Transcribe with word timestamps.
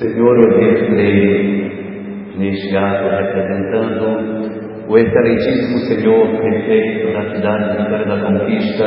Senhor 0.00 0.38
Odir 0.38 0.86
Freire, 0.86 2.34
neste 2.38 2.74
ato 2.74 3.06
representando 3.06 4.88
o 4.88 4.96
excelentíssimo 4.96 5.78
Senhor 5.88 6.26
prefeito 6.38 7.12
da 7.12 7.34
cidade 7.34 7.64
de 7.70 7.82
Vitória 7.82 8.06
da 8.06 8.18
Conquista, 8.24 8.86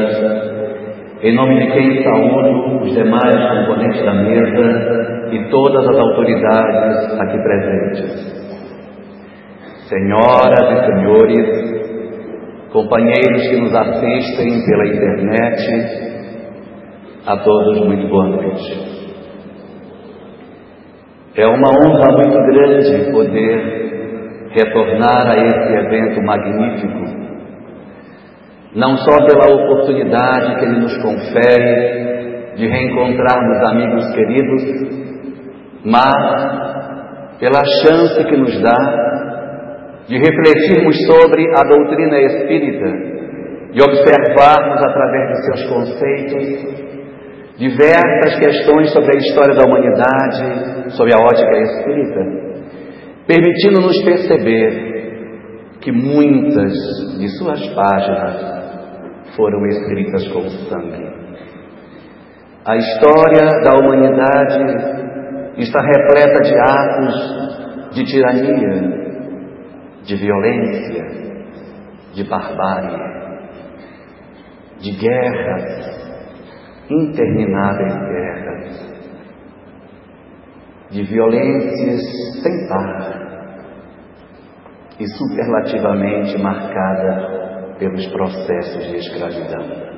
em 1.21 1.35
nome 1.35 1.59
de 1.59 1.71
quem 1.71 2.03
saúdo 2.03 2.83
os 2.83 2.93
demais 2.95 3.35
componentes 3.47 4.03
da 4.03 4.13
mesa 4.15 5.29
e 5.31 5.49
todas 5.51 5.87
as 5.87 5.99
autoridades 5.99 7.21
aqui 7.21 7.37
presentes. 7.43 8.33
Senhoras 9.87 10.67
e 10.71 10.85
senhores, 10.87 11.47
companheiros 12.71 13.49
que 13.49 13.57
nos 13.57 13.75
assistem 13.75 14.65
pela 14.65 14.87
internet, 14.87 15.61
a 17.27 17.37
todos 17.37 17.85
muito 17.85 18.07
boa 18.07 18.29
noite. 18.29 18.92
É 21.35 21.47
uma 21.47 21.67
honra 21.67 22.11
muito 22.15 22.37
grande 22.45 23.11
poder 23.11 24.49
retornar 24.51 25.27
a 25.27 25.47
esse 25.47 25.73
evento 25.73 26.21
magnífico, 26.21 27.23
não 28.75 28.95
só 28.97 29.17
pela 29.25 29.51
oportunidade 29.51 30.59
que 30.59 30.65
ele 30.65 30.79
nos 30.81 30.95
confere 31.01 32.53
de 32.55 32.67
reencontrarmos 32.67 33.71
amigos 33.71 34.13
queridos, 34.13 34.61
mas 35.83 37.39
pela 37.39 37.61
chance 37.81 38.23
que 38.25 38.37
nos 38.37 38.61
dá 38.61 39.03
de 40.07 40.17
refletirmos 40.17 40.95
sobre 41.07 41.47
a 41.57 41.63
doutrina 41.67 42.19
espírita 42.19 43.13
e 43.73 43.81
observarmos 43.81 44.85
através 44.85 45.29
de 45.29 45.45
seus 45.45 45.69
conceitos 45.69 46.92
diversas 47.57 48.39
questões 48.39 48.91
sobre 48.91 49.15
a 49.15 49.19
história 49.19 49.55
da 49.55 49.65
humanidade, 49.65 50.95
sobre 50.95 51.13
a 51.13 51.19
ótica 51.19 51.57
espírita, 51.57 52.19
permitindo-nos 53.27 54.01
perceber 54.03 54.93
que 55.81 55.91
muitas 55.91 56.73
de 57.19 57.27
suas 57.37 57.59
páginas 57.75 59.35
foram 59.35 59.65
escritas 59.67 60.27
com 60.29 60.47
sangue. 60.69 61.13
A 62.65 62.77
história 62.77 63.45
da 63.63 63.77
humanidade 63.77 65.03
está 65.57 65.79
repleta 65.83 66.41
de 66.41 66.55
atos 66.57 67.43
de 67.93 68.05
tirania, 68.05 69.03
de 70.03 70.15
violência, 70.15 71.03
de 72.13 72.23
barbárie, 72.23 72.97
de 74.79 74.91
guerras, 74.91 76.02
intermináveis 76.89 77.93
guerras, 77.93 78.93
de 80.91 81.03
violências 81.03 82.01
sem 82.41 82.67
par 82.67 83.23
e 84.99 85.07
superlativamente 85.07 86.37
marcada 86.41 87.75
pelos 87.79 88.05
processos 88.07 88.87
de 88.87 88.97
escravidão. 88.97 89.93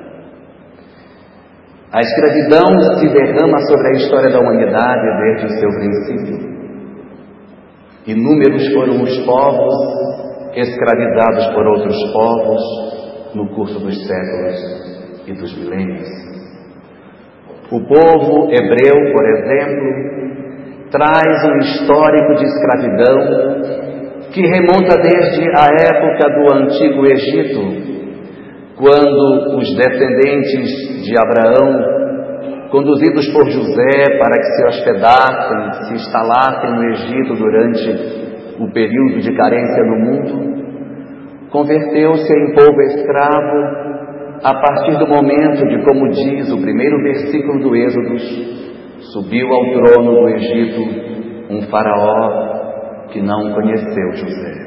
A 1.92 2.00
escravidão 2.00 2.98
se 2.98 3.08
derrama 3.08 3.58
sobre 3.60 3.88
a 3.88 3.92
história 3.92 4.30
da 4.30 4.40
humanidade 4.40 5.06
desde 5.20 5.46
o 5.46 5.58
seu 5.60 5.68
princípio. 5.70 6.56
Inúmeros 8.06 8.72
foram 8.72 9.02
os 9.02 9.18
povos 9.24 9.74
escravizados 10.54 11.46
por 11.54 11.66
outros 11.66 11.96
povos 12.12 12.62
no 13.34 13.54
curso 13.54 13.78
dos 13.78 14.06
séculos 14.06 15.26
e 15.26 15.32
dos 15.32 15.56
milênios. 15.58 16.25
O 17.70 17.80
povo 17.80 18.48
hebreu, 18.52 19.12
por 19.12 19.26
exemplo, 19.26 20.06
traz 20.92 21.44
um 21.44 21.58
histórico 21.58 22.34
de 22.36 22.44
escravidão 22.44 23.76
que 24.32 24.40
remonta 24.40 24.96
desde 25.02 25.48
a 25.50 25.66
época 25.74 26.28
do 26.30 26.54
antigo 26.54 27.04
Egito, 27.06 27.96
quando 28.76 29.56
os 29.56 29.74
descendentes 29.74 31.02
de 31.02 31.14
Abraão, 31.18 32.68
conduzidos 32.70 33.26
por 33.32 33.50
José 33.50 34.16
para 34.20 34.38
que 34.38 34.46
se 34.46 34.66
hospedassem, 34.66 35.88
se 35.88 35.94
instalassem 35.94 36.70
no 36.70 36.84
Egito 36.90 37.34
durante 37.34 38.26
o 38.60 38.72
período 38.72 39.20
de 39.22 39.34
carência 39.34 39.82
no 39.82 39.96
mundo, 39.96 40.56
converteu-se 41.50 42.32
em 42.32 42.54
povo 42.54 42.80
escravo 42.82 44.05
a 44.42 44.54
partir 44.54 44.98
do 44.98 45.06
momento 45.06 45.66
de, 45.66 45.82
como 45.84 46.08
diz 46.10 46.52
o 46.52 46.60
primeiro 46.60 47.02
versículo 47.02 47.60
do 47.60 47.76
Êxodo, 47.76 48.18
subiu 49.12 49.48
ao 49.52 49.64
trono 49.72 50.12
do 50.12 50.28
Egito 50.28 50.80
um 51.50 51.62
faraó 51.70 53.06
que 53.08 53.20
não 53.20 53.54
conheceu 53.54 54.12
José. 54.12 54.66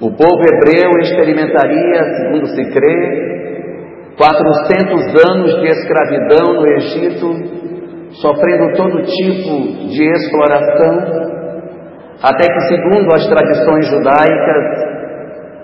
O 0.00 0.10
povo 0.12 0.42
hebreu 0.48 0.90
experimentaria, 1.00 2.04
segundo 2.16 2.46
se 2.46 2.70
crê, 2.72 3.30
400 4.16 5.30
anos 5.30 5.60
de 5.60 5.68
escravidão 5.68 6.54
no 6.54 6.66
Egito, 6.66 7.26
sofrendo 8.20 8.76
todo 8.76 9.02
tipo 9.02 9.88
de 9.88 10.04
exploração, 10.10 11.30
até 12.22 12.46
que, 12.46 12.60
segundo 12.68 13.14
as 13.14 13.26
tradições 13.28 13.86
judaicas, 13.88 14.89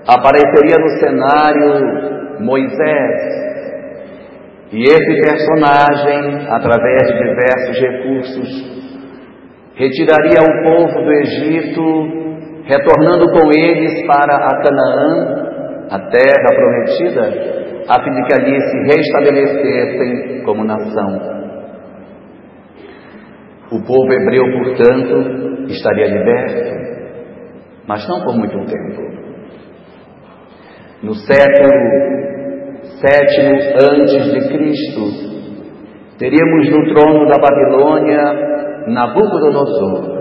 apareceria 0.07 0.77
no 0.79 0.89
cenário 1.01 2.41
Moisés. 2.41 3.47
E 4.73 4.83
esse 4.83 5.21
personagem, 5.23 6.47
através 6.49 7.07
de 7.07 7.19
diversos 7.19 7.81
recursos, 7.81 8.77
retiraria 9.75 10.43
o 10.43 10.63
povo 10.63 11.05
do 11.05 11.13
Egito, 11.13 11.83
retornando 12.65 13.27
com 13.33 13.51
eles 13.53 14.07
para 14.07 14.35
a 14.35 14.63
Canaã, 14.63 15.47
a 15.91 15.99
terra 16.11 16.49
prometida, 16.55 17.57
a 17.89 18.03
fim 18.03 18.11
de 18.11 18.23
que 18.25 18.35
ali 18.35 18.61
se 18.61 18.79
restabelecessem 18.97 20.43
como 20.45 20.65
nação. 20.65 21.37
O 23.71 23.83
povo 23.85 24.13
hebreu, 24.13 24.45
portanto, 24.59 25.67
estaria 25.69 26.07
liberto, 26.07 26.77
mas 27.87 28.07
não 28.09 28.25
por 28.25 28.37
muito 28.37 28.57
tempo. 28.67 29.16
No 31.03 31.15
século 31.15 31.71
sétimo 33.01 33.55
antes 33.93 34.33
de 34.33 34.41
Cristo, 34.49 35.03
teríamos 36.19 36.71
no 36.71 36.95
trono 36.95 37.27
da 37.29 37.37
Babilônia 37.39 38.87
Nabucodonosor. 38.89 40.17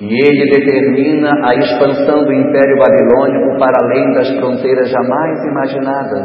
E 0.00 0.04
ele 0.04 0.50
determina 0.50 1.30
a 1.48 1.54
expansão 1.54 2.24
do 2.24 2.32
Império 2.32 2.76
Babilônico 2.76 3.58
para 3.58 3.78
além 3.82 4.12
das 4.14 4.28
fronteiras 4.36 4.90
jamais 4.90 5.44
imaginadas, 5.44 6.24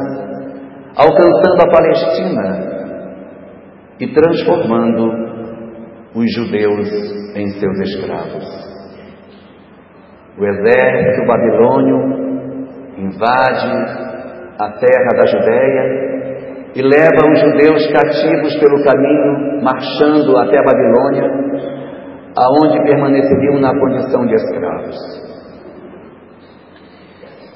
alcançando 0.97 1.61
a 1.61 1.71
Palestina 1.71 2.71
e 3.99 4.07
transformando 4.13 5.31
os 6.15 6.33
judeus 6.35 6.89
em 7.35 7.47
seus 7.51 7.79
escravos. 7.81 8.61
O 10.37 10.45
exército 10.45 11.27
babilônio 11.27 12.20
invade 13.01 13.67
a 14.59 14.69
terra 14.77 15.11
da 15.17 15.25
Judéia 15.25 16.11
e 16.75 16.81
leva 16.81 17.31
os 17.31 17.39
judeus 17.39 17.87
cativos 17.91 18.55
pelo 18.59 18.83
caminho, 18.83 19.61
marchando 19.61 20.37
até 20.37 20.59
a 20.59 20.63
Babilônia, 20.63 21.23
aonde 22.37 22.83
permaneceriam 22.83 23.59
na 23.59 23.77
condição 23.77 24.25
de 24.25 24.35
escravos. 24.35 24.95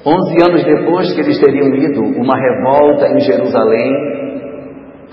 Onze 0.04 0.42
anos 0.42 0.64
depois 0.64 1.14
que 1.14 1.20
eles 1.20 1.40
teriam 1.40 1.74
ido, 1.74 2.02
uma 2.20 2.36
revolta 2.36 3.08
em 3.08 3.20
Jerusalém 3.20 3.92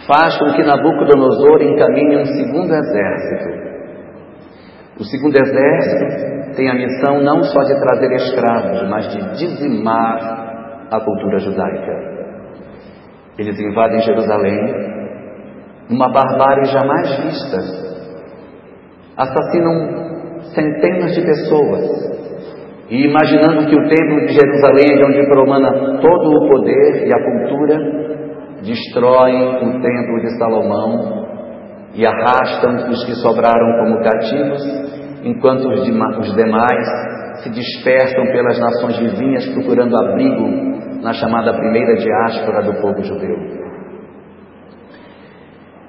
faz 0.05 0.37
com 0.37 0.53
que 0.53 0.63
Nabucodonosor 0.63 1.61
encaminhe 1.61 2.17
um 2.17 2.25
segundo 2.25 2.73
exército. 2.73 3.63
O 4.99 5.03
segundo 5.05 5.35
exército 5.35 6.42
tem 6.55 6.69
a 6.69 6.73
missão 6.73 7.21
não 7.21 7.43
só 7.43 7.59
de 7.63 7.79
trazer 7.79 8.11
escravos, 8.15 8.89
mas 8.89 9.07
de 9.11 9.45
dizimar 9.45 10.87
a 10.91 10.99
cultura 10.99 11.39
judaica. 11.39 12.13
Eles 13.37 13.59
invadem 13.59 14.01
Jerusalém, 14.01 14.59
uma 15.89 16.11
barbárie 16.11 16.65
jamais 16.65 17.17
vista. 17.23 17.57
Assassinam 19.17 20.03
centenas 20.53 21.15
de 21.15 21.21
pessoas. 21.21 22.13
E 22.89 23.07
imaginando 23.07 23.65
que 23.67 23.75
o 23.75 23.87
templo 23.87 24.25
de 24.25 24.33
Jerusalém 24.33 24.99
é 24.99 25.05
onde 25.05 25.27
promana 25.27 25.99
todo 25.99 26.29
o 26.29 26.49
poder 26.49 27.07
e 27.07 27.13
a 27.13 27.23
cultura, 27.23 27.79
destroem 28.61 29.57
o 29.57 29.81
templo 29.81 30.21
de 30.21 30.37
Salomão 30.37 31.23
e 31.95 32.05
arrastam 32.05 32.89
os 32.89 33.03
que 33.05 33.15
sobraram 33.15 33.79
como 33.79 34.03
cativos 34.03 35.02
enquanto 35.23 35.67
os, 35.69 36.35
demais 36.35 36.87
se 37.41 37.49
dispersam 37.49 38.25
pelas 38.27 38.59
nações 38.59 38.99
vizinhas 38.99 39.45
procurando 39.53 39.95
abrigo 39.97 40.47
na 41.01 41.13
chamada 41.13 41.53
primeira 41.53 41.95
diáspora 41.95 42.63
do 42.63 42.81
povo 42.81 43.03
judeu. 43.03 43.63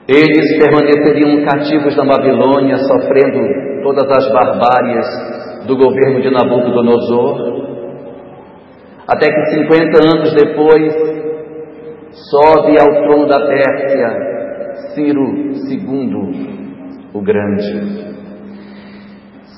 Eles 0.07 0.59
permaneceriam 0.59 1.45
cativos 1.47 1.97
na 1.97 2.05
Babilônia, 2.05 2.77
sofrendo 2.77 3.83
todas 3.83 4.05
as 4.11 4.33
barbáries 4.33 5.67
do 5.67 5.77
governo 5.77 6.21
de 6.21 6.31
Nabucodonosor, 6.31 7.65
até 9.09 9.27
que 9.33 9.63
50 9.63 10.17
anos 10.17 10.35
depois 10.35 10.95
sobe 12.31 12.77
ao 12.79 13.03
trono 13.03 13.27
da 13.27 13.39
Pérsia 13.47 14.35
Ciro 14.95 15.25
II 15.69 17.11
o 17.13 17.23
Grande. 17.23 18.13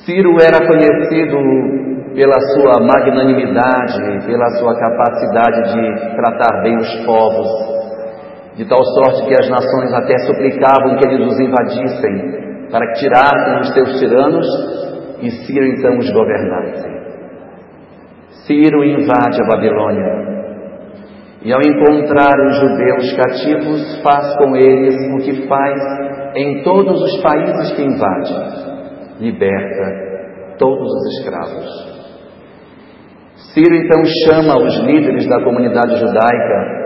Ciro 0.06 0.36
era 0.40 0.64
conhecido 0.64 1.36
pela 2.14 2.38
sua 2.54 2.80
magnanimidade, 2.80 4.24
pela 4.24 4.48
sua 4.50 4.72
capacidade 4.78 5.74
de 5.74 6.14
tratar 6.14 6.62
bem 6.62 6.76
os 6.76 7.04
povos, 7.04 7.48
de 8.54 8.68
tal 8.68 8.84
sorte 8.84 9.26
que 9.26 9.34
as 9.34 9.50
nações 9.50 9.92
até 9.92 10.16
suplicavam 10.18 10.96
que 10.96 11.08
eles 11.08 11.26
os 11.26 11.40
invadissem, 11.40 12.68
para 12.70 12.86
que 12.86 13.00
tirassem 13.00 13.60
os 13.62 13.74
seus 13.74 13.98
tiranos 13.98 14.46
e 15.22 15.30
Ciro 15.44 15.66
então 15.66 15.98
os 15.98 16.08
governasse. 16.12 16.88
Ciro 18.46 18.84
invade 18.84 19.42
a 19.42 19.48
Babilônia 19.48 20.36
e, 21.42 21.52
ao 21.52 21.60
encontrar 21.60 22.38
os 22.46 22.60
judeus 22.60 23.12
cativos, 23.16 24.02
faz 24.04 24.36
com 24.36 24.54
eles 24.54 24.94
o 25.14 25.18
que 25.18 25.48
faz 25.48 25.80
em 26.36 26.62
todos 26.62 27.02
os 27.02 27.22
países 27.22 27.72
que 27.72 27.82
invade: 27.82 28.75
liberta 29.20 30.56
todos 30.58 30.88
os 30.88 31.18
escravos. 31.18 31.96
Ciro 33.52 33.74
então 33.74 34.02
chama 34.24 34.64
os 34.64 34.76
líderes 34.84 35.26
da 35.28 35.42
comunidade 35.42 35.96
judaica 35.98 36.76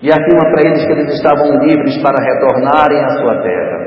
e 0.00 0.10
afirma 0.10 0.50
para 0.52 0.68
eles 0.68 0.84
que 0.86 0.92
eles 0.92 1.14
estavam 1.14 1.58
livres 1.64 1.96
para 2.02 2.24
retornarem 2.24 3.04
à 3.04 3.08
sua 3.18 3.42
terra. 3.42 3.78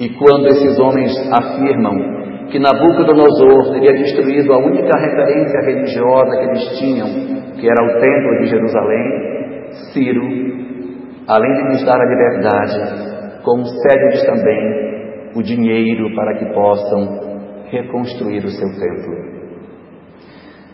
E 0.00 0.08
quando 0.10 0.46
esses 0.48 0.78
homens 0.78 1.12
afirmam 1.32 2.14
que 2.50 2.58
Nabucodonosor 2.58 3.72
teria 3.72 3.92
destruído 3.92 4.52
a 4.52 4.58
única 4.58 4.98
referência 4.98 5.60
religiosa 5.64 6.36
que 6.36 6.44
eles 6.46 6.78
tinham, 6.78 7.08
que 7.54 7.66
era 7.66 7.84
o 7.84 8.00
Templo 8.00 8.38
de 8.40 8.46
Jerusalém, 8.46 9.70
Ciro, 9.92 10.22
além 11.26 11.52
de 11.54 11.62
lhes 11.70 11.84
dar 11.84 12.00
a 12.00 12.04
liberdade, 12.04 13.42
concede-lhes 13.42 14.26
também 14.26 14.93
o 15.34 15.42
dinheiro 15.42 16.14
para 16.14 16.38
que 16.38 16.54
possam 16.54 17.34
reconstruir 17.70 18.44
o 18.44 18.50
seu 18.50 18.68
templo. 18.68 19.34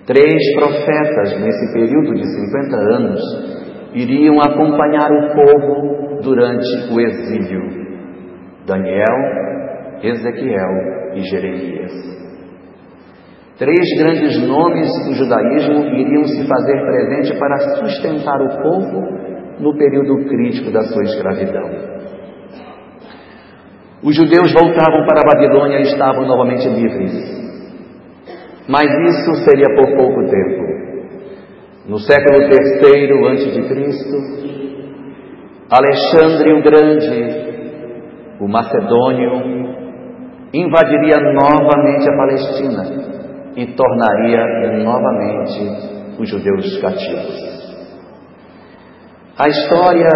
Três 0.07 0.55
profetas 0.57 1.41
nesse 1.41 1.73
período 1.73 2.15
de 2.15 2.25
50 2.25 2.77
anos 2.77 3.21
iriam 3.95 4.41
acompanhar 4.41 5.11
o 5.11 5.35
povo 5.35 6.21
durante 6.23 6.67
o 6.93 7.01
exílio: 7.01 7.63
Daniel, 8.67 9.17
Ezequiel 10.03 11.15
e 11.15 11.21
Jeremias. 11.23 12.21
Três 13.59 13.87
grandes 13.99 14.49
nomes 14.49 14.89
do 15.07 15.13
judaísmo 15.13 15.85
iriam 15.95 16.25
se 16.25 16.49
fazer 16.49 16.81
presente 16.81 17.39
para 17.39 17.59
sustentar 17.77 18.41
o 18.41 18.63
povo 18.63 19.21
no 19.61 19.77
período 19.77 20.25
crítico 20.27 20.71
da 20.71 20.83
sua 20.85 21.03
escravidão. 21.03 22.00
Os 24.03 24.17
judeus 24.17 24.53
voltavam 24.53 25.05
para 25.07 25.21
a 25.21 25.35
Babilônia 25.35 25.79
e 25.79 25.83
estavam 25.83 26.27
novamente 26.27 26.67
livres. 26.69 27.13
Mas 28.67 28.87
isso 28.87 29.35
seria 29.45 29.67
por 29.75 29.95
pouco 29.97 30.23
tempo. 30.25 30.71
No 31.87 31.99
século 31.99 32.39
III 32.39 33.11
a.C., 33.29 33.91
Alexandre 35.71 36.53
o 36.53 36.63
Grande, 36.63 38.39
o 38.41 38.49
macedônio, 38.49 39.33
invadiria 40.53 41.19
novamente 41.19 42.09
a 42.09 42.17
Palestina 42.17 42.83
e 43.57 43.67
tornaria 43.75 44.83
novamente 44.83 46.21
os 46.21 46.29
judeus 46.29 46.81
cativos. 46.81 47.51
A 49.39 49.49
história 49.49 50.09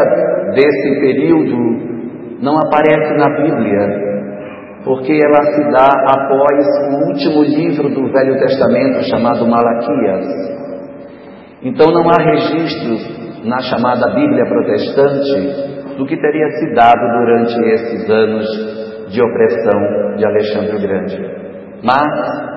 desse 0.55 1.01
período 1.01 1.94
não 2.41 2.55
aparece 2.57 3.15
na 3.17 3.29
Bíblia, 3.37 4.15
porque 4.85 5.13
ela 5.13 5.43
se 5.55 5.71
dá 5.71 5.87
após 5.87 6.67
o 6.93 7.09
último 7.09 7.43
livro 7.43 7.89
do 7.89 8.13
Velho 8.13 8.39
Testamento 8.39 9.03
chamado 9.09 9.47
Malaquias. 9.47 10.55
Então 11.63 11.91
não 11.91 12.09
há 12.11 12.23
registros 12.23 13.45
na 13.45 13.59
chamada 13.61 14.15
Bíblia 14.15 14.45
protestante 14.47 15.97
do 15.97 16.07
que 16.07 16.17
teria 16.17 16.51
se 16.51 16.75
dado 16.75 17.01
durante 17.19 17.59
esses 17.73 18.11
anos 18.11 18.47
de 19.09 19.23
opressão 19.23 20.17
de 20.17 20.27
Alexandre 20.27 20.77
o 20.77 20.81
Grande. 20.81 21.45
Mas 21.83 22.55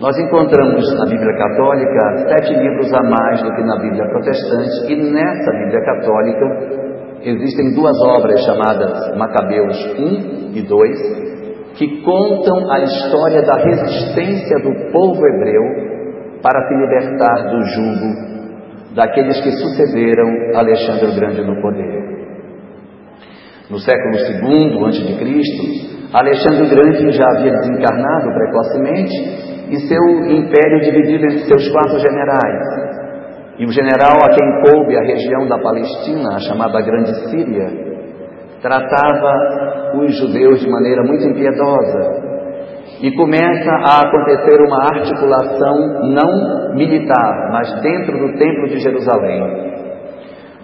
nós 0.00 0.18
encontramos 0.18 0.82
na 0.98 1.04
Bíblia 1.04 1.36
Católica 1.36 2.28
sete 2.28 2.54
livros 2.54 2.92
a 2.92 3.02
mais 3.02 3.42
do 3.42 3.54
que 3.54 3.62
na 3.62 3.76
Bíblia 3.76 4.08
Protestante, 4.08 4.92
e 4.92 5.12
nessa 5.12 5.50
Bíblia 5.52 5.80
Católica 5.84 6.83
existem 7.22 7.74
duas 7.74 7.96
obras 8.02 8.44
chamadas 8.44 9.16
Macabeus 9.16 9.76
1 9.98 10.52
e 10.54 10.62
2, 10.62 11.24
que 11.76 12.02
contam 12.02 12.70
a 12.70 12.80
história 12.80 13.42
da 13.42 13.56
resistência 13.62 14.58
do 14.58 14.92
povo 14.92 15.20
hebreu 15.26 15.62
para 16.42 16.68
se 16.68 16.74
libertar 16.74 17.50
do 17.50 17.64
jugo 17.64 18.34
daqueles 18.94 19.40
que 19.40 19.50
sucederam 19.50 20.28
Alexandre 20.54 21.06
o 21.06 21.14
Grande 21.14 21.42
no 21.42 21.60
poder. 21.60 22.04
No 23.70 23.78
século 23.78 24.14
II 24.14 24.84
a.C., 24.84 25.94
Alexandre 26.12 26.62
o 26.62 26.70
Grande 26.70 27.10
já 27.12 27.24
havia 27.36 27.52
desencarnado 27.52 28.28
precocemente 28.32 29.44
e 29.70 29.76
seu 29.88 30.02
império 30.30 30.80
dividido 30.80 31.24
entre 31.24 31.46
seus 31.46 31.68
quatro 31.70 31.98
generais. 31.98 32.73
E 33.58 33.64
o 33.66 33.70
general 33.70 34.16
a 34.22 34.28
quem 34.30 34.62
coube 34.62 34.96
a 34.96 35.02
região 35.02 35.46
da 35.46 35.58
Palestina, 35.58 36.36
a 36.36 36.40
chamada 36.40 36.80
Grande 36.80 37.14
Síria, 37.30 37.68
tratava 38.60 39.94
os 39.96 40.18
judeus 40.18 40.60
de 40.60 40.68
maneira 40.68 41.02
muito 41.04 41.24
impiedosa, 41.28 42.24
e 43.00 43.10
começa 43.16 43.70
a 43.70 44.00
acontecer 44.00 44.60
uma 44.66 44.84
articulação 44.84 45.74
não 46.10 46.74
militar, 46.74 47.50
mas 47.52 47.80
dentro 47.82 48.18
do 48.18 48.38
Templo 48.38 48.68
de 48.68 48.78
Jerusalém. 48.78 49.74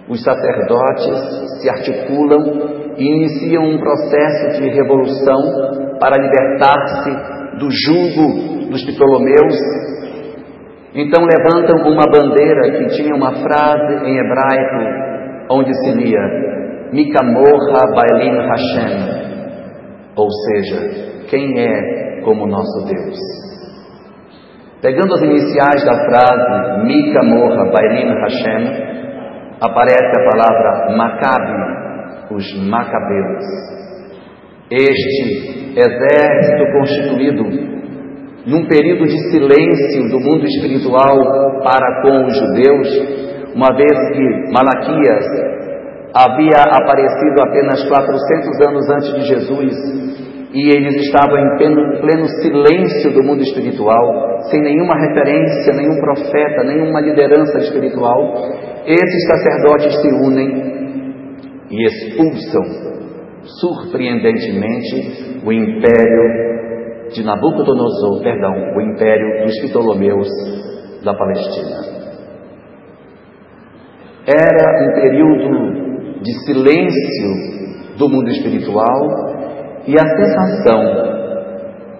Os 0.09 0.23
sacerdotes 0.23 1.61
se 1.61 1.69
articulam 1.69 2.93
e 2.97 3.03
iniciam 3.05 3.63
um 3.63 3.79
processo 3.79 4.61
de 4.61 4.69
revolução 4.69 5.37
para 5.99 6.17
libertar-se 6.17 7.59
do 7.59 7.69
jugo 7.69 8.69
dos 8.71 8.83
Ptolomeus. 8.85 9.55
Então 10.93 11.23
levantam 11.23 11.89
uma 11.89 12.03
bandeira 12.11 12.71
que 12.77 12.95
tinha 12.97 13.15
uma 13.15 13.31
frase 13.31 14.05
em 14.05 14.17
hebraico 14.17 15.11
onde 15.49 15.73
se 15.73 15.91
lia 15.93 16.19
Mikamorra 16.91 17.83
Bailim 17.95 18.35
Hashem, 18.35 18.97
ou 20.17 20.27
seja, 20.29 21.25
quem 21.29 21.57
é 21.57 22.21
como 22.23 22.45
nosso 22.45 22.85
Deus. 22.85 23.17
Pegando 24.81 25.13
as 25.13 25.21
iniciais 25.21 25.85
da 25.85 25.93
frase 25.93 26.85
Mika 26.85 27.23
Morra 27.23 27.71
Bailim 27.71 28.09
Hashem, 28.09 28.91
aparece 29.61 30.11
a 30.17 30.29
palavra 30.29 30.97
Macabe, 30.97 32.33
os 32.35 32.67
Macabeus. 32.67 33.45
Este 34.69 35.79
exército 35.79 36.73
constituído 36.73 37.80
num 38.45 38.65
período 38.65 39.05
de 39.05 39.17
silêncio 39.29 40.09
do 40.09 40.19
mundo 40.19 40.45
espiritual 40.45 41.17
para 41.63 42.01
com 42.01 42.25
os 42.25 42.37
judeus, 42.37 42.87
uma 43.53 43.75
vez 43.75 43.91
que 44.13 44.51
Malaquias 44.51 45.25
havia 46.13 46.63
aparecido 46.73 47.41
apenas 47.41 47.87
400 47.87 48.67
anos 48.67 48.89
antes 48.89 49.13
de 49.13 49.21
Jesus 49.27 50.11
e 50.53 50.75
eles 50.75 50.95
estavam 51.05 51.37
em 51.37 51.57
pleno, 51.57 52.01
pleno, 52.01 52.27
silêncio 52.41 53.13
do 53.13 53.23
mundo 53.23 53.41
espiritual, 53.41 54.41
sem 54.49 54.61
nenhuma 54.61 54.95
referência, 54.99 55.73
nenhum 55.73 56.01
profeta, 56.01 56.63
nenhuma 56.65 56.99
liderança 56.99 57.57
espiritual, 57.59 58.51
esses 58.85 59.27
sacerdotes 59.27 60.01
se 60.01 60.07
unem 60.25 60.71
e 61.69 61.85
expulsam, 61.85 62.63
surpreendentemente, 63.61 65.39
o 65.45 65.53
império 65.53 66.50
de 67.13 67.23
Nabucodonosor, 67.23 68.21
perdão, 68.23 68.53
o 68.75 68.81
império 68.81 69.45
dos 69.45 69.59
Ptolomeus 69.61 70.27
da 71.03 71.13
Palestina. 71.13 72.01
Era 74.25 74.83
um 74.83 74.93
período 74.93 76.21
de 76.21 76.33
silêncio 76.45 77.97
do 77.97 78.07
mundo 78.07 78.29
espiritual 78.29 79.07
e 79.87 79.95
a 79.95 80.03
sensação 80.03 81.11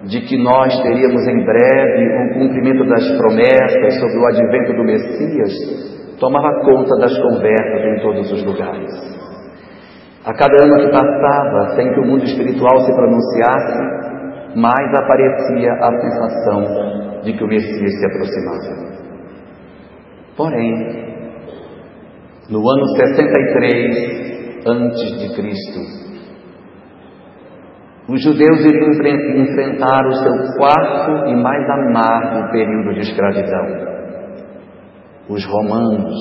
de 0.04 0.20
que 0.20 0.36
nós 0.36 0.80
teríamos 0.82 1.28
em 1.28 1.44
breve 1.44 2.30
o 2.30 2.38
cumprimento 2.38 2.88
das 2.88 3.08
promessas 3.16 4.00
sobre 4.00 4.18
o 4.18 4.26
advento 4.26 4.72
do 4.72 4.84
Messias 4.84 5.92
tomava 6.22 6.54
conta 6.64 6.96
das 7.00 7.18
conversas 7.18 7.84
em 7.84 8.00
todos 8.00 8.32
os 8.32 8.44
lugares. 8.44 8.90
A 10.24 10.32
cada 10.32 10.54
ano 10.62 10.76
que 10.76 10.92
passava, 10.92 11.74
sem 11.74 11.92
que 11.92 12.00
o 12.00 12.06
mundo 12.06 12.22
espiritual 12.22 12.80
se 12.82 12.94
pronunciasse, 12.94 14.01
mais 14.56 14.94
aparecia 14.94 15.72
a 15.72 15.90
sensação 16.00 17.22
de 17.22 17.32
que 17.32 17.44
o 17.44 17.48
Messias 17.48 17.92
se 17.98 18.06
aproximava. 18.06 18.92
Porém, 20.36 21.02
no 22.50 22.58
ano 22.58 22.86
63 22.96 24.66
antes 24.66 25.20
de 25.20 25.34
Cristo, 25.34 26.02
os 28.08 28.22
judeus 28.22 28.60
iriam 28.64 28.90
enfrentar 29.42 30.06
o 30.06 30.12
seu 30.12 30.32
quarto 30.58 31.28
e 31.28 31.36
mais 31.36 31.70
amargo 31.70 32.50
período 32.50 32.94
de 32.94 33.00
escravidão. 33.00 33.92
Os 35.28 35.44
romanos 35.46 36.14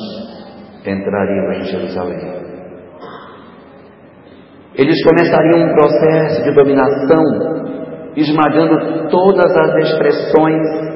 entrariam 0.85 1.53
em 1.53 1.63
Jerusalém. 1.63 2.41
Eles 4.75 5.03
começariam 5.03 5.67
um 5.67 5.73
processo 5.73 6.43
de 6.43 6.55
dominação, 6.55 7.23
esmagando 8.15 9.09
todas 9.09 9.55
as 9.55 9.75
expressões 9.85 10.91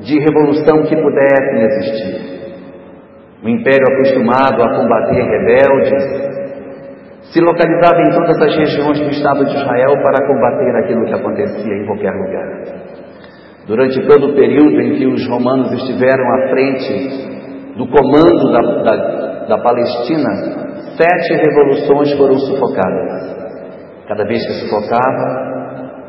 de 0.00 0.18
revolução 0.18 0.82
que 0.82 0.96
pudessem 0.96 1.62
existir. 1.62 2.32
O 3.42 3.48
império 3.48 3.86
acostumado 3.92 4.62
a 4.62 4.76
combater 4.76 5.22
rebeldes 5.22 6.32
se 7.32 7.40
localizava 7.40 8.00
em 8.02 8.10
todas 8.10 8.40
as 8.42 8.56
regiões 8.56 9.00
do 9.00 9.10
Estado 9.10 9.44
de 9.44 9.56
Israel 9.56 9.92
para 10.02 10.26
combater 10.26 10.76
aquilo 10.76 11.06
que 11.06 11.14
acontecia 11.14 11.74
em 11.74 11.86
qualquer 11.86 12.12
lugar. 12.12 12.92
Durante 13.66 14.06
todo 14.06 14.30
o 14.30 14.34
período 14.34 14.80
em 14.80 14.96
que 14.96 15.06
os 15.06 15.26
romanos 15.28 15.72
estiveram 15.72 16.24
à 16.34 16.48
frente 16.50 17.76
do 17.76 17.86
comando 17.86 18.52
da, 18.52 18.82
da, 18.82 19.46
da 19.46 19.58
Palestina, 19.58 20.28
sete 20.96 21.34
revoluções 21.34 22.12
foram 22.18 22.36
sufocadas. 22.38 23.32
Cada 24.06 24.24
vez 24.24 24.44
que 24.46 24.52
sufocava, 24.64 25.61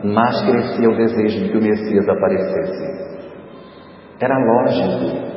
mais 0.03 0.41
crescia 0.45 0.89
o 0.89 0.95
desejo 0.95 1.43
de 1.43 1.49
que 1.49 1.57
o 1.57 1.61
Messias 1.61 2.09
aparecesse. 2.09 3.03
Era 4.21 4.37
lógico, 4.37 5.33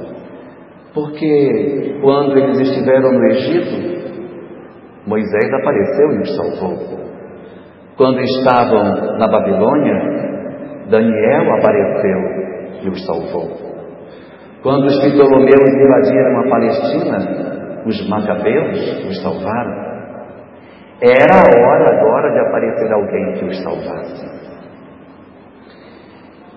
porque 0.93 1.99
quando 2.03 2.37
eles 2.37 2.61
estiveram 2.61 3.13
no 3.13 3.25
Egito, 3.27 3.97
Moisés 5.07 5.53
apareceu 5.55 6.13
e 6.13 6.19
os 6.21 6.37
salvou. 6.37 7.07
Quando 7.97 8.21
estavam 8.21 9.19
na 9.19 9.29
Babilônia, 9.29 10.87
Daniel 10.91 11.55
apareceu 11.55 12.21
e 12.83 12.89
os 12.89 13.07
salvou. 13.07 13.67
Quando 14.63 14.87
os 14.87 14.99
Ptolomeus 14.99 15.71
invadiram 15.71 16.41
a 16.41 16.51
Palestina, 16.51 17.47
os 17.87 18.09
Macabeus 18.09 19.07
os 19.09 19.23
salvaram. 19.23 19.87
Era 21.01 21.37
a 21.37 21.69
hora 21.69 21.99
agora 21.99 22.33
de 22.33 22.41
aparecer 22.41 22.93
alguém 22.93 23.33
que 23.35 23.45
os 23.45 23.63
salvasse. 23.63 24.36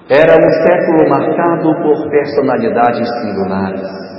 Era 0.09 0.33
um 0.33 0.49
século 0.67 1.09
marcado 1.09 1.83
por 1.83 2.09
personalidades 2.09 3.07
singulares 3.21 4.09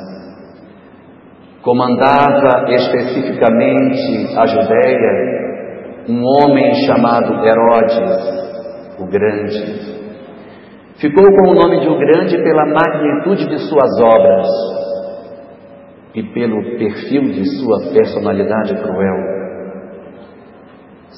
comandava 1.62 2.72
especificamente 2.72 4.34
a 4.36 4.46
Judéia 4.46 5.40
um 6.08 6.22
homem 6.24 6.74
chamado 6.86 7.34
Herodes, 7.44 8.98
o 8.98 9.06
Grande. 9.06 10.00
Ficou 10.98 11.24
com 11.24 11.50
o 11.50 11.54
nome 11.54 11.80
de 11.80 11.88
o 11.88 11.98
Grande 11.98 12.36
pela 12.42 12.66
magnitude 12.66 13.46
de 13.48 13.58
suas 13.58 14.00
obras 14.00 14.48
e 16.14 16.22
pelo 16.32 16.78
perfil 16.78 17.22
de 17.32 17.44
sua 17.60 17.92
personalidade 17.92 18.74
cruel. 18.82 19.16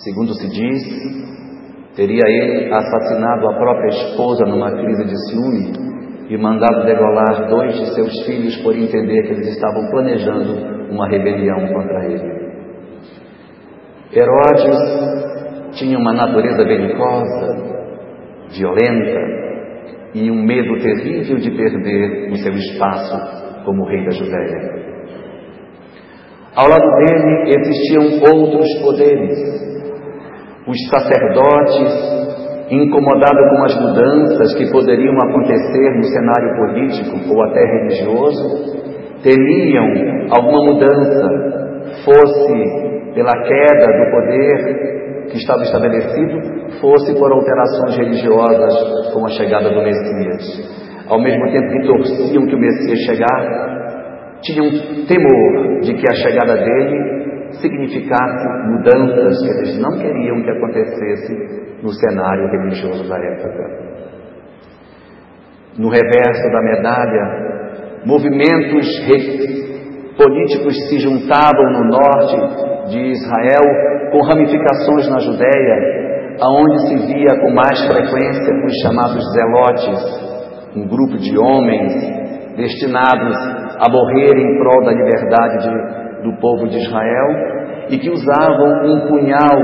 Segundo 0.05 0.35
se 0.35 0.49
diz, 0.49 0.83
teria 1.97 2.23
ele 2.27 2.73
assassinado 2.73 3.49
a 3.49 3.55
própria 3.55 3.89
esposa 3.89 4.45
numa 4.47 4.71
crise 4.71 5.05
de 5.05 5.31
ciúme 5.31 5.73
e 6.29 6.37
mandado 6.39 6.87
degolar 6.87 7.49
dois 7.49 7.75
de 7.79 7.95
seus 7.95 8.25
filhos 8.25 8.57
por 8.63 8.75
entender 8.75 9.23
que 9.23 9.33
eles 9.35 9.49
estavam 9.49 9.91
planejando 9.91 10.91
uma 10.91 11.09
rebelião 11.09 11.69
contra 11.73 12.05
ele. 12.07 12.43
Herodes 14.15 15.79
tinha 15.79 15.99
uma 15.99 16.13
natureza 16.13 16.65
belicosa, 16.65 17.73
violenta 18.57 19.21
e 20.15 20.31
um 20.31 20.43
medo 20.43 20.79
terrível 20.83 21.37
de 21.37 21.51
perder 21.51 22.31
o 22.31 22.37
seu 22.37 22.53
espaço 22.53 23.65
como 23.65 23.87
rei 23.87 24.05
da 24.05 24.11
Judéia. 24.11 24.83
Ao 26.55 26.69
lado 26.69 26.85
dele 26.85 27.55
existiam 27.59 28.21
outros 28.31 28.67
poderes. 28.83 29.62
Os 30.67 30.79
sacerdotes 30.91 32.23
incomodado 32.71 33.39
com 33.51 33.65
as 33.65 33.81
mudanças 33.81 34.55
que 34.55 34.71
poderiam 34.71 35.15
acontecer 35.15 35.97
no 35.97 36.05
cenário 36.05 36.57
político 36.57 37.35
ou 37.35 37.43
até 37.43 37.61
religioso, 37.61 38.83
temiam 39.23 39.87
alguma 40.31 40.73
mudança, 40.73 41.83
fosse 42.05 43.13
pela 43.15 43.33
queda 43.43 43.87
do 43.87 44.11
poder 44.11 45.29
que 45.31 45.37
estava 45.37 45.63
estabelecido, 45.63 46.79
fosse 46.81 47.13
por 47.19 47.33
alterações 47.33 47.97
religiosas 47.97 49.13
com 49.13 49.27
a 49.27 49.31
chegada 49.31 49.69
do 49.69 49.83
Messias. 49.83 51.05
Ao 51.09 51.21
mesmo 51.21 51.45
tempo 51.51 51.73
que 51.73 51.87
torciam 51.87 52.47
que 52.47 52.55
o 52.55 52.59
Messias 52.59 52.99
chegasse, 53.01 53.73
tinham 54.43 54.71
temor 55.07 55.81
de 55.83 55.95
que 55.95 56.09
a 56.09 56.15
chegada 56.15 56.55
dele 56.55 57.32
significasse 57.61 58.49
mudanças 58.69 59.39
que 59.41 59.51
eles 59.59 59.79
não 59.79 59.99
queriam 59.99 60.43
que 60.43 60.51
acontecesse 60.51 61.83
no 61.83 61.93
cenário 61.93 62.49
religioso 62.49 63.09
da 63.09 63.19
época. 63.19 63.93
No 65.79 65.89
reverso 65.89 66.51
da 66.53 66.63
medalha, 66.63 68.03
movimentos 68.05 68.87
políticos 70.17 70.89
se 70.89 70.99
juntavam 70.99 71.73
no 71.73 71.85
norte 71.91 72.91
de 72.91 72.99
Israel 73.11 73.65
com 74.13 74.21
ramificações 74.21 75.09
na 75.09 75.19
Judéia, 75.19 76.37
aonde 76.41 76.89
se 76.89 77.07
via 77.07 77.41
com 77.41 77.51
mais 77.55 77.81
frequência 77.87 78.55
os 78.65 78.75
chamados 78.83 79.25
zelotes, 79.33 80.33
um 80.77 80.87
grupo 80.87 81.17
de 81.17 81.39
homens 81.39 81.93
destinados 82.57 83.37
a 83.79 83.91
morrer 83.91 84.37
em 84.37 84.59
prol 84.59 84.85
da 84.85 84.93
liberdade 84.93 85.59
de, 85.65 86.02
do 86.23 86.41
povo 86.41 86.69
de 86.69 86.77
Israel 86.77 87.63
e 87.91 87.99
que 87.99 88.11
usavam 88.11 88.87
um 88.87 89.09
punhal 89.09 89.59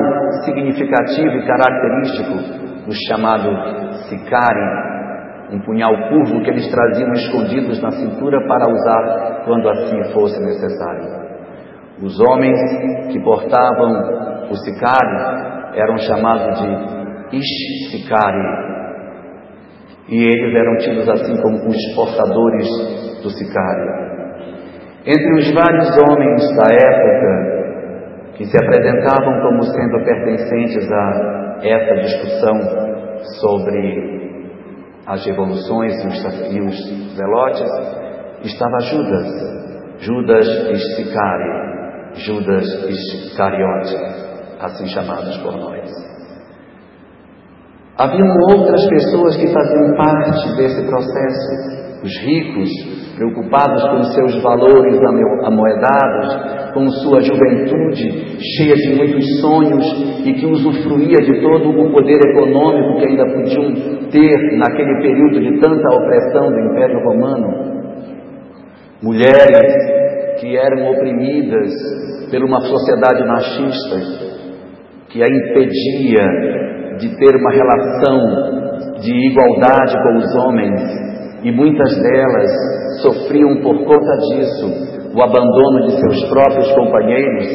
significativo 0.45 1.37
e 1.37 1.47
característico, 1.47 2.89
o 2.89 2.93
chamado 3.09 3.51
sicari, 4.09 4.89
um 5.53 5.61
punhal 5.61 5.93
curvo 6.09 6.43
que 6.43 6.51
eles 6.51 6.71
traziam 6.71 7.13
escondidos 7.13 7.81
na 7.81 7.91
cintura 7.91 8.39
para 8.47 8.71
usar 8.71 9.43
quando 9.45 9.69
assim 9.69 10.13
fosse 10.13 10.39
necessário. 10.41 11.29
Os 12.03 12.21
homens 12.21 12.59
que 13.11 13.21
portavam 13.21 14.51
o 14.51 14.57
sicari 14.57 15.79
eram 15.79 15.97
chamados 15.99 16.61
de 16.61 17.37
ish-sicari, 17.37 18.69
e 20.09 20.17
eles 20.17 20.55
eram 20.55 20.77
tidos 20.79 21.09
assim 21.09 21.41
como 21.43 21.57
os 21.67 21.95
portadores 21.95 22.67
do 23.23 23.31
sicário. 23.31 24.08
Entre 25.11 25.33
os 25.41 25.55
vários 25.55 25.89
homens 26.03 26.43
da 26.55 26.71
época 26.71 28.35
que 28.37 28.45
se 28.45 28.57
apresentavam 28.63 29.41
como 29.41 29.63
sendo 29.63 30.05
pertencentes 30.05 30.87
a 30.93 31.61
essa 31.63 31.95
discussão 31.95 32.53
sobre 33.41 34.19
as 35.07 35.25
revoluções 35.25 35.95
e 36.53 36.61
os 36.61 37.17
zelotes, 37.17 37.71
estava 38.45 38.81
Judas, 38.81 39.27
Judas 40.01 40.47
Iscari, 40.73 42.13
Judas 42.17 42.67
Iscariote, 42.87 43.97
assim 44.61 44.89
chamados 44.89 45.39
por 45.39 45.57
nós. 45.57 45.91
Haviam 47.97 48.29
outras 48.51 48.87
pessoas 48.91 49.37
que 49.39 49.51
faziam 49.55 49.97
parte 49.97 50.57
desse 50.59 50.87
processo, 50.87 52.05
os 52.05 52.21
ricos, 52.21 52.98
preocupados 53.19 53.83
com 53.89 54.03
seus 54.15 54.43
valores 54.43 54.97
amoedados, 55.43 56.73
com 56.73 56.89
sua 57.03 57.21
juventude 57.21 58.39
cheia 58.57 58.75
de 58.77 58.95
muitos 58.95 59.41
sonhos 59.41 59.85
e 60.25 60.33
que 60.35 60.47
usufruía 60.47 61.19
de 61.19 61.41
todo 61.43 61.71
o 61.71 61.93
poder 61.93 62.19
econômico 62.31 63.01
que 63.01 63.07
ainda 63.09 63.27
podiam 63.27 63.75
ter 64.11 64.57
naquele 64.57 65.03
período 65.03 65.41
de 65.41 65.61
tanta 65.61 65.97
opressão 65.97 66.53
do 66.53 66.61
Império 66.71 67.01
Romano. 67.05 67.49
Mulheres 69.03 70.39
que 70.41 70.57
eram 70.57 70.91
oprimidas 70.93 71.73
por 72.31 72.45
uma 72.45 72.61
sociedade 72.61 73.27
machista 73.27 74.29
que 75.09 75.23
a 75.23 75.27
impedia 75.27 76.25
de 76.99 77.17
ter 77.17 77.35
uma 77.35 77.51
relação 77.51 79.01
de 79.01 79.13
igualdade 79.31 79.95
com 80.03 80.17
os 80.19 80.35
homens 80.37 80.81
e 81.43 81.51
muitas 81.51 81.97
delas 82.03 82.78
sofriam 83.03 83.63
por 83.63 83.85
conta 83.85 84.17
disso 84.29 84.89
o 85.15 85.23
abandono 85.23 85.87
de 85.87 86.01
seus 86.01 86.29
próprios 86.29 86.71
companheiros, 86.73 87.47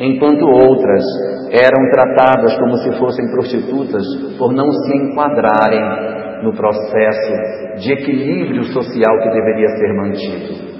enquanto 0.00 0.44
outras 0.44 1.04
eram 1.50 1.90
tratadas 1.90 2.58
como 2.58 2.76
se 2.78 2.98
fossem 2.98 3.30
prostitutas 3.30 4.04
por 4.38 4.52
não 4.52 4.70
se 4.70 4.96
enquadrarem 4.96 6.42
no 6.42 6.52
processo 6.52 7.78
de 7.78 7.92
equilíbrio 7.92 8.64
social 8.64 9.18
que 9.22 9.30
deveria 9.30 9.68
ser 9.68 9.94
mantido. 9.94 10.76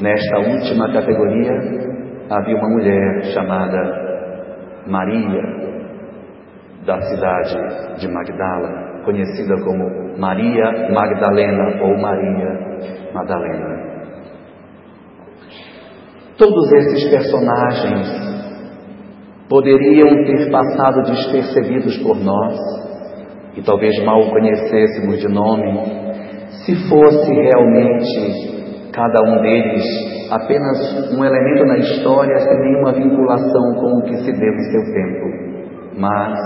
Nesta 0.00 0.38
última 0.38 0.92
categoria 0.92 1.52
havia 2.30 2.56
uma 2.56 2.68
mulher 2.68 3.24
chamada 3.34 4.08
Maria, 4.86 5.42
da 6.86 7.00
cidade 7.02 8.00
de 8.00 8.08
Magdala, 8.08 9.02
conhecida 9.04 9.54
como 9.62 10.18
Maria 10.18 10.88
Magdalena 10.90 11.82
ou 11.82 11.98
Maria 11.98 12.68
Madalena. 13.12 13.88
Todos 16.36 16.72
esses 16.72 17.10
personagens 17.10 18.28
poderiam 19.48 20.24
ter 20.24 20.50
passado 20.50 21.02
despercebidos 21.02 21.98
por 21.98 22.16
nós 22.16 22.56
e 23.56 23.62
talvez 23.62 23.92
mal 24.04 24.30
conhecêssemos 24.30 25.18
de 25.18 25.28
nome, 25.28 25.64
se 26.64 26.88
fosse 26.88 27.32
realmente 27.32 28.90
cada 28.92 29.20
um 29.30 29.42
deles 29.42 29.84
apenas 30.30 31.10
um 31.12 31.24
elemento 31.24 31.64
na 31.64 31.78
história 31.78 32.38
sem 32.38 32.58
nenhuma 32.60 32.92
vinculação 32.92 33.74
com 33.74 33.98
o 33.98 34.02
que 34.04 34.16
se 34.18 34.32
deu 34.32 34.52
em 34.52 34.70
seu 34.70 34.84
tempo. 34.92 35.98
Mas 35.98 36.38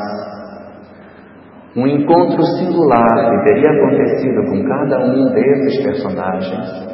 um 1.77 1.87
encontro 1.87 2.43
singular 2.59 3.31
que 3.31 3.45
teria 3.45 3.71
acontecido 3.71 4.45
com 4.51 4.63
cada 4.69 5.07
um 5.07 5.33
desses 5.33 5.83
personagens 5.83 6.93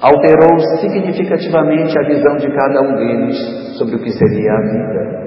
alterou 0.00 0.58
significativamente 0.80 1.96
a 1.98 2.02
visão 2.08 2.36
de 2.36 2.50
cada 2.50 2.80
um 2.80 2.96
deles 2.96 3.36
sobre 3.78 3.96
o 3.96 3.98
que 3.98 4.10
seria 4.10 4.52
a 4.52 4.60
vida. 4.60 5.20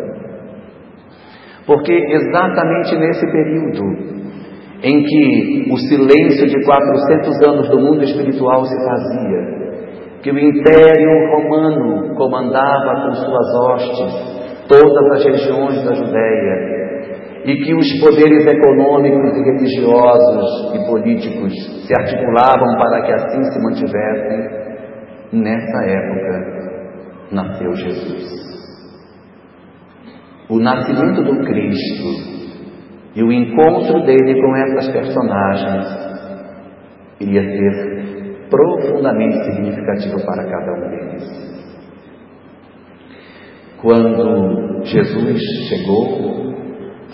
Porque 1.66 1.94
exatamente 1.94 2.98
nesse 2.98 3.26
período 3.32 4.14
em 4.84 5.04
que 5.04 5.72
o 5.72 5.78
silêncio 5.78 6.48
de 6.48 6.66
400 6.66 7.48
anos 7.48 7.70
do 7.70 7.80
mundo 7.80 8.04
espiritual 8.04 8.66
se 8.66 8.76
fazia, 8.84 9.64
que 10.22 10.32
o 10.32 10.38
Império 10.38 11.10
Romano 11.32 12.16
comandava 12.16 13.06
com 13.06 13.14
suas 13.14 13.56
hostes 13.62 14.34
todas 14.68 15.12
as 15.14 15.26
regiões 15.26 15.84
da 15.86 15.94
Judéia, 15.94 16.83
e 17.46 17.56
que 17.58 17.74
os 17.74 18.00
poderes 18.00 18.46
econômicos 18.46 19.38
e 19.38 19.44
religiosos 19.44 20.76
e 20.76 20.88
políticos 20.88 21.54
se 21.86 21.94
articulavam 21.94 22.78
para 22.78 23.02
que 23.06 23.14
assim 23.14 23.44
se 23.44 23.64
mantivessem, 23.64 24.64
nessa 25.34 25.86
época 25.86 26.74
nasceu 27.32 27.74
Jesus 27.74 28.44
o 30.50 30.60
nascimento 30.60 31.24
do 31.24 31.44
Cristo 31.46 32.34
e 33.16 33.24
o 33.24 33.32
encontro 33.32 34.06
dele 34.06 34.40
com 34.40 34.56
essas 34.56 34.92
personagens 34.92 35.86
iria 37.20 37.42
ser 37.42 38.48
profundamente 38.50 39.46
significativo 39.46 40.24
para 40.26 40.44
cada 40.44 40.72
um 40.74 40.90
deles. 40.90 41.54
Quando 43.82 44.84
Jesus 44.84 45.42
chegou, 45.70 46.54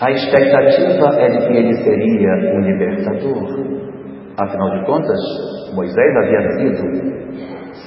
a 0.00 0.10
expectativa 0.10 1.20
é 1.20 1.28
de 1.28 1.46
que 1.46 1.52
ele 1.52 1.74
seria 1.74 2.30
um 2.54 2.60
libertador. 2.60 3.80
Afinal 4.38 4.70
de 4.70 4.86
contas, 4.86 5.20
Moisés 5.74 6.16
havia 6.16 6.50
sido, 6.52 7.30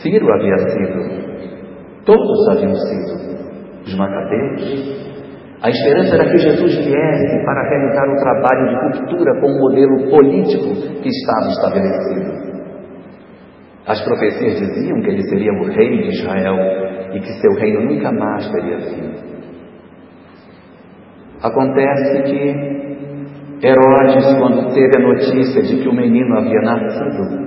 Ciro 0.02 0.32
havia 0.32 0.58
sido, 0.58 2.06
todos 2.06 2.50
haviam 2.50 2.76
sido. 2.76 3.34
Os 3.86 3.98
macabeus, 3.98 5.04
a 5.64 5.70
esperança 5.70 6.16
era 6.16 6.30
que 6.30 6.38
Jesus 6.38 6.76
viesse 6.76 7.46
para 7.46 7.70
realizar 7.70 8.08
o 8.08 8.18
trabalho 8.18 8.68
de 8.68 8.76
ruptura 8.76 9.42
com 9.42 9.48
o 9.48 9.60
modelo 9.60 10.10
político 10.12 11.02
que 11.02 11.10
estava 11.10 11.48
estabelecido. 11.48 12.54
As 13.88 14.02
profecias 14.02 14.60
diziam 14.60 15.02
que 15.02 15.10
ele 15.10 15.24
seria 15.24 15.52
o 15.52 15.66
rei 15.66 15.90
de 15.90 16.10
Israel 16.10 16.58
e 17.14 17.20
que 17.20 17.42
seu 17.42 17.54
reino 17.60 17.82
nunca 17.90 18.12
mais 18.12 18.48
teria 18.52 18.78
fim. 18.78 19.33
Acontece 21.44 22.24
que 22.24 23.68
Herodes, 23.68 24.26
quando 24.40 24.74
teve 24.74 24.92
a 24.98 25.08
notícia 25.08 25.62
de 25.62 25.82
que 25.82 25.90
o 25.90 25.94
menino 25.94 26.38
havia 26.38 26.62
nascido, 26.62 27.44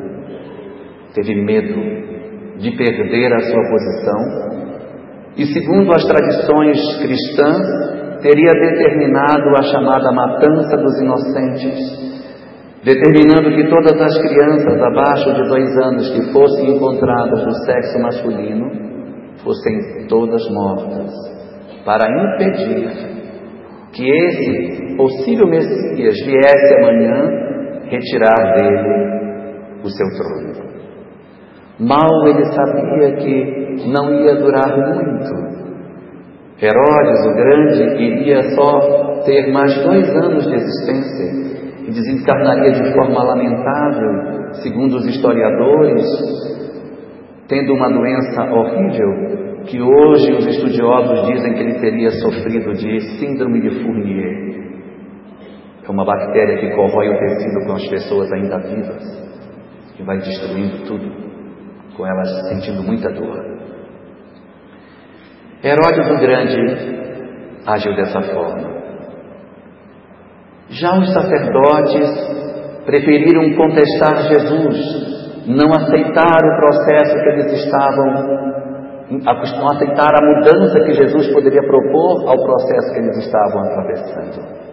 teve 1.14 1.34
medo 1.34 2.58
de 2.58 2.76
perder 2.76 3.32
a 3.32 3.40
sua 3.40 3.62
posição 3.70 4.56
e, 5.38 5.46
segundo 5.46 5.94
as 5.94 6.04
tradições 6.04 6.78
cristãs, 7.02 8.20
teria 8.20 8.52
determinado 8.52 9.48
a 9.58 9.62
chamada 9.62 10.12
matança 10.12 10.76
dos 10.76 11.00
inocentes, 11.00 11.78
determinando 12.84 13.50
que 13.50 13.68
todas 13.70 13.98
as 13.98 14.18
crianças 14.18 14.82
abaixo 14.82 15.32
de 15.32 15.48
dois 15.48 15.76
anos 15.84 16.10
que 16.10 16.32
fossem 16.32 16.76
encontradas 16.76 17.44
do 17.44 17.64
sexo 17.64 17.98
masculino 17.98 18.70
fossem 19.42 20.06
todas 20.06 20.42
mortas, 20.50 21.12
para 21.84 22.06
impedir 22.10 23.15
que 23.96 24.08
esse 24.08 24.96
possível 24.96 25.48
Messias 25.48 26.14
viesse 26.24 26.74
amanhã 26.78 27.30
retirar 27.88 28.54
dele 28.54 29.80
o 29.82 29.88
seu 29.88 30.06
trono. 30.16 30.66
Mal 31.80 32.28
ele 32.28 32.44
sabia 32.46 33.16
que 33.16 33.88
não 33.88 34.12
ia 34.20 34.36
durar 34.36 34.76
muito 34.76 35.56
Herodes 36.58 37.26
o 37.26 37.34
Grande 37.34 38.02
iria 38.02 38.42
só 38.54 39.22
ter 39.26 39.52
mais 39.52 39.74
dois 39.84 40.08
anos 40.24 40.46
de 40.46 40.54
existência 40.54 41.56
e 41.86 41.90
desencarnaria 41.90 42.72
de 42.72 42.94
forma 42.94 43.22
lamentável, 43.22 44.52
segundo 44.62 44.96
os 44.96 45.06
historiadores, 45.06 46.02
tendo 47.46 47.74
uma 47.74 47.90
doença 47.90 48.42
horrível 48.50 49.55
que 49.66 49.80
hoje 49.80 50.32
os 50.32 50.46
estudiosos 50.46 51.26
dizem 51.26 51.54
que 51.54 51.60
ele 51.60 51.80
teria 51.80 52.10
sofrido 52.10 52.72
de 52.74 53.00
síndrome 53.18 53.60
de 53.60 53.82
Fournier. 53.82 54.46
É 55.86 55.90
uma 55.90 56.04
bactéria 56.04 56.58
que 56.58 56.74
corrói 56.74 57.08
o 57.08 57.18
tecido 57.18 57.66
com 57.66 57.72
as 57.74 57.86
pessoas 57.88 58.32
ainda 58.32 58.58
vivas 58.58 59.26
e 59.98 60.02
vai 60.02 60.18
destruindo 60.18 60.84
tudo, 60.86 61.10
com 61.96 62.06
elas 62.06 62.48
sentindo 62.48 62.82
muita 62.82 63.10
dor. 63.10 63.56
Herodes 65.64 66.10
o 66.10 66.20
Grande 66.20 66.96
agiu 67.66 67.94
dessa 67.96 68.20
forma. 68.20 68.76
Já 70.68 70.98
os 70.98 71.12
sacerdotes 71.12 72.84
preferiram 72.84 73.54
contestar 73.56 74.28
Jesus, 74.28 75.46
não 75.46 75.68
aceitar 75.72 76.38
o 76.44 76.56
processo 76.60 77.14
que 77.14 77.28
eles 77.30 77.52
estavam, 77.64 78.65
não 79.10 79.68
aceitar 79.68 80.14
a 80.14 80.24
mudança 80.24 80.80
que 80.80 80.94
Jesus 80.94 81.32
poderia 81.32 81.62
propor 81.62 82.28
ao 82.28 82.36
processo 82.44 82.92
que 82.92 82.98
eles 82.98 83.16
estavam 83.18 83.60
atravessando. 83.62 84.66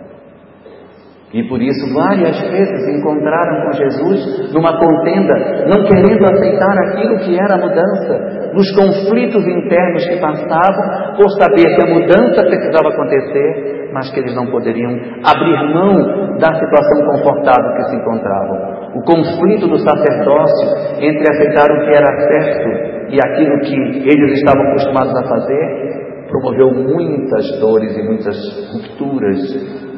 E 1.33 1.41
por 1.49 1.59
isso 1.59 1.91
várias 1.91 2.39
vezes 2.39 2.87
encontraram 2.95 3.65
com 3.65 3.71
Jesus 3.73 4.53
numa 4.53 4.77
contenda, 4.77 5.65
não 5.65 5.83
querendo 5.83 6.23
aceitar 6.25 6.77
aquilo 6.77 7.17
que 7.19 7.35
era 7.39 7.55
a 7.55 7.57
mudança, 7.57 8.51
nos 8.53 8.71
conflitos 8.71 9.43
internos 9.43 10.05
que 10.05 10.21
passavam, 10.21 11.15
por 11.17 11.27
saber 11.31 11.75
que 11.75 11.81
a 11.81 11.91
mudança 11.91 12.43
precisava 12.43 12.89
acontecer, 12.89 13.89
mas 13.91 14.11
que 14.11 14.19
eles 14.19 14.35
não 14.35 14.45
poderiam 14.51 14.91
abrir 15.25 15.73
mão 15.73 16.37
da 16.37 16.53
situação 16.53 17.05
confortável 17.07 17.73
que 17.77 17.83
se 17.89 17.95
encontravam. 17.95 18.91
O 18.93 19.01
conflito 19.01 19.67
do 19.67 19.79
sacerdócio 19.79 20.69
entre 21.01 21.27
aceitar 21.29 21.65
o 21.65 21.79
que 21.79 21.95
era 21.95 22.11
certo 22.27 22.92
e 23.09 23.19
aquilo 23.19 23.59
que 23.61 23.75
eles 23.75 24.33
estavam 24.33 24.63
acostumados 24.69 25.15
a 25.15 25.23
fazer, 25.23 26.27
promoveu 26.29 26.71
muitas 26.71 27.59
dores 27.59 27.97
e 27.97 28.03
muitas 28.03 28.35
rupturas 28.73 29.39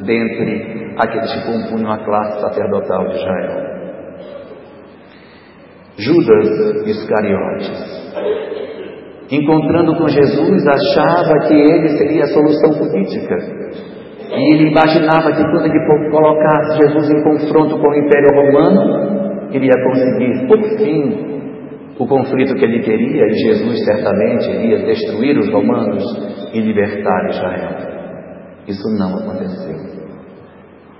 dentre 0.04 0.94
aqueles 0.98 1.32
que 1.32 1.46
compunham 1.46 1.90
a 1.90 2.04
classe 2.04 2.40
sacerdotal 2.40 3.08
de 3.08 3.16
Israel. 3.16 3.76
Judas 5.98 6.86
Iscariotes, 6.86 8.06
encontrando 9.30 9.96
com 9.96 10.08
Jesus, 10.08 10.66
achava 10.66 11.48
que 11.48 11.54
ele 11.54 11.88
seria 11.96 12.24
a 12.24 12.28
solução 12.28 12.78
política. 12.78 13.36
E 14.28 14.54
ele 14.54 14.70
imaginava 14.70 15.32
que 15.32 15.42
quando 15.42 15.66
ele 15.66 16.10
colocasse 16.10 16.78
Jesus 16.78 17.10
em 17.10 17.22
confronto 17.22 17.78
com 17.78 17.88
o 17.88 17.94
Império 17.94 18.28
Romano, 18.34 19.48
iria 19.52 19.72
conseguir, 19.84 20.46
por 20.46 20.62
fim, 20.76 21.45
o 21.98 22.06
conflito 22.06 22.54
que 22.54 22.64
ele 22.64 22.80
queria, 22.80 23.24
e 23.26 23.34
Jesus 23.34 23.84
certamente 23.84 24.50
iria 24.50 24.84
destruir 24.84 25.38
os 25.38 25.48
romanos 25.50 26.04
e 26.52 26.60
libertar 26.60 27.28
Israel. 27.30 27.70
Isso 28.68 28.88
não 28.98 29.18
aconteceu. 29.18 29.76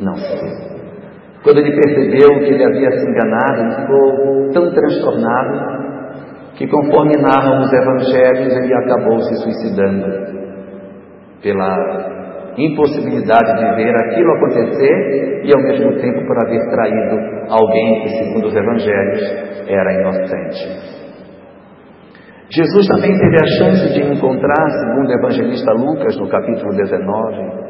Não 0.01 0.15
sei. 0.15 0.77
Quando 1.43 1.59
ele 1.59 1.75
percebeu 1.75 2.41
que 2.41 2.53
ele 2.55 2.65
havia 2.65 2.91
se 2.91 3.07
enganado, 3.09 3.61
ele 3.61 3.75
ficou 3.83 4.53
tão 4.53 4.73
transtornado 4.73 5.77
que, 6.57 6.67
conforme 6.67 7.13
narram 7.21 7.61
os 7.61 7.73
evangelhos, 7.73 8.57
ele 8.57 8.75
acabou 8.75 9.21
se 9.21 9.35
suicidando. 9.37 10.27
pela 11.43 12.16
impossibilidade 12.59 13.53
de 13.59 13.77
ver 13.77 13.95
aquilo 13.95 14.33
acontecer 14.33 15.43
e 15.45 15.51
ao 15.55 15.63
mesmo 15.63 16.01
tempo 16.01 16.27
por 16.27 16.39
haver 16.39 16.61
traído 16.71 17.17
alguém 17.51 18.03
que, 18.03 18.09
segundo 18.09 18.47
os 18.47 18.57
evangelhos, 18.57 19.67
era 19.69 19.93
inocente. 20.01 20.97
Jesus 22.49 22.87
também 22.87 23.13
teve 23.13 23.37
a 23.37 23.47
chance 23.59 23.93
de 23.93 24.01
encontrar, 24.01 24.71
segundo 24.71 25.09
o 25.09 25.19
evangelista 25.19 25.73
Lucas, 25.73 26.17
no 26.17 26.29
capítulo 26.29 26.75
19, 26.75 27.67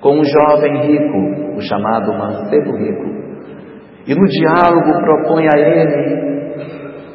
com 0.00 0.18
um 0.18 0.24
jovem 0.24 0.86
rico, 0.86 1.56
o 1.56 1.60
chamado 1.60 2.12
mancebo 2.12 2.76
rico. 2.76 3.22
E 4.06 4.14
no 4.14 4.24
diálogo 4.26 5.00
propõe 5.00 5.46
a 5.46 5.58
ele 5.58 6.32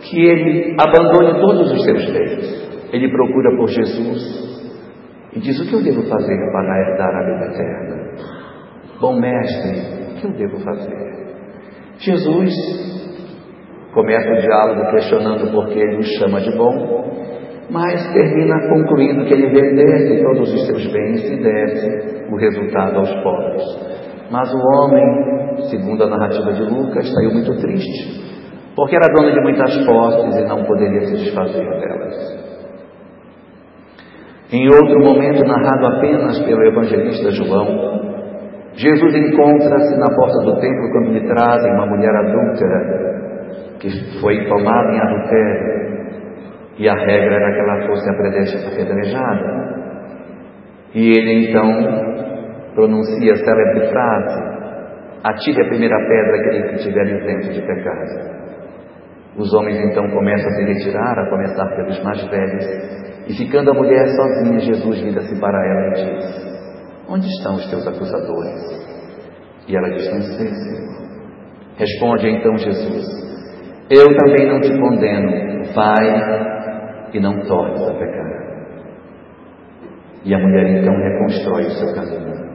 que 0.01 0.25
ele 0.25 0.75
abandone 0.79 1.39
todos 1.39 1.71
os 1.71 1.83
seus 1.83 2.11
bens. 2.11 2.89
Ele 2.91 3.11
procura 3.11 3.55
por 3.57 3.67
Jesus 3.67 4.56
e 5.37 5.39
diz: 5.39 5.59
O 5.59 5.69
que 5.69 5.75
eu 5.75 5.83
devo 5.83 6.01
fazer 6.09 6.51
para 6.51 6.79
herdar 6.79 7.15
a 7.15 7.23
vida 7.23 7.45
eterna? 7.53 8.07
Bom 8.99 9.19
mestre, 9.19 10.11
o 10.11 10.15
que 10.15 10.25
eu 10.25 10.31
devo 10.31 10.59
fazer? 10.59 11.17
Jesus 11.99 12.53
começa 13.93 14.29
o 14.31 14.41
diálogo 14.41 14.91
questionando 14.91 15.51
por 15.51 15.67
que 15.69 15.79
ele 15.79 15.97
o 15.97 16.03
chama 16.03 16.41
de 16.41 16.51
bom, 16.57 17.05
mas 17.69 18.13
termina 18.13 18.67
concluindo 18.67 19.25
que 19.25 19.33
ele 19.33 19.47
vendesse 19.47 20.23
todos 20.23 20.53
os 20.53 20.65
seus 20.65 20.87
bens 20.91 21.23
e 21.23 21.37
desse 21.37 22.25
o 22.31 22.35
resultado 22.35 22.97
aos 22.97 23.13
pobres. 23.21 23.63
Mas 24.31 24.51
o 24.53 24.57
homem, 24.57 25.67
segundo 25.69 26.03
a 26.03 26.09
narrativa 26.09 26.51
de 26.51 26.63
Lucas, 26.63 27.07
saiu 27.13 27.31
muito 27.31 27.55
triste, 27.61 28.73
porque 28.75 28.95
era 28.95 29.07
dono 29.13 29.31
de 29.31 29.41
muitas 29.41 29.85
posses 29.85 30.35
e 30.35 30.47
não 30.47 30.63
poderia 30.63 31.01
se 31.01 31.17
desfazer 31.17 31.63
delas. 31.63 32.36
Em 34.51 34.67
outro 34.69 34.99
momento, 34.99 35.43
narrado 35.43 35.87
apenas 35.87 36.39
pelo 36.45 36.63
evangelista 36.65 37.31
João, 37.31 37.97
Jesus 38.73 39.15
encontra-se 39.15 39.97
na 39.97 40.07
porta 40.15 40.39
do 40.45 40.59
templo 40.59 40.91
quando 40.91 41.11
lhe 41.11 41.27
trazem 41.27 41.73
uma 41.73 41.87
mulher 41.87 42.15
adúltera 42.15 43.17
que 43.79 43.89
foi 44.21 44.45
tomada 44.45 44.91
em 44.93 44.99
adultério 44.99 45.77
e 46.77 46.87
a 46.87 46.93
regra 46.93 47.35
era 47.35 47.53
que 47.53 47.59
ela 47.59 47.87
fosse 47.87 48.09
apedrejada. 48.09 49.67
E 50.93 51.09
ele 51.09 51.49
então 51.49 51.69
pronuncia 52.75 53.33
a 53.33 53.35
célebre 53.35 53.89
frase: 53.89 54.57
Atire 55.23 55.61
a 55.61 55.69
primeira 55.69 55.97
pedra 55.97 56.69
que 56.69 56.75
estiver 56.75 57.05
isento 57.05 57.53
de 57.53 57.61
pecado. 57.61 58.37
Os 59.37 59.53
homens 59.53 59.79
então 59.91 60.07
começam 60.09 60.47
a 60.47 60.55
se 60.55 60.63
retirar, 60.63 61.19
a 61.19 61.29
começar 61.29 61.65
pelos 61.75 62.03
mais 62.03 62.23
velhos, 62.29 62.65
e 63.27 63.33
ficando 63.33 63.71
a 63.71 63.73
mulher 63.73 64.07
sozinha, 64.07 64.59
Jesus 64.59 65.01
vira-se 65.01 65.39
para 65.39 65.57
ela 65.57 65.87
e 65.87 65.93
diz: 65.93 67.07
Onde 67.09 67.27
estão 67.27 67.55
os 67.55 67.69
teus 67.69 67.85
acusadores? 67.87 68.87
E 69.67 69.75
ela 69.75 69.89
diz: 69.89 70.11
Não 70.13 70.21
sei, 70.21 70.47
Senhor. 70.47 70.97
Responde 71.77 72.29
então 72.29 72.57
Jesus: 72.57 73.05
Eu 73.89 74.15
também 74.15 74.47
não 74.47 74.61
te 74.61 74.79
condeno. 74.79 75.47
Vai 75.75 76.47
e 77.13 77.19
não 77.19 77.39
tornes 77.45 77.81
a 77.81 77.93
pecar. 77.93 78.27
E 80.23 80.33
a 80.33 80.39
mulher 80.39 80.81
então 80.81 80.93
reconstrói 80.93 81.65
o 81.65 81.71
seu 81.71 81.93
caminho. 81.93 82.47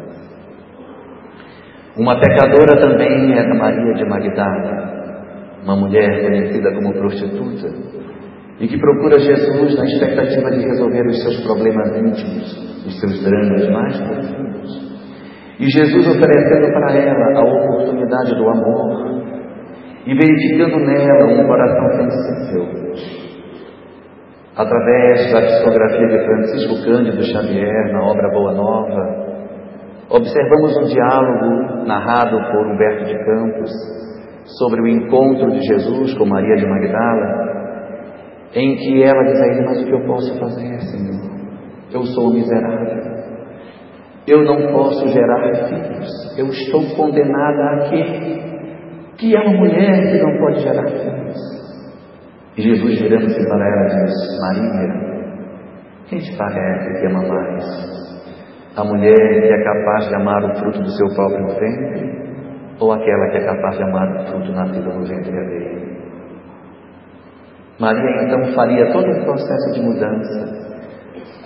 Uma 1.99 2.19
pecadora 2.19 2.81
também 2.81 3.37
era 3.37 3.55
Maria 3.55 3.95
de 3.95 4.05
Magdala, 4.07 5.61
uma 5.63 5.77
mulher 5.77 6.23
conhecida 6.23 6.73
como 6.73 6.95
prostituta, 6.95 7.69
e 8.61 8.69
que 8.69 8.79
procura 8.79 9.19
Jesus 9.19 9.77
na 9.77 9.85
expectativa 9.85 10.51
de 10.51 10.65
resolver 10.67 11.07
os 11.07 11.23
seus 11.23 11.41
problemas 11.45 11.89
íntimos, 11.97 12.87
os 12.87 13.01
seus 13.01 13.25
dramas 13.25 13.69
mais 13.71 14.01
profundos. 14.01 14.93
E 15.59 15.67
Jesus 15.67 16.07
oferecendo 16.09 16.73
para 16.73 16.93
ela 16.97 17.41
a 17.41 17.45
oportunidade 17.45 18.35
do 18.35 18.49
amor 18.49 19.23
e 20.07 20.15
verificando 20.15 20.79
nela 20.85 21.27
um 21.27 21.47
coração 21.47 22.11
sensível, 22.11 22.83
através 24.57 25.33
da 25.33 25.43
psicografia 25.43 26.09
de 26.09 26.25
Francisco 26.25 26.85
Cândido 26.85 27.23
Xavier 27.23 27.93
na 27.93 28.03
obra 28.03 28.29
Boa 28.33 28.53
Nova, 28.53 29.23
observamos 30.11 30.77
um 30.79 30.85
diálogo 30.85 31.87
narrado 31.87 32.37
por 32.51 32.67
Humberto 32.67 33.05
de 33.05 33.25
Campos 33.25 33.71
sobre 34.59 34.83
o 34.83 34.89
encontro 34.89 35.51
de 35.53 35.61
Jesus 35.61 36.15
com 36.19 36.27
Maria 36.27 36.57
de 36.57 36.67
Magdala, 36.67 37.62
em 38.55 38.77
que 38.77 39.03
ela 39.03 39.23
diz 39.25 39.41
a 39.41 39.47
ele: 39.47 39.65
Mas 39.65 39.83
o 39.83 39.87
que 39.87 39.93
eu 39.93 40.07
posso 40.07 40.39
fazer, 40.39 40.81
Senhor? 40.81 41.33
Eu 41.93 42.03
sou 42.05 42.33
miserável. 42.33 43.13
Eu 44.27 44.45
não 44.45 44.73
posso 44.73 45.09
gerar 45.09 45.69
filhos. 45.69 46.39
Eu 46.39 46.47
estou 46.47 46.83
condenada 46.97 47.63
a 47.63 47.91
quê? 47.91 48.05
Que 49.19 49.37
é 49.37 49.41
uma 49.41 49.59
mulher 49.59 50.11
que 50.11 50.23
não 50.23 50.39
pode 50.39 50.61
gerar 50.61 50.87
filhos. 50.89 51.53
E 52.57 52.63
Jesus, 52.63 53.01
virando-se 53.01 53.49
para 53.49 53.67
ela, 53.67 54.05
diz: 54.05 54.39
Maria, 54.41 55.13
quem 56.09 56.19
te 56.19 56.37
parece 56.37 57.01
que 57.01 57.07
ama 57.07 57.27
mais? 57.27 58.03
A 58.77 58.85
mulher 58.85 59.17
que 59.17 59.53
é 59.53 59.65
capaz 59.65 60.09
de 60.09 60.15
amar 60.15 60.45
o 60.45 60.55
fruto 60.57 60.79
do 60.79 60.91
seu 60.91 61.07
próprio 61.15 61.47
ventre 61.59 62.23
ou 62.81 62.93
aquela 62.93 63.31
que 63.31 63.39
é 63.39 63.45
capaz 63.45 63.77
de 63.77 63.83
amar 63.83 64.17
o 64.17 64.27
fruto 64.27 64.53
nascido 64.53 64.93
no 64.93 65.05
ventre 65.05 65.31
alheio? 65.31 65.92
Maria 67.79 68.25
então 68.27 68.53
faria 68.55 68.93
todo 68.93 69.07
um 69.07 69.25
processo 69.25 69.73
de 69.73 69.83
mudança, 69.83 70.63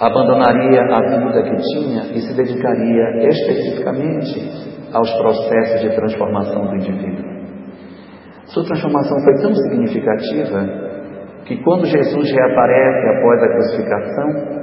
abandonaria 0.01 0.81
a 0.83 1.01
vida 1.01 1.43
que 1.43 1.57
tinha 1.57 2.03
e 2.13 2.21
se 2.21 2.37
dedicaria 2.37 3.29
especificamente 3.29 4.77
aos 4.93 5.11
processos 5.19 5.81
de 5.81 5.95
transformação 5.95 6.67
do 6.67 6.77
indivíduo. 6.77 7.37
Sua 8.47 8.65
transformação 8.65 9.19
foi 9.25 9.35
tão 9.43 9.55
significativa 9.55 10.87
que 11.47 11.63
quando 11.63 11.87
Jesus 11.87 12.31
reaparece 12.33 13.09
após 13.19 13.43
a 13.43 13.49
crucificação, 13.49 14.57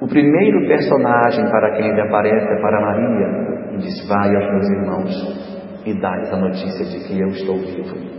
o 0.00 0.06
primeiro 0.06 0.66
personagem 0.68 1.48
para 1.50 1.76
quem 1.76 1.88
ele 1.88 2.00
aparece 2.00 2.46
é 2.46 2.60
para 2.60 2.80
Maria 2.80 3.72
e 3.72 3.76
diz: 3.78 4.08
Vai 4.08 4.34
aos 4.34 4.52
meus 4.52 4.68
irmãos 4.70 5.84
e 5.86 6.00
dá-lhes 6.00 6.32
a 6.32 6.36
notícia 6.36 6.84
de 6.84 7.06
que 7.06 7.20
eu 7.20 7.28
estou 7.28 7.56
vivo. 7.56 8.13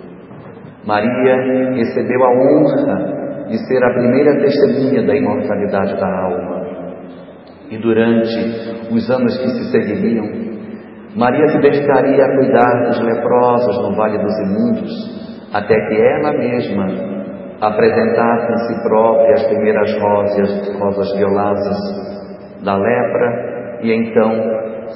Maria 0.85 1.73
recebeu 1.73 2.23
a 2.23 2.29
honra 2.29 3.47
de 3.49 3.57
ser 3.67 3.83
a 3.83 3.93
primeira 3.93 4.39
testemunha 4.39 5.05
da 5.05 5.15
imortalidade 5.15 5.99
da 5.99 6.07
alma. 6.07 6.65
E 7.71 7.77
durante 7.79 8.93
os 8.93 9.09
anos 9.09 9.35
que 9.37 9.47
se 9.47 9.71
seguiriam, 9.71 10.25
Maria 11.15 11.47
se 11.47 11.57
dedicaria 11.59 12.23
a 12.23 12.35
cuidar 12.35 12.87
dos 12.87 12.99
leprosos 13.01 13.81
no 13.81 13.95
Vale 13.95 14.19
dos 14.19 14.37
Imundos, 14.39 15.49
até 15.53 15.73
que 15.73 15.95
ela 15.95 16.33
mesma 16.33 16.85
apresentasse 17.61 18.51
em 18.51 18.57
si 18.67 18.83
própria 18.83 19.33
as 19.33 19.43
primeiras 19.47 19.99
rosas, 19.99 20.77
rosas 20.77 21.17
violazes 21.17 22.61
da 22.63 22.75
lepra 22.75 23.79
e 23.81 23.91
então 23.91 24.31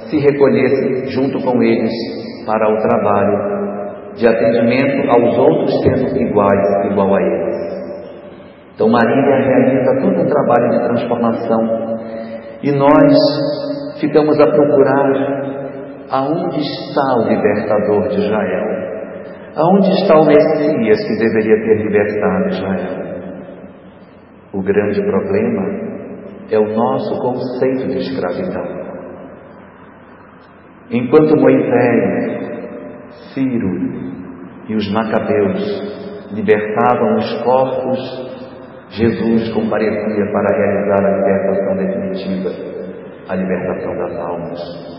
se 0.10 0.19
recolhesse 0.19 1.08
junto 1.08 1.41
com 1.43 1.63
eles 1.63 1.91
para 2.45 2.69
o 2.69 2.78
trabalho 2.78 3.59
de 4.19 4.27
atendimento 4.27 5.10
aos 5.10 5.38
outros 5.38 5.82
sendo 5.82 6.17
iguais, 6.21 6.91
igual 6.91 7.15
a 7.15 7.21
eles. 7.21 7.49
Então 8.75 8.89
Maria 8.89 9.36
realiza 9.45 10.01
todo 10.01 10.21
um 10.21 10.27
trabalho 10.27 10.69
de 10.71 10.79
transformação 10.88 11.97
e 12.62 12.71
nós 12.71 13.99
ficamos 13.99 14.39
a 14.39 14.47
procurar 14.47 15.60
aonde 16.12 16.60
está 16.60 17.15
o 17.19 17.27
libertador 17.29 18.10
de 18.10 18.19
Israel. 18.19 18.79
Aonde 19.55 19.89
está 20.01 20.19
o 20.19 20.25
Messias 20.25 21.08
que 21.08 21.17
deveria 21.17 21.55
ter 21.63 21.84
libertado 21.84 22.49
Israel? 22.49 23.10
O 24.53 24.62
grande 24.62 25.01
problema 25.01 25.89
é 26.51 26.58
o 26.58 26.75
nosso 26.75 27.19
conceito 27.21 27.88
de 27.88 27.97
escravidão. 27.97 28.79
Enquanto 30.91 31.39
Moisés, 31.39 32.48
Ciro 33.34 33.69
e 34.67 34.75
os 34.75 34.91
Macabeus 34.91 35.99
libertavam 36.34 37.15
os 37.17 37.43
corpos, 37.43 38.29
Jesus 38.91 39.51
comparecia 39.53 40.25
para 40.32 40.58
realizar 40.58 41.05
a 41.05 41.17
libertação 41.17 41.75
definitiva, 41.77 42.49
a 43.29 43.36
libertação 43.36 43.97
das 43.97 44.15
almas. 44.19 44.89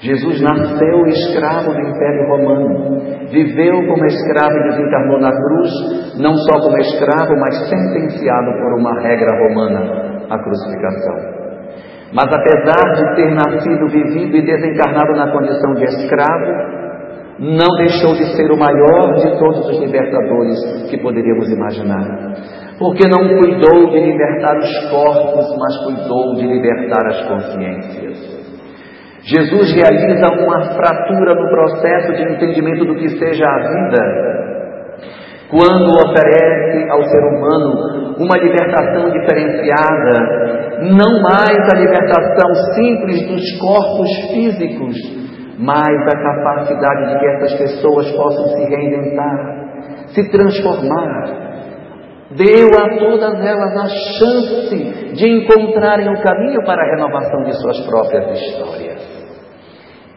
Jesus 0.00 0.40
nasceu 0.42 1.06
escravo 1.06 1.72
do 1.72 1.80
Império 1.80 2.26
Romano, 2.28 3.00
viveu 3.30 3.86
como 3.86 4.04
escravo 4.04 4.56
e 4.58 4.68
desencarnou 4.70 5.20
na 5.20 5.30
cruz, 5.30 6.18
não 6.18 6.34
só 6.34 6.58
como 6.58 6.76
escravo, 6.78 7.38
mas 7.38 7.54
sentenciado 7.68 8.52
por 8.60 8.80
uma 8.80 9.00
regra 9.00 9.30
romana, 9.38 10.24
a 10.28 10.38
crucificação. 10.42 11.42
Mas 12.12 12.26
apesar 12.26 12.92
de 12.94 13.14
ter 13.14 13.34
nascido, 13.34 13.88
vivido 13.88 14.36
e 14.36 14.44
desencarnado 14.44 15.12
na 15.12 15.32
condição 15.32 15.72
de 15.74 15.84
escravo, 15.84 16.81
não 17.38 17.68
deixou 17.76 18.14
de 18.14 18.36
ser 18.36 18.50
o 18.50 18.56
maior 18.56 19.14
de 19.16 19.38
todos 19.38 19.68
os 19.68 19.78
libertadores 19.78 20.90
que 20.90 20.98
poderíamos 20.98 21.50
imaginar. 21.50 22.62
porque 22.78 23.04
não 23.06 23.38
cuidou 23.38 23.90
de 23.90 24.00
libertar 24.00 24.58
os 24.58 24.90
corpos, 24.90 25.56
mas 25.56 25.76
cuidou 25.84 26.34
de 26.34 26.46
libertar 26.46 27.06
as 27.06 27.28
consciências. 27.28 28.42
Jesus 29.22 29.72
realiza 29.72 30.26
uma 30.42 30.60
fratura 30.74 31.34
no 31.34 31.48
processo 31.48 32.12
de 32.14 32.22
entendimento 32.34 32.84
do 32.84 32.96
que 32.96 33.08
seja 33.10 33.44
a 33.46 33.58
vida, 33.68 34.42
quando 35.48 35.92
oferece 35.92 36.90
ao 36.90 37.04
ser 37.04 37.22
humano 37.28 38.16
uma 38.18 38.36
libertação 38.38 39.10
diferenciada, 39.10 40.80
não 40.80 41.22
mais 41.22 41.58
a 41.72 41.78
libertação 41.78 42.54
simples 42.74 43.28
dos 43.28 43.60
corpos 43.60 44.10
físicos, 44.32 44.96
mas 45.58 45.78
a 45.78 46.22
capacidade 46.22 47.12
de 47.12 47.18
que 47.18 47.26
essas 47.26 47.54
pessoas 47.58 48.10
possam 48.12 48.48
se 48.48 48.64
reinventar, 48.64 50.06
se 50.08 50.30
transformar, 50.30 51.42
deu 52.30 52.68
a 52.78 52.98
todas 52.98 53.40
elas 53.44 53.76
a 53.76 53.88
chance 53.88 55.12
de 55.14 55.28
encontrarem 55.28 56.08
o 56.08 56.22
caminho 56.22 56.64
para 56.64 56.82
a 56.82 56.96
renovação 56.96 57.42
de 57.44 57.52
suas 57.60 57.80
próprias 57.86 58.40
histórias. 58.40 59.02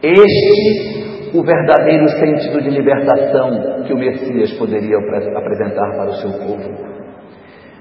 Este 0.02 1.06
o 1.34 1.42
verdadeiro 1.42 2.08
sentido 2.08 2.62
de 2.62 2.70
libertação 2.70 3.82
que 3.84 3.92
o 3.92 3.98
Messias 3.98 4.52
poderia 4.52 4.96
apresentar 4.96 5.96
para 5.96 6.10
o 6.10 6.14
seu 6.14 6.30
povo. 6.30 6.96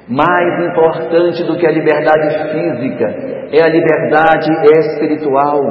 Mais 0.08 0.70
importante 0.70 1.44
do 1.44 1.58
que 1.58 1.65
a 1.65 1.72
liberdade 1.72 2.52
física 2.52 3.06
é 3.52 3.62
a 3.63 3.70
liberdade 3.70 4.50
espiritual, 4.80 5.62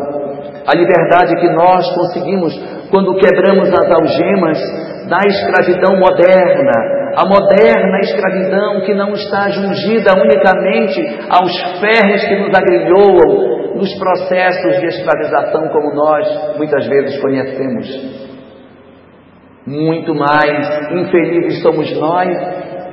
a 0.67 0.75
liberdade 0.75 1.37
que 1.37 1.49
nós 1.51 1.85
conseguimos 1.95 2.53
quando 2.91 3.17
quebramos 3.17 3.69
as 3.69 3.91
algemas 3.91 4.59
da 5.09 5.19
escravidão 5.27 5.99
moderna, 5.99 6.73
a 7.17 7.27
moderna 7.27 7.99
escravidão 8.01 8.81
que 8.81 8.95
não 8.95 9.13
está 9.13 9.51
jungida 9.51 10.13
unicamente 10.15 11.01
aos 11.29 11.53
ferros 11.81 12.25
que 12.25 12.37
nos 12.37 12.51
agrilhoam 12.57 13.75
nos 13.77 13.93
processos 13.99 14.81
de 14.81 14.87
escravização 14.87 15.69
como 15.69 15.95
nós 15.95 16.57
muitas 16.57 16.87
vezes 16.87 17.21
conhecemos. 17.21 18.25
Muito 19.67 20.15
mais 20.15 20.93
infelizes 20.93 21.63
somos 21.63 21.93
nós 21.99 22.29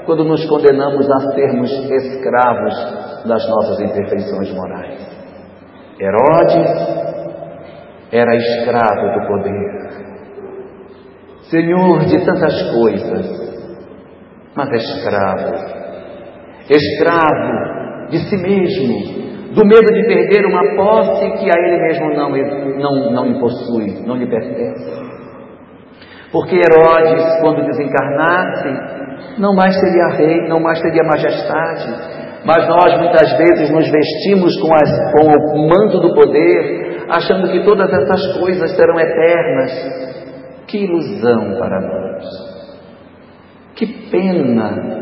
quando 0.05 0.23
nos 0.23 0.45
condenamos 0.45 1.09
a 1.09 1.19
sermos 1.33 1.71
escravos 1.71 2.73
das 3.27 3.47
nossas 3.47 3.79
imperfeições 3.81 4.51
morais. 4.53 4.99
Herodes 5.99 7.10
era 8.11 8.35
escravo 8.35 9.19
do 9.19 9.27
poder, 9.27 9.91
senhor 11.49 12.05
de 12.05 12.25
tantas 12.25 12.71
coisas, 12.71 13.41
mas 14.55 14.69
escravo. 14.71 15.81
Escravo 16.69 18.09
de 18.09 18.17
si 18.29 18.37
mesmo, 18.37 19.53
do 19.53 19.65
medo 19.65 19.93
de 19.93 20.05
perder 20.05 20.45
uma 20.45 20.75
posse 20.75 21.31
que 21.31 21.49
a 21.49 21.67
ele 21.67 21.81
mesmo 21.81 22.13
não, 22.13 22.29
não, 22.77 23.11
não 23.11 23.25
lhe 23.25 23.39
possui, 23.39 24.05
não 24.05 24.15
lhe 24.15 24.27
pertence. 24.27 25.11
Porque 26.31 26.55
Herodes, 26.55 27.41
quando 27.41 27.65
desencarnasse, 27.65 29.39
não 29.39 29.53
mais 29.53 29.77
seria 29.79 30.15
rei, 30.15 30.47
não 30.47 30.61
mais 30.61 30.81
teria 30.81 31.03
majestade, 31.03 32.21
mas 32.45 32.67
nós 32.67 32.97
muitas 32.99 33.37
vezes 33.37 33.69
nos 33.69 33.89
vestimos 33.89 34.59
com, 34.61 34.73
as, 34.73 35.11
com 35.13 35.59
o 35.59 35.67
manto 35.67 35.99
do 35.99 36.13
poder, 36.13 36.80
achando 37.11 37.51
que 37.51 37.63
todas 37.65 37.91
essas 37.91 38.37
coisas 38.37 38.71
serão 38.71 38.99
eternas. 38.99 40.65
Que 40.67 40.85
ilusão 40.85 41.57
para 41.59 41.81
nós! 41.81 42.23
Que 43.75 43.85
pena 44.09 45.01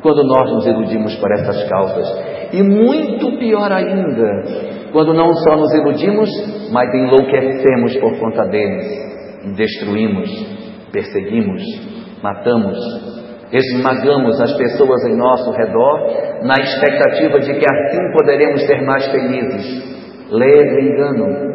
quando 0.00 0.24
nós 0.24 0.50
nos 0.50 0.66
iludimos 0.66 1.14
por 1.16 1.30
essas 1.32 1.68
causas. 1.68 2.08
E 2.52 2.62
muito 2.62 3.38
pior 3.38 3.70
ainda, 3.70 4.42
quando 4.92 5.14
não 5.14 5.32
só 5.32 5.56
nos 5.56 5.72
iludimos, 5.74 6.28
mas 6.72 6.92
enlouquecemos 6.94 7.96
por 7.98 8.18
conta 8.18 8.44
deles. 8.46 9.56
Destruímos, 9.56 10.28
perseguimos, 10.92 11.62
matamos, 12.22 12.78
esmagamos 13.52 14.40
as 14.40 14.52
pessoas 14.56 15.04
em 15.04 15.16
nosso 15.16 15.50
redor 15.52 16.42
na 16.44 16.54
expectativa 16.54 17.38
de 17.40 17.52
que 17.54 17.66
assim 17.66 18.12
poderemos 18.16 18.62
ser 18.66 18.82
mais 18.82 19.06
felizes. 19.10 19.92
Leve 20.32 20.80
engano. 20.80 21.52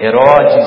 Herodes 0.00 0.66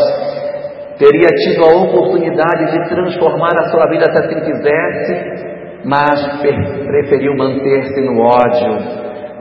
teria 0.97 1.27
tido 1.43 1.65
a 1.65 1.83
oportunidade 1.83 2.71
de 2.71 2.89
transformar 2.89 3.51
a 3.57 3.69
sua 3.69 3.85
vida 3.89 4.05
se 4.05 4.17
assim 4.17 4.39
quisesse, 4.39 5.83
mas 5.83 6.39
preferiu 6.39 7.35
manter-se 7.35 8.01
no 8.01 8.17
ódio, 8.21 8.77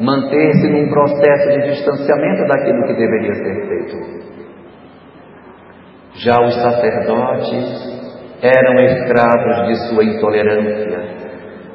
manter-se 0.00 0.68
num 0.68 0.88
processo 0.90 1.48
de 1.50 1.70
distanciamento 1.70 2.48
daquilo 2.48 2.86
que 2.86 2.94
deveria 2.94 3.34
ser 3.34 3.66
feito. 3.68 4.20
Já 6.14 6.40
os 6.44 6.54
sacerdotes 6.54 8.00
eram 8.42 8.74
escravos 8.84 9.68
de 9.68 9.88
sua 9.88 10.04
intolerância, 10.04 11.29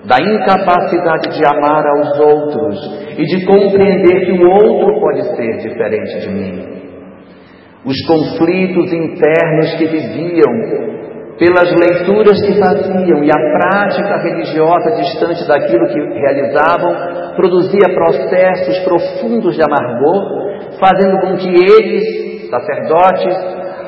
da 0.06 0.18
incapacidade 0.22 1.38
de 1.38 1.46
amar 1.46 1.84
aos 1.86 2.20
outros 2.20 3.16
e 3.18 3.24
de 3.24 3.46
compreender 3.46 4.26
que 4.26 4.32
o 4.34 4.50
outro 4.50 5.00
pode 5.00 5.24
ser 5.36 5.58
diferente 5.58 6.20
de 6.20 6.30
mim. 6.30 6.76
Os 7.84 7.96
conflitos 8.06 8.94
internos 8.94 9.74
que 9.78 9.86
viviam, 9.86 10.96
pelas 11.38 11.70
leituras 11.72 12.40
que 12.46 12.60
faziam 12.60 13.24
e 13.24 13.30
a 13.30 13.60
prática 13.60 14.18
religiosa 14.24 14.96
distante 14.96 15.48
daquilo 15.48 15.88
que 15.88 16.20
realizavam, 16.20 17.36
produzia 17.36 17.94
processos 17.94 18.80
profundos 18.80 19.56
de 19.56 19.62
amargor, 19.62 20.80
fazendo 20.80 21.20
com 21.22 21.36
que 21.36 21.50
eles, 21.50 22.50
sacerdotes, 22.50 23.36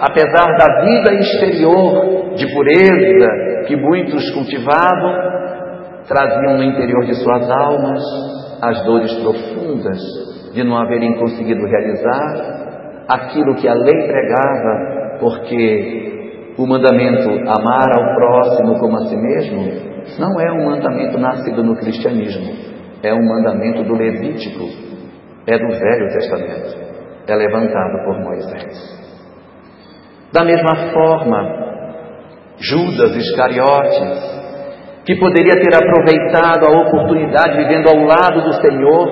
apesar 0.02 0.58
da 0.58 0.82
vida 0.84 1.14
exterior 1.14 2.36
de 2.36 2.54
pureza 2.54 3.66
que 3.68 3.76
muitos 3.76 4.30
cultivavam, 4.32 5.38
traziam 6.08 6.58
no 6.58 6.64
interior 6.64 7.06
de 7.06 7.16
suas 7.16 7.50
almas 7.50 8.02
as 8.62 8.84
dores 8.86 9.14
profundas 9.16 10.00
de 10.54 10.64
não 10.64 10.78
haverem 10.78 11.16
conseguido 11.18 11.66
realizar 11.66 13.06
aquilo 13.08 13.56
que 13.56 13.68
a 13.68 13.74
lei 13.74 14.08
pregava, 14.08 15.20
porque 15.20 16.54
o 16.58 16.66
mandamento 16.66 17.30
amar 17.30 17.88
ao 17.96 18.16
próximo 18.16 18.80
como 18.80 18.98
a 18.98 19.06
si 19.06 19.16
mesmo 19.16 19.88
não 20.20 20.40
é 20.40 20.52
um 20.52 20.66
mandamento 20.66 21.18
nascido 21.20 21.64
no 21.64 21.76
cristianismo, 21.76 22.52
é 23.04 23.14
um 23.14 23.24
mandamento 23.24 23.84
do 23.84 23.94
Levítico, 23.94 24.64
é 25.46 25.58
do 25.58 25.68
Velho 25.68 26.14
Testamento, 26.14 26.78
é 27.28 27.36
levantado 27.36 28.04
por 28.06 28.20
Moisés. 28.22 28.98
Da 30.34 30.44
mesma 30.44 30.92
forma, 30.92 31.68
Judas 32.58 33.16
Iscariotes, 33.16 34.37
que 35.08 35.16
poderia 35.16 35.60
ter 35.60 35.74
aproveitado 35.74 36.68
a 36.68 36.82
oportunidade 36.82 37.58
vivendo 37.58 37.88
ao 37.88 38.06
lado 38.06 38.42
do 38.44 38.54
Senhor, 38.62 39.08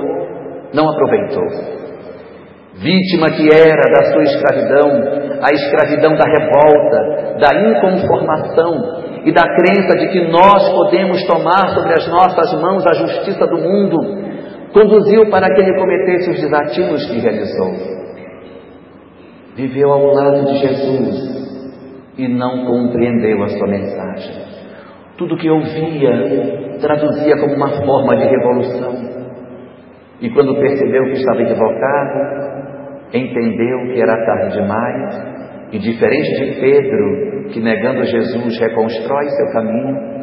não 0.73 0.89
aproveitou 0.89 1.75
vítima 2.77 3.29
que 3.31 3.47
era 3.47 3.83
da 3.93 4.11
sua 4.11 4.23
escravidão, 4.23 4.89
a 5.41 5.51
escravidão 5.51 6.15
da 6.15 6.25
revolta, 6.27 7.37
da 7.39 7.69
inconformação 7.69 9.23
e 9.25 9.31
da 9.31 9.43
crença 9.43 9.97
de 9.97 10.07
que 10.09 10.27
nós 10.27 10.69
podemos 10.73 11.23
tomar 11.25 11.69
sobre 11.69 11.93
as 11.93 12.07
nossas 12.07 12.61
mãos 12.61 12.85
a 12.85 12.93
justiça 12.93 13.47
do 13.47 13.57
mundo, 13.57 13.97
conduziu 14.73 15.29
para 15.29 15.47
que 15.53 15.61
ele 15.61 15.79
cometesse 15.79 16.29
os 16.31 16.41
desatinos 16.41 17.05
que 17.05 17.19
realizou. 17.19 17.95
Viveu 19.55 19.91
ao 19.91 20.05
lado 20.07 20.45
de 20.45 20.57
Jesus 20.59 21.35
e 22.17 22.27
não 22.27 22.65
compreendeu 22.65 23.41
a 23.43 23.47
sua 23.47 23.67
mensagem. 23.67 24.54
Tudo 25.17 25.37
que 25.37 25.49
ouvia 25.49 26.77
traduzia 26.81 27.37
como 27.39 27.55
uma 27.55 27.69
forma 27.69 28.17
de 28.17 28.25
revolução. 28.25 28.93
E 30.21 30.29
quando 30.29 30.59
percebeu 30.59 31.03
que 31.05 31.13
estava 31.13 31.41
equivocado, 31.41 32.55
entendeu 33.13 33.93
que 33.93 34.01
era 34.01 34.25
tarde 34.25 34.57
demais 34.57 35.35
e, 35.71 35.79
diferente 35.79 36.45
de 36.45 36.59
Pedro, 36.59 37.49
que 37.51 37.59
negando 37.59 38.03
Jesus 38.03 38.59
reconstrói 38.59 39.29
seu 39.29 39.51
caminho, 39.53 40.15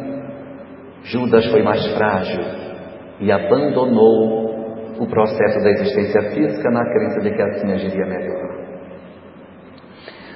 Judas 1.03 1.45
foi 1.51 1.61
mais 1.63 1.85
frágil 1.95 2.43
e 3.19 3.31
abandonou 3.31 4.53
o 4.99 5.07
processo 5.07 5.59
da 5.63 5.69
existência 5.71 6.21
física 6.31 6.69
na 6.71 6.83
crença 6.85 7.19
de 7.21 7.31
que 7.31 7.41
assim 7.41 7.71
agiria 7.71 8.05
melhor. 8.05 8.53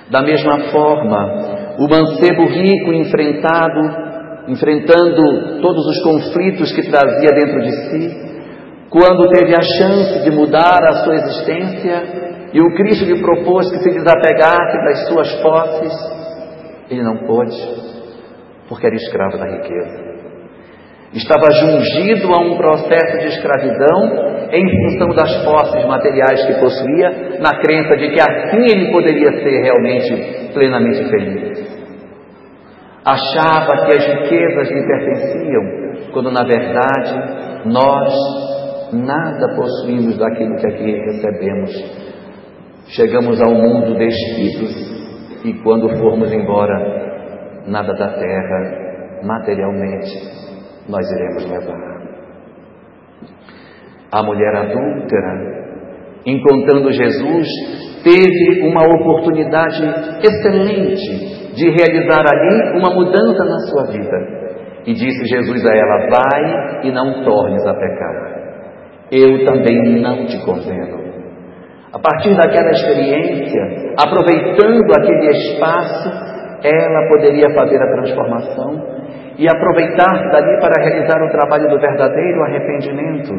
Da 0.09 0.21
mesma 0.21 0.71
forma, 0.71 1.75
o 1.79 1.87
mancebo 1.87 2.45
rico 2.47 2.93
enfrentado, 2.93 4.06
enfrentando 4.47 5.61
todos 5.61 5.85
os 5.85 6.03
conflitos 6.03 6.71
que 6.73 6.89
trazia 6.89 7.29
dentro 7.33 7.61
de 7.61 7.71
si, 7.71 8.27
quando 8.89 9.29
teve 9.29 9.53
a 9.53 9.61
chance 9.61 10.23
de 10.23 10.31
mudar 10.31 10.79
a 10.83 11.03
sua 11.03 11.15
existência, 11.15 12.27
e 12.53 12.61
o 12.61 12.73
Cristo 12.75 13.05
lhe 13.05 13.21
propôs 13.21 13.69
que 13.69 13.79
se 13.79 13.89
desapegasse 13.89 14.77
das 14.85 15.07
suas 15.09 15.35
posses, 15.41 15.93
ele 16.89 17.03
não 17.03 17.17
pôde, 17.27 17.57
porque 18.69 18.87
era 18.87 18.95
escravo 18.95 19.37
da 19.37 19.45
riqueza. 19.45 20.07
Estava 21.13 21.51
jungido 21.51 22.33
a 22.33 22.41
um 22.41 22.57
processo 22.57 23.17
de 23.19 23.27
escravidão 23.27 24.47
em 24.51 24.91
função 24.91 25.09
das 25.15 25.43
posses 25.43 25.85
materiais 25.85 26.45
que 26.45 26.59
possuía, 26.59 27.39
na 27.39 27.59
crença 27.59 27.95
de 27.97 28.09
que 28.09 28.21
assim 28.21 28.63
ele 28.71 28.91
poderia 28.91 29.31
ser 29.41 29.61
realmente 29.61 30.53
plenamente 30.53 31.09
feliz. 31.09 31.56
Achava 33.07 33.85
que 33.85 33.93
as 33.93 34.05
riquezas 34.05 34.69
lhe 34.69 34.85
pertenciam, 34.85 36.11
quando 36.11 36.29
na 36.29 36.43
verdade 36.43 37.69
nós 37.69 38.13
nada 38.91 39.55
possuímos 39.55 40.17
daquilo 40.17 40.57
que 40.57 40.67
aqui 40.67 40.91
recebemos. 40.91 41.71
Chegamos 42.87 43.41
ao 43.41 43.53
mundo 43.53 43.97
despidos 43.97 45.41
e 45.45 45.53
quando 45.63 45.87
formos 45.97 46.33
embora, 46.33 47.63
nada 47.65 47.93
da 47.93 48.09
terra, 48.09 49.21
materialmente, 49.23 50.11
nós 50.89 51.09
iremos 51.09 51.49
levar. 51.49 51.97
A 54.11 54.21
mulher 54.21 54.53
adúltera, 54.53 56.21
encontrando 56.25 56.91
Jesus, 56.91 57.47
teve 58.03 58.67
uma 58.67 58.83
oportunidade 58.83 59.81
excelente 60.25 61.36
de 61.57 61.69
realizar 61.71 62.21
ali 62.21 62.77
uma 62.77 62.93
mudança 62.93 63.43
na 63.43 63.59
sua 63.69 63.91
vida. 63.91 64.17
E 64.85 64.93
disse 64.93 65.25
Jesus 65.25 65.65
a 65.65 65.75
ela: 65.75 66.07
Vai 66.09 66.87
e 66.87 66.91
não 66.91 67.23
tornes 67.23 67.65
a 67.65 67.73
pecar. 67.73 68.37
Eu 69.11 69.43
também 69.43 70.01
não 70.01 70.25
te 70.25 70.37
condeno. 70.45 71.07
A 71.91 71.99
partir 71.99 72.35
daquela 72.35 72.69
experiência, 72.69 73.95
aproveitando 73.97 74.83
aquele 74.99 75.29
espaço, 75.29 76.09
ela 76.63 77.07
poderia 77.09 77.49
fazer 77.55 77.81
a 77.81 77.91
transformação 77.95 78.97
e 79.37 79.47
aproveitar 79.47 80.29
dali 80.31 80.59
para 80.59 80.83
realizar 80.83 81.23
o 81.23 81.31
trabalho 81.31 81.69
do 81.69 81.79
verdadeiro 81.79 82.43
arrependimento 82.43 83.33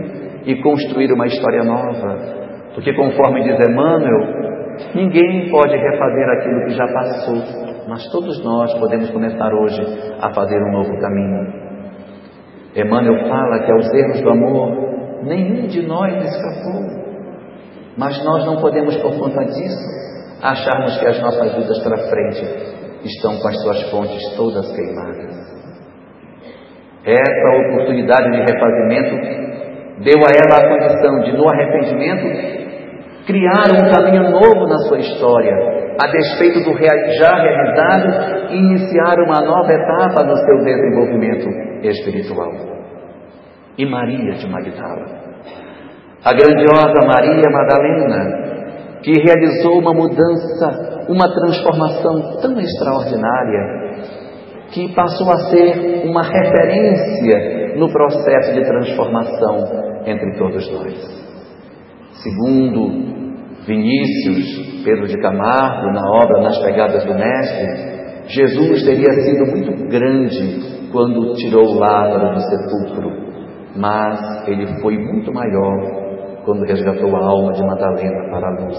e 0.45 0.57
construir 0.63 1.13
uma 1.13 1.27
história 1.27 1.63
nova. 1.63 2.17
Porque, 2.75 2.93
conforme 2.95 3.43
diz 3.43 3.69
Emmanuel, 3.69 4.75
ninguém 4.95 5.51
pode 5.51 5.77
refazer 5.77 6.29
aquilo 6.31 6.65
que 6.67 6.75
já 6.75 6.87
passou, 6.87 7.68
mas 7.89 8.07
todos 8.13 8.45
nós 8.45 8.73
podemos 8.79 9.11
começar 9.11 9.51
hoje 9.55 9.81
a 10.21 10.33
fazer 10.35 10.59
um 10.59 10.73
novo 10.73 11.01
caminho. 11.01 11.69
Emmanuel 12.77 13.27
fala 13.27 13.65
que 13.65 13.73
aos 13.73 13.95
erros 13.95 14.21
do 14.21 14.31
amor 14.31 15.25
nenhum 15.25 15.67
de 15.67 15.87
nós 15.87 16.13
escapou, 16.23 16.83
mas 17.97 18.23
nós 18.23 18.45
não 18.45 18.57
podemos, 18.61 18.95
por 18.99 19.19
conta 19.19 19.43
disso, 19.47 19.79
acharmos 20.43 20.99
que 20.99 21.07
as 21.07 21.21
nossas 21.23 21.55
vidas 21.55 21.83
para 21.83 21.97
frente 22.11 22.45
estão 23.05 23.39
com 23.39 23.49
as 23.49 23.61
suas 23.63 23.91
fontes 23.91 24.37
todas 24.37 24.71
queimadas. 24.71 25.49
Essa 27.07 27.71
oportunidade 27.71 28.31
de 28.31 28.53
refazimento 28.53 30.05
deu 30.05 30.19
a 30.19 30.31
ela 30.31 30.59
a 30.59 30.69
condição 30.69 31.21
de, 31.21 31.37
no 31.39 31.49
arrependimento, 31.49 32.68
criar 33.29 33.69
um 33.71 33.95
caminho 33.95 34.31
novo 34.31 34.67
na 34.67 34.79
sua 34.89 34.99
história, 35.01 35.53
a 36.01 36.07
despeito 36.07 36.61
do 36.61 36.73
já 37.19 37.35
realizado, 37.37 38.55
iniciar 38.55 39.19
uma 39.21 39.41
nova 39.43 39.71
etapa 39.71 40.25
no 40.25 40.35
seu 40.35 40.65
desenvolvimento 40.65 41.47
espiritual. 41.87 42.51
E 43.77 43.85
Maria 43.85 44.33
de 44.33 44.49
Magdala, 44.49 45.05
a 46.25 46.33
grandiosa 46.33 47.07
Maria 47.07 47.51
Madalena, 47.51 48.49
que 49.03 49.13
realizou 49.13 49.79
uma 49.79 49.93
mudança, 49.93 51.05
uma 51.11 51.29
transformação 51.29 52.41
tão 52.41 52.59
extraordinária, 52.59 53.89
que 54.73 54.95
passou 54.95 55.31
a 55.31 55.37
ser 55.51 56.03
uma 56.07 56.23
referência 56.23 57.77
no 57.77 57.93
processo 57.93 58.55
de 58.55 58.65
transformação 58.65 60.03
entre 60.07 60.39
todos 60.39 60.73
nós. 60.73 61.18
Segundo 62.23 62.89
Vinícius 63.65 64.83
Pedro 64.85 65.07
de 65.07 65.17
Camargo, 65.21 65.93
na 65.93 66.03
obra 66.21 66.43
Nas 66.43 66.59
Pegadas 66.59 67.05
do 67.05 67.15
Mestre, 67.15 67.99
Jesus 68.27 68.83
teria 68.85 69.13
sido 69.23 69.47
muito 69.47 69.89
grande 69.89 70.91
quando 70.91 71.35
tirou 71.35 71.79
Lázaro 71.79 72.35
do 72.35 72.41
sepulcro, 72.41 73.11
mas 73.77 74.49
ele 74.49 74.67
foi 74.81 74.99
muito 74.99 75.33
maior 75.33 76.43
quando 76.45 76.67
resgatou 76.67 77.15
a 77.15 77.25
alma 77.25 77.53
de 77.53 77.63
Madalena 77.63 78.31
para 78.31 78.49
a 78.49 78.65
luz. 78.65 78.79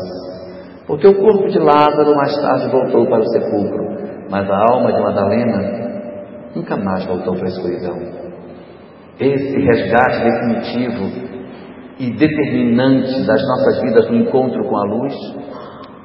Porque 0.86 1.08
o 1.08 1.15
corpo 1.15 1.47
de 1.47 1.60
Lázaro 1.60 2.15
mais 2.15 2.36
tarde 2.41 2.69
voltou 2.69 3.06
para 3.06 3.19
o 3.19 3.28
sepulcro, 3.28 3.86
mas 4.30 4.49
a 4.49 4.65
alma 4.73 4.91
de 4.91 5.02
Madalena 5.02 6.52
nunca 6.54 6.75
mais 6.75 7.06
voltou 7.06 7.36
para 7.36 7.45
a 7.45 7.49
escuridão. 7.49 7.95
Esse 9.17 9.60
resgate 9.60 10.23
definitivo 10.23 11.29
e 12.00 12.12
determinante 12.12 13.28
das 13.28 13.42
nossas 13.42 13.82
vidas 13.82 14.10
no 14.10 14.16
encontro 14.18 14.64
com 14.64 14.78
a 14.78 14.84
luz 14.84 15.14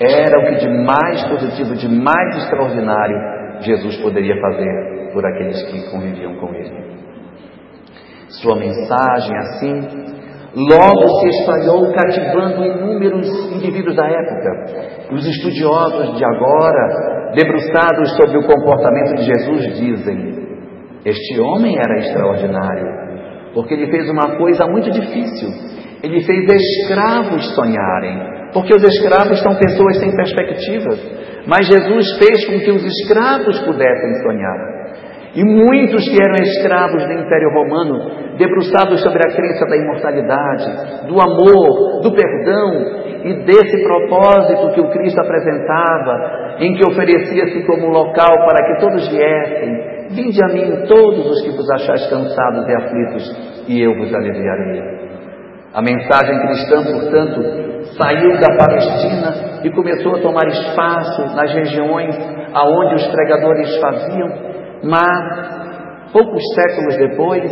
era 0.00 0.40
o 0.40 0.46
que 0.46 0.66
de 0.66 0.68
mais 0.84 1.24
positivo, 1.28 1.74
de 1.76 1.88
mais 1.88 2.36
extraordinário 2.36 3.34
Jesus 3.60 3.96
poderia 4.02 4.34
fazer 4.40 5.12
por 5.12 5.24
aqueles 5.24 5.62
que 5.64 5.90
conviviam 5.90 6.34
com 6.36 6.52
ele. 6.54 6.94
Sua 8.28 8.56
mensagem, 8.56 9.36
assim, 9.36 9.74
logo 10.56 11.08
se 11.20 11.28
espalhou, 11.28 11.92
cativando 11.92 12.64
inúmeros 12.64 13.28
indivíduos 13.54 13.94
da 13.94 14.06
época. 14.06 15.12
Os 15.12 15.24
estudiosos 15.26 16.18
de 16.18 16.24
agora, 16.24 17.32
debruçados 17.34 18.16
sobre 18.16 18.38
o 18.38 18.46
comportamento 18.46 19.16
de 19.16 19.24
Jesus, 19.24 19.78
dizem: 19.78 20.48
Este 21.04 21.40
homem 21.40 21.76
era 21.78 21.98
extraordinário, 21.98 23.52
porque 23.54 23.74
ele 23.74 23.90
fez 23.90 24.10
uma 24.10 24.36
coisa 24.36 24.66
muito 24.66 24.90
difícil. 24.90 25.73
Ele 26.04 26.20
fez 26.20 26.44
escravos 26.52 27.54
sonharem, 27.54 28.50
porque 28.52 28.74
os 28.74 28.84
escravos 28.84 29.40
são 29.40 29.56
pessoas 29.56 29.96
sem 29.98 30.14
perspectivas. 30.14 31.00
Mas 31.46 31.66
Jesus 31.66 32.18
fez 32.18 32.44
com 32.44 32.60
que 32.60 32.70
os 32.72 32.84
escravos 32.84 33.58
pudessem 33.60 34.22
sonhar. 34.22 34.74
E 35.34 35.42
muitos 35.42 36.04
que 36.04 36.22
eram 36.22 36.36
escravos 36.42 37.06
do 37.06 37.12
Império 37.12 37.48
Romano, 37.54 38.36
debruçados 38.36 39.00
sobre 39.00 39.18
a 39.26 39.34
crença 39.34 39.64
da 39.64 39.76
imortalidade, 39.76 41.08
do 41.08 41.18
amor, 41.18 42.02
do 42.02 42.12
perdão 42.12 42.70
e 43.24 43.42
desse 43.44 43.82
propósito 43.82 44.74
que 44.74 44.80
o 44.82 44.90
Cristo 44.90 45.20
apresentava, 45.20 46.56
em 46.60 46.74
que 46.74 46.86
oferecia-se 46.86 47.66
como 47.66 47.88
local 47.88 48.46
para 48.46 48.66
que 48.66 48.80
todos 48.80 49.08
viessem. 49.08 49.94
Vinde 50.10 50.44
a 50.44 50.48
mim 50.48 50.86
todos 50.86 51.26
os 51.30 51.42
que 51.42 51.50
vos 51.56 51.68
achais 51.70 52.06
cansados 52.10 52.68
e 52.68 52.74
aflitos, 52.74 53.64
e 53.68 53.82
eu 53.82 53.96
vos 53.96 54.14
aliviarei. 54.14 55.03
A 55.74 55.82
mensagem 55.82 56.38
cristã, 56.46 56.84
portanto, 56.84 57.42
saiu 57.98 58.38
da 58.38 58.56
Palestina 58.56 59.60
e 59.64 59.70
começou 59.70 60.16
a 60.16 60.20
tomar 60.20 60.46
espaço 60.46 61.34
nas 61.34 61.52
regiões 61.52 62.16
aonde 62.54 62.94
os 62.94 63.06
pregadores 63.08 63.76
faziam 63.80 64.54
mas, 64.84 66.12
poucos 66.12 66.42
séculos 66.54 66.96
depois, 66.98 67.50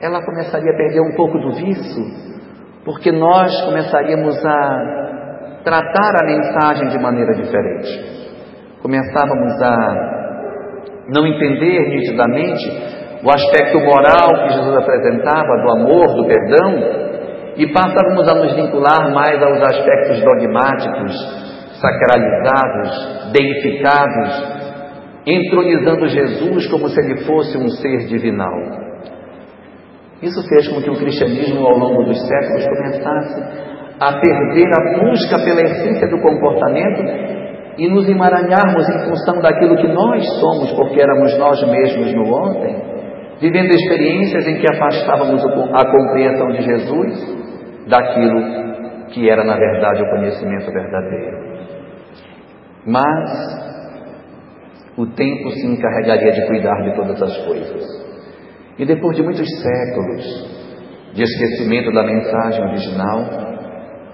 ela 0.00 0.24
começaria 0.24 0.72
a 0.72 0.76
perder 0.76 1.00
um 1.00 1.14
pouco 1.14 1.38
do 1.38 1.52
vício, 1.52 2.04
porque 2.84 3.12
nós 3.12 3.52
começaríamos 3.66 4.34
a 4.46 5.60
tratar 5.62 6.22
a 6.22 6.26
mensagem 6.26 6.88
de 6.88 6.98
maneira 6.98 7.34
diferente. 7.34 8.38
Começávamos 8.80 9.62
a 9.62 9.76
não 11.08 11.26
entender 11.26 11.88
nitidamente 11.90 12.98
o 13.22 13.30
aspecto 13.30 13.78
moral 13.80 14.46
que 14.46 14.54
Jesus 14.54 14.76
apresentava, 14.76 15.62
do 15.62 15.70
amor, 15.72 16.06
do 16.14 16.26
perdão, 16.26 17.07
e 17.58 17.66
passávamos 17.72 18.28
a 18.28 18.34
nos 18.36 18.54
vincular 18.54 19.12
mais 19.12 19.42
aos 19.42 19.60
aspectos 19.60 20.22
dogmáticos, 20.22 21.12
sacralizados, 21.80 23.32
deificados, 23.32 24.58
entronizando 25.26 26.06
Jesus 26.06 26.68
como 26.68 26.88
se 26.88 27.00
ele 27.00 27.24
fosse 27.24 27.58
um 27.58 27.68
ser 27.68 28.06
divinal. 28.06 28.54
Isso 30.22 30.40
fez 30.48 30.68
com 30.68 30.80
que 30.80 30.90
o 30.90 30.98
cristianismo, 30.98 31.66
ao 31.66 31.76
longo 31.76 32.04
dos 32.04 32.20
séculos, 32.26 32.64
começasse 32.64 33.42
a 34.00 34.20
perder 34.20 34.68
a 34.72 35.00
busca 35.00 35.44
pela 35.44 35.60
essência 35.60 36.08
do 36.08 36.22
comportamento 36.22 37.38
e 37.76 37.88
nos 37.88 38.08
emaranharmos 38.08 38.88
em 38.88 39.08
função 39.08 39.40
daquilo 39.40 39.76
que 39.76 39.88
nós 39.88 40.24
somos, 40.40 40.72
porque 40.74 41.00
éramos 41.00 41.36
nós 41.38 41.60
mesmos 41.68 42.14
no 42.14 42.34
ontem, 42.34 42.76
vivendo 43.40 43.72
experiências 43.72 44.46
em 44.46 44.58
que 44.58 44.66
afastávamos 44.72 45.44
a 45.72 45.84
compreensão 45.90 46.48
de 46.52 46.62
Jesus 46.62 47.37
daquilo 47.88 49.06
que 49.08 49.28
era, 49.28 49.44
na 49.44 49.56
verdade, 49.56 50.02
o 50.02 50.10
conhecimento 50.10 50.70
verdadeiro. 50.70 51.38
Mas 52.86 53.68
o 54.96 55.06
tempo 55.06 55.50
se 55.50 55.66
encarregaria 55.66 56.32
de 56.32 56.46
cuidar 56.46 56.82
de 56.82 56.96
todas 56.96 57.22
as 57.22 57.36
coisas. 57.46 58.08
E 58.78 58.84
depois 58.84 59.16
de 59.16 59.22
muitos 59.22 59.46
séculos 59.60 60.58
de 61.14 61.22
esquecimento 61.22 61.92
da 61.92 62.02
mensagem 62.04 62.64
original, 62.64 63.20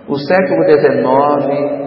o 0.08 0.16
século 0.18 0.64
XIX 0.64 1.84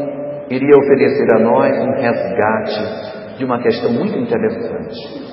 iria 0.50 0.78
oferecer 0.78 1.36
a 1.36 1.40
nós 1.40 1.78
um 1.78 1.92
resgate 2.02 3.38
de 3.38 3.46
uma 3.46 3.62
questão 3.62 3.92
muito 3.92 4.18
interessante. 4.18 5.27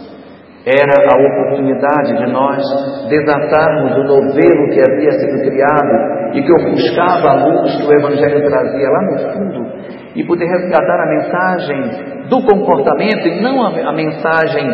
Era 0.66 1.12
a 1.12 1.14
oportunidade 1.14 2.16
de 2.16 2.32
nós 2.32 2.62
desatarmos 3.10 3.98
o 3.98 4.04
novelo 4.04 4.70
que 4.72 4.80
havia 4.80 5.10
sido 5.10 5.42
criado 5.42 6.32
e 6.32 6.42
que 6.42 6.52
ofuscava 6.52 7.28
a 7.28 7.44
luz 7.44 7.76
que 7.76 7.86
o 7.86 7.92
Evangelho 7.92 8.48
trazia 8.48 8.88
lá 8.88 9.02
no 9.02 9.18
fundo 9.30 9.74
e 10.16 10.24
poder 10.24 10.46
resgatar 10.46 11.02
a 11.02 11.10
mensagem 11.10 12.28
do 12.30 12.42
comportamento 12.46 13.28
e 13.28 13.42
não 13.42 13.62
a, 13.62 13.90
a 13.90 13.92
mensagem 13.92 14.66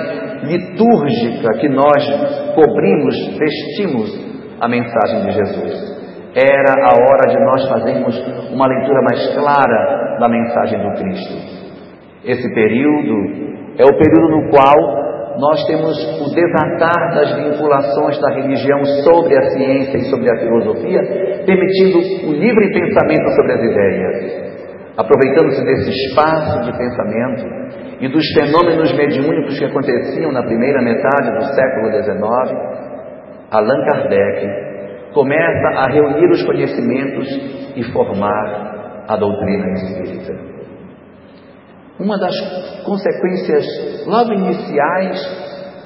litúrgica 0.44 1.58
que 1.58 1.68
nós 1.68 2.06
cobrimos, 2.54 3.36
vestimos 3.36 4.30
a 4.60 4.68
mensagem 4.68 5.26
de 5.26 5.32
Jesus. 5.32 6.00
Era 6.36 6.86
a 6.86 6.94
hora 6.94 7.28
de 7.28 7.44
nós 7.44 7.68
fazermos 7.68 8.16
uma 8.52 8.68
leitura 8.68 9.00
mais 9.02 9.34
clara 9.34 10.18
da 10.20 10.28
mensagem 10.28 10.78
do 10.78 10.94
Cristo. 11.00 11.34
Esse 12.24 12.54
período 12.54 13.50
é 13.76 13.84
o 13.84 13.98
período 13.98 14.36
no 14.36 14.50
qual 14.50 15.09
nós 15.40 15.64
temos 15.66 15.96
o 16.20 16.34
desatar 16.34 17.14
das 17.14 17.34
vinculações 17.34 18.20
da 18.20 18.34
religião 18.34 18.84
sobre 19.02 19.36
a 19.38 19.42
ciência 19.50 19.96
e 19.96 20.04
sobre 20.10 20.30
a 20.30 20.38
filosofia, 20.38 21.00
permitindo 21.46 22.28
o 22.28 22.32
livre 22.32 22.72
pensamento 22.72 23.26
sobre 23.34 23.52
as 23.52 23.62
ideias. 23.64 24.50
Aproveitando-se 24.98 25.64
desse 25.64 25.90
espaço 25.90 26.60
de 26.64 26.76
pensamento 26.76 27.44
e 28.00 28.08
dos 28.08 28.24
fenômenos 28.34 28.92
mediúnicos 28.94 29.58
que 29.58 29.64
aconteciam 29.64 30.30
na 30.30 30.42
primeira 30.42 30.82
metade 30.82 31.30
do 31.38 31.44
século 31.54 31.90
XIX, 31.90 32.20
Allan 33.50 33.84
Kardec 33.86 34.46
começa 35.14 35.68
a 35.78 35.90
reunir 35.90 36.30
os 36.30 36.44
conhecimentos 36.44 37.28
e 37.76 37.82
formar 37.92 39.04
a 39.08 39.16
doutrina 39.16 39.72
espírita. 39.72 40.49
Uma 42.00 42.18
das 42.18 42.34
consequências 42.82 44.06
logo 44.06 44.32
iniciais 44.32 45.18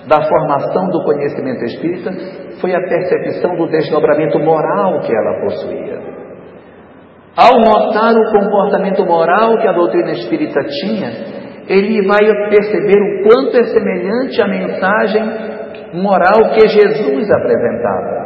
da 0.06 0.22
formação 0.22 0.88
do 0.90 1.02
conhecimento 1.02 1.64
espírita 1.64 2.12
foi 2.60 2.72
a 2.72 2.80
percepção 2.80 3.56
do 3.56 3.66
desdobramento 3.66 4.38
moral 4.38 5.00
que 5.00 5.12
ela 5.12 5.40
possuía. 5.40 5.98
Ao 7.36 7.58
notar 7.58 8.14
o 8.14 8.30
comportamento 8.30 9.04
moral 9.04 9.58
que 9.58 9.66
a 9.66 9.72
doutrina 9.72 10.12
espírita 10.12 10.62
tinha, 10.62 11.10
ele 11.66 12.06
vai 12.06 12.20
perceber 12.48 13.00
o 13.00 13.22
quanto 13.24 13.56
é 13.56 13.64
semelhante 13.64 14.40
à 14.40 14.46
mensagem 14.46 15.24
moral 15.94 16.52
que 16.54 16.68
Jesus 16.68 17.28
apresentava. 17.30 18.24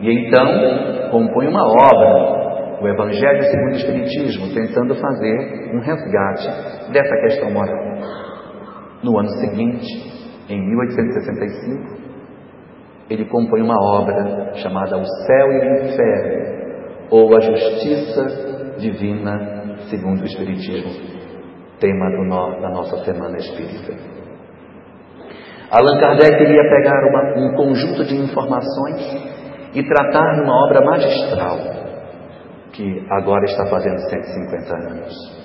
E 0.00 0.26
então 0.26 1.10
compõe 1.12 1.46
uma 1.46 1.64
obra 1.64 2.43
o 2.84 2.88
Evangelho 2.88 3.42
segundo 3.44 3.72
o 3.72 3.76
Espiritismo, 3.76 4.52
tentando 4.52 4.94
fazer 4.94 5.74
um 5.74 5.80
resgate 5.80 6.92
dessa 6.92 7.16
questão 7.22 7.50
moral. 7.50 7.82
No 9.02 9.18
ano 9.18 9.30
seguinte, 9.30 9.86
em 10.48 10.60
1865, 10.68 12.04
ele 13.08 13.24
compõe 13.26 13.62
uma 13.62 13.76
obra 13.82 14.54
chamada 14.56 14.98
O 14.98 15.04
Céu 15.04 15.52
e 15.52 15.58
o 15.58 15.84
Inferno, 15.84 16.44
ou 17.10 17.36
A 17.36 17.40
Justiça 17.40 18.76
Divina 18.78 19.76
segundo 19.88 20.22
o 20.22 20.24
Espiritismo, 20.24 20.90
tema 21.80 22.10
do, 22.10 22.60
da 22.60 22.70
nossa 22.70 23.04
Semana 23.04 23.36
Espírita. 23.36 23.92
Allan 25.70 25.98
Kardec 26.00 26.42
iria 26.42 26.62
pegar 26.62 27.02
uma, 27.08 27.34
um 27.36 27.56
conjunto 27.56 28.04
de 28.04 28.16
informações 28.16 29.34
e 29.74 29.82
tratar 29.82 30.36
numa 30.36 30.66
obra 30.66 30.84
magistral 30.84 31.83
que 32.74 33.06
agora 33.10 33.44
está 33.44 33.66
fazendo 33.66 33.98
150 33.98 34.74
anos. 34.74 35.44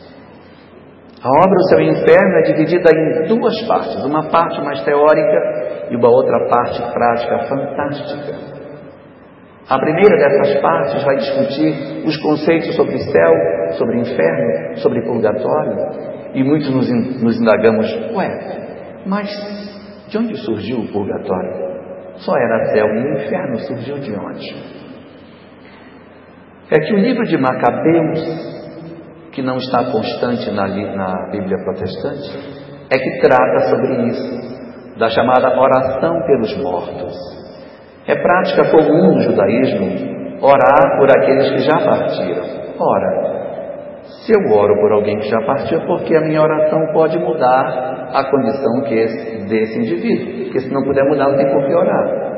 A 1.22 1.30
obra 1.30 1.60
O 1.60 1.64
Céu 1.70 1.82
e 1.82 1.90
o 1.90 1.92
Inferno 1.92 2.38
é 2.38 2.42
dividida 2.44 2.90
em 2.96 3.28
duas 3.28 3.62
partes, 3.68 4.04
uma 4.06 4.30
parte 4.30 4.62
mais 4.62 4.82
teórica 4.84 5.88
e 5.92 5.96
uma 5.96 6.10
outra 6.10 6.48
parte 6.48 6.82
prática 6.94 7.40
fantástica. 7.40 8.60
A 9.70 9.78
primeira 9.78 10.16
dessas 10.18 10.62
partes 10.62 11.04
vai 11.04 11.18
discutir 11.18 12.08
os 12.08 12.18
conceitos 12.18 12.76
sobre 12.76 12.98
céu, 12.98 13.34
sobre 13.78 14.00
inferno, 14.00 14.78
sobre 14.78 15.02
purgatório, 15.02 15.78
e 16.34 16.44
muitos 16.44 16.74
nos, 16.74 16.90
nos 17.22 17.40
indagamos, 17.40 17.88
ué, 18.16 19.04
mas 19.06 19.30
de 20.08 20.18
onde 20.18 20.36
surgiu 20.38 20.80
o 20.80 20.88
purgatório? 20.92 21.70
Só 22.16 22.34
era 22.36 22.66
céu 22.74 22.88
e 22.88 23.24
inferno, 23.24 23.60
surgiu 23.60 24.00
de 24.00 24.12
onde? 24.14 24.79
É 26.72 26.80
que 26.80 26.93
o 26.93 26.97
livro 26.97 27.24
de 27.24 27.38
Macabeus, 27.38 28.59
que 29.32 29.41
não 29.41 29.57
está 29.57 29.91
constante 29.91 30.51
na, 30.51 30.67
na 30.67 31.30
Bíblia 31.32 31.57
protestante, 31.63 32.59
é 32.91 32.97
que 32.97 33.20
trata 33.22 33.59
sobre 33.70 34.07
isso, 34.07 34.97
da 34.97 35.09
chamada 35.09 35.59
oração 35.59 36.13
pelos 36.28 36.57
mortos. 36.61 37.15
É 38.07 38.15
prática 38.15 38.70
comum 38.72 39.15
no 39.15 39.22
judaísmo 39.22 40.20
orar 40.41 40.97
por 40.97 41.09
aqueles 41.17 41.49
que 41.51 41.59
já 41.59 41.78
partiram. 41.78 42.43
Ora, 42.80 43.30
se 44.26 44.34
eu 44.34 44.51
oro 44.51 44.76
por 44.82 44.91
alguém 44.91 45.17
que 45.20 45.30
já 45.30 45.41
partiu, 45.41 45.80
porque 45.86 46.15
a 46.15 46.22
minha 46.22 46.41
oração 46.41 46.80
pode 46.93 47.17
mudar 47.20 48.09
a 48.13 48.24
condição 48.30 48.84
que 48.88 48.93
esse, 48.95 49.45
desse 49.47 49.80
indivíduo. 49.80 50.43
Porque 50.45 50.59
se 50.59 50.74
não 50.74 50.84
puder 50.84 51.03
mudar, 51.05 51.30
não 51.30 51.38
tem 51.38 51.51
por 51.51 51.65
que 51.65 51.74
orar. 51.74 52.29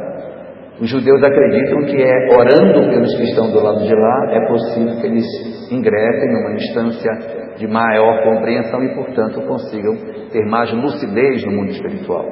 Os 0.82 0.90
judeus 0.90 1.22
acreditam 1.22 1.86
que 1.86 2.02
é 2.02 2.36
orando 2.36 2.90
pelos 2.90 3.16
que 3.16 3.24
estão 3.26 3.52
do 3.52 3.62
lado 3.62 3.86
de 3.86 3.94
lá 3.94 4.32
é 4.32 4.48
possível 4.48 5.00
que 5.00 5.06
eles 5.06 5.26
ingressem 5.72 6.34
numa 6.34 6.56
instância 6.56 7.12
de 7.56 7.68
maior 7.68 8.24
compreensão 8.24 8.84
e, 8.84 8.96
portanto, 8.96 9.46
consigam 9.46 9.96
ter 10.32 10.44
mais 10.48 10.74
lucidez 10.74 11.46
no 11.46 11.52
mundo 11.52 11.70
espiritual. 11.70 12.26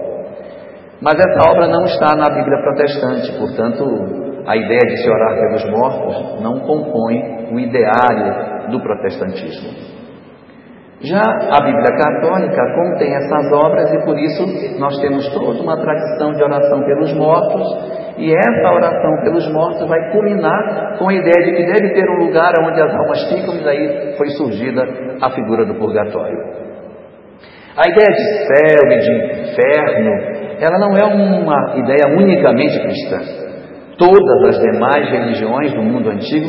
Mas 0.99 1.13
essa 1.13 1.47
obra 1.47 1.67
não 1.67 1.85
está 1.85 2.15
na 2.15 2.25
Bíblia 2.25 2.59
protestante, 2.63 3.37
portanto, 3.37 3.85
a 4.47 4.57
ideia 4.57 4.79
de 4.79 4.97
se 4.97 5.09
orar 5.11 5.39
pelos 5.39 5.65
mortos 5.69 6.41
não 6.41 6.59
compõe 6.61 7.53
o 7.53 7.59
ideário 7.59 8.71
do 8.71 8.81
protestantismo. 8.81 9.99
Já 11.01 11.21
a 11.21 11.63
Bíblia 11.63 11.97
Católica 11.97 12.61
contém 12.75 13.13
essas 13.13 13.51
obras 13.53 13.93
e 13.93 14.03
por 14.03 14.17
isso 14.17 14.79
nós 14.79 14.99
temos 14.99 15.29
toda 15.29 15.61
uma 15.61 15.77
tradição 15.77 16.31
de 16.33 16.43
oração 16.43 16.83
pelos 16.83 17.13
mortos 17.13 17.98
e 18.19 18.33
essa 18.35 18.73
oração 18.73 19.21
pelos 19.23 19.49
mortos 19.53 19.87
vai 19.87 20.11
culminar 20.11 20.97
com 20.99 21.07
a 21.07 21.13
ideia 21.13 21.45
de 21.45 21.51
que 21.55 21.65
deve 21.65 21.93
ter 21.93 22.09
um 22.09 22.25
lugar 22.25 22.51
onde 22.59 22.81
as 22.81 22.93
almas 22.93 23.29
ficam, 23.29 23.55
e 23.55 23.63
daí 23.63 24.13
foi 24.17 24.27
surgida 24.31 24.83
a 25.21 25.29
figura 25.31 25.65
do 25.65 25.75
purgatório. 25.75 26.37
A 27.77 27.87
ideia 27.87 28.11
de 28.11 28.23
céu 28.45 28.91
e 28.91 28.99
de 28.99 29.11
inferno, 29.41 30.11
ela 30.59 30.77
não 30.79 30.97
é 30.97 31.05
uma 31.05 31.77
ideia 31.77 32.13
unicamente 32.13 32.77
cristã. 32.81 33.19
Todas 33.97 34.49
as 34.49 34.59
demais 34.59 35.09
religiões 35.09 35.73
do 35.73 35.81
mundo 35.81 36.09
antigo 36.09 36.47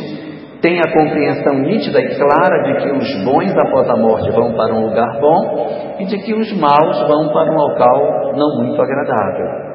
têm 0.61 0.77
a 0.77 0.91
compreensão 0.91 1.57
nítida 1.59 2.01
e 2.01 2.17
clara 2.17 2.63
de 2.63 2.83
que 2.83 2.91
os 2.91 3.23
bons 3.23 3.57
após 3.57 3.89
a 3.89 3.95
morte 3.95 4.29
vão 4.31 4.53
para 4.55 4.73
um 4.73 4.87
lugar 4.87 5.19
bom 5.21 5.95
e 5.99 6.05
de 6.05 6.17
que 6.17 6.33
os 6.33 6.51
maus 6.59 6.99
vão 7.07 7.29
para 7.31 7.49
um 7.49 7.55
local 7.55 8.33
não 8.35 8.63
muito 8.63 8.81
agradável. 8.81 9.71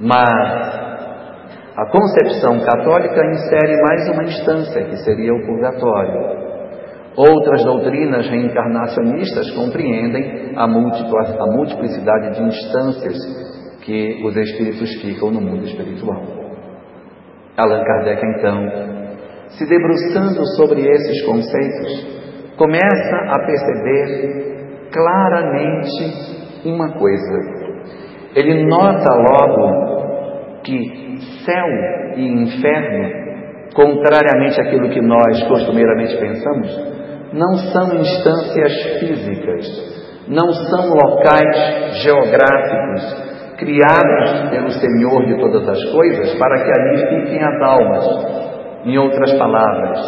Mas 0.00 0.91
a 1.74 1.86
concepção 1.86 2.60
católica 2.60 3.24
insere 3.30 3.80
mais 3.80 4.08
uma 4.10 4.24
instância, 4.24 4.84
que 4.84 4.96
seria 5.04 5.32
o 5.32 5.46
purgatório. 5.46 6.42
Outras 7.16 7.64
doutrinas 7.64 8.28
reencarnacionistas 8.28 9.50
compreendem 9.52 10.52
a, 10.54 10.64
a 10.64 11.46
multiplicidade 11.56 12.36
de 12.36 12.42
instâncias 12.42 13.16
que 13.82 14.22
os 14.24 14.36
espíritos 14.36 15.00
ficam 15.00 15.30
no 15.30 15.40
mundo 15.40 15.64
espiritual. 15.64 16.22
Allan 17.56 17.82
Kardec, 17.84 18.22
então, 18.38 18.58
se 19.48 19.66
debruçando 19.66 20.44
sobre 20.56 20.80
esses 20.80 21.24
conceitos, 21.24 22.06
começa 22.56 23.16
a 23.28 23.38
perceber 23.46 24.88
claramente 24.92 26.68
uma 26.68 26.92
coisa. 26.98 27.62
Ele 28.34 28.66
nota 28.66 29.12
logo 29.14 30.62
que 30.62 31.02
céu 31.44 31.66
e 32.16 32.26
inferno, 32.26 33.22
contrariamente 33.74 34.60
àquilo 34.60 34.90
que 34.90 35.00
nós 35.00 35.42
costumeiramente 35.48 36.16
pensamos, 36.18 36.92
não 37.32 37.56
são 37.72 37.94
instâncias 37.94 38.72
físicas, 39.00 40.26
não 40.28 40.52
são 40.52 40.94
locais 40.94 42.02
geográficos 42.02 43.32
criados 43.58 44.50
pelo 44.50 44.70
Senhor 44.70 45.24
de 45.26 45.38
todas 45.40 45.68
as 45.68 45.84
coisas 45.92 46.34
para 46.34 46.64
que 46.64 46.80
ali 46.80 46.96
fiquem 47.08 47.42
as 47.42 47.62
almas. 47.62 48.42
Em 48.84 48.98
outras 48.98 49.32
palavras, 49.38 50.00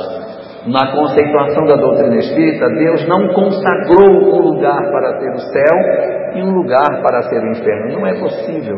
na 0.67 0.93
conceituação 0.93 1.65
da 1.67 1.77
doutrina 1.77 2.17
espírita, 2.17 2.67
Deus 2.71 3.07
não 3.07 3.29
consagrou 3.29 4.35
um 4.35 4.41
lugar 4.51 4.91
para 4.91 5.21
ser 5.21 5.31
o 5.31 5.39
céu 5.39 6.35
e 6.35 6.43
um 6.43 6.51
lugar 6.51 7.03
para 7.03 7.23
ser 7.23 7.41
o 7.41 7.51
inferno. 7.53 8.01
Não 8.01 8.07
é 8.07 8.19
possível, 8.19 8.77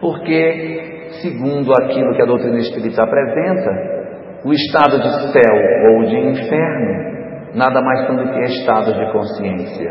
porque 0.00 0.95
segundo 1.22 1.72
aquilo 1.82 2.14
que 2.14 2.22
a 2.22 2.26
doutrina 2.26 2.58
espírita 2.58 3.02
apresenta, 3.02 3.70
o 4.44 4.52
estado 4.52 5.00
de 5.00 5.32
céu 5.32 5.54
ou 5.92 6.04
de 6.04 6.16
inferno 6.16 7.16
nada 7.54 7.80
mais 7.80 8.06
são 8.06 8.16
do 8.16 8.32
que 8.32 8.40
estados 8.40 8.94
de 8.94 9.12
consciência, 9.12 9.90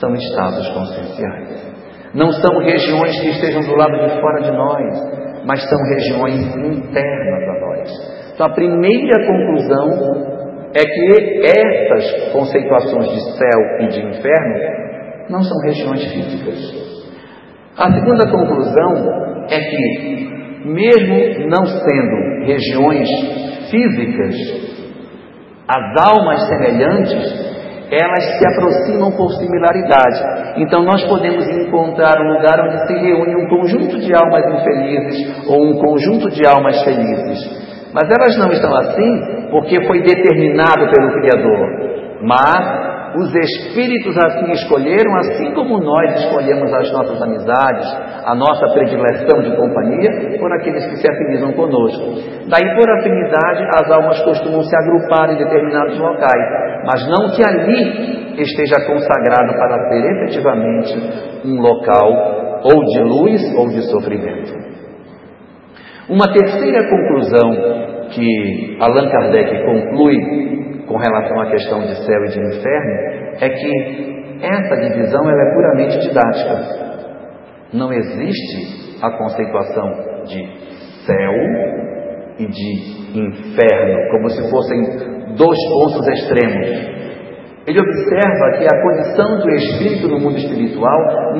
são 0.00 0.14
estados 0.14 0.68
conscienciais. 0.68 1.72
Não 2.14 2.30
são 2.30 2.58
regiões 2.58 3.20
que 3.20 3.28
estejam 3.28 3.62
do 3.62 3.76
lado 3.76 3.92
de 3.92 4.20
fora 4.20 4.42
de 4.42 4.52
nós, 4.52 5.44
mas 5.46 5.68
são 5.68 5.78
regiões 5.94 6.56
internas 6.56 7.48
a 7.48 7.60
nós. 7.60 8.32
Então, 8.34 8.46
a 8.46 8.54
primeira 8.54 9.26
conclusão 9.26 10.42
é 10.74 10.84
que 10.84 11.42
essas 11.44 12.32
conceituações 12.32 13.08
de 13.10 13.20
céu 13.36 13.60
e 13.80 13.88
de 13.88 14.00
inferno 14.00 14.82
não 15.28 15.42
são 15.42 15.58
regiões 15.64 16.04
físicas. 16.12 16.82
A 17.76 17.90
segunda 17.92 18.30
conclusão 18.30 19.46
é 19.50 19.58
que, 19.58 20.41
mesmo 20.64 21.48
não 21.48 21.64
sendo 21.66 22.46
regiões 22.46 23.08
físicas, 23.70 24.34
as 25.68 26.06
almas 26.08 26.46
semelhantes 26.48 27.52
elas 27.92 28.24
se 28.38 28.46
aproximam 28.46 29.12
por 29.12 29.30
similaridade. 29.32 30.62
Então 30.62 30.82
nós 30.82 31.04
podemos 31.04 31.46
encontrar 31.46 32.18
um 32.22 32.32
lugar 32.32 32.58
onde 32.60 32.86
se 32.86 32.94
reúne 32.94 33.36
um 33.36 33.48
conjunto 33.48 33.98
de 33.98 34.14
almas 34.14 34.44
infelizes 34.46 35.46
ou 35.46 35.62
um 35.62 35.78
conjunto 35.78 36.30
de 36.30 36.46
almas 36.46 36.82
felizes. 36.84 37.62
Mas 37.92 38.08
elas 38.08 38.38
não 38.38 38.50
estão 38.50 38.74
assim 38.76 39.50
porque 39.50 39.86
foi 39.86 40.00
determinado 40.00 40.90
pelo 40.90 41.12
Criador. 41.20 41.68
Mas 42.22 43.01
os 43.16 43.34
espíritos 43.34 44.16
assim 44.16 44.50
escolheram, 44.52 45.14
assim 45.16 45.52
como 45.54 45.78
nós 45.78 46.24
escolhemos 46.24 46.72
as 46.72 46.92
nossas 46.92 47.20
amizades, 47.20 47.86
a 48.24 48.34
nossa 48.34 48.66
predileção 48.72 49.42
de 49.42 49.54
companhia, 49.56 50.38
por 50.38 50.52
aqueles 50.52 50.86
que 50.86 50.96
se 50.96 51.10
afinizam 51.10 51.52
conosco. 51.52 52.04
Daí, 52.48 52.74
por 52.74 52.90
afinidade, 52.90 53.68
as 53.74 53.90
almas 53.90 54.22
costumam 54.22 54.62
se 54.62 54.74
agrupar 54.76 55.30
em 55.30 55.36
determinados 55.36 55.98
locais, 55.98 56.82
mas 56.86 57.06
não 57.08 57.30
que 57.30 57.42
ali 57.44 58.40
esteja 58.40 58.86
consagrado 58.86 59.52
para 59.58 59.88
ser 59.88 60.04
efetivamente 60.16 61.46
um 61.46 61.60
local 61.60 62.60
ou 62.64 62.84
de 62.84 63.00
luz 63.02 63.54
ou 63.56 63.68
de 63.68 63.82
sofrimento. 63.90 64.52
Uma 66.08 66.32
terceira 66.32 66.88
conclusão 66.88 67.50
que 68.10 68.76
Allan 68.80 69.08
Kardec 69.08 69.64
conclui 69.64 70.61
com 70.92 70.98
relação 70.98 71.40
à 71.40 71.50
questão 71.50 71.80
de 71.80 71.96
céu 72.04 72.24
e 72.24 72.28
de 72.28 72.40
inferno 72.40 72.92
é 73.40 73.48
que 73.48 74.38
essa 74.42 74.76
divisão 74.76 75.30
ela 75.30 75.42
é 75.42 75.54
puramente 75.54 75.98
didática. 76.00 76.92
Não 77.72 77.90
existe 77.90 78.98
a 79.02 79.10
conceituação 79.16 79.90
de 80.26 80.44
céu 81.06 81.32
e 82.38 82.46
de 82.46 83.18
inferno, 83.18 84.10
como 84.10 84.28
se 84.28 84.50
fossem 84.50 85.34
dois 85.34 85.58
pontos 85.70 86.06
extremos. 86.08 86.92
Ele 87.66 87.80
observa 87.80 88.58
que 88.58 88.66
a 88.66 88.82
condição 88.82 89.38
do 89.38 89.50
espírito 89.50 90.08
no 90.08 90.18
mundo 90.18 90.36
espiritual 90.36 90.98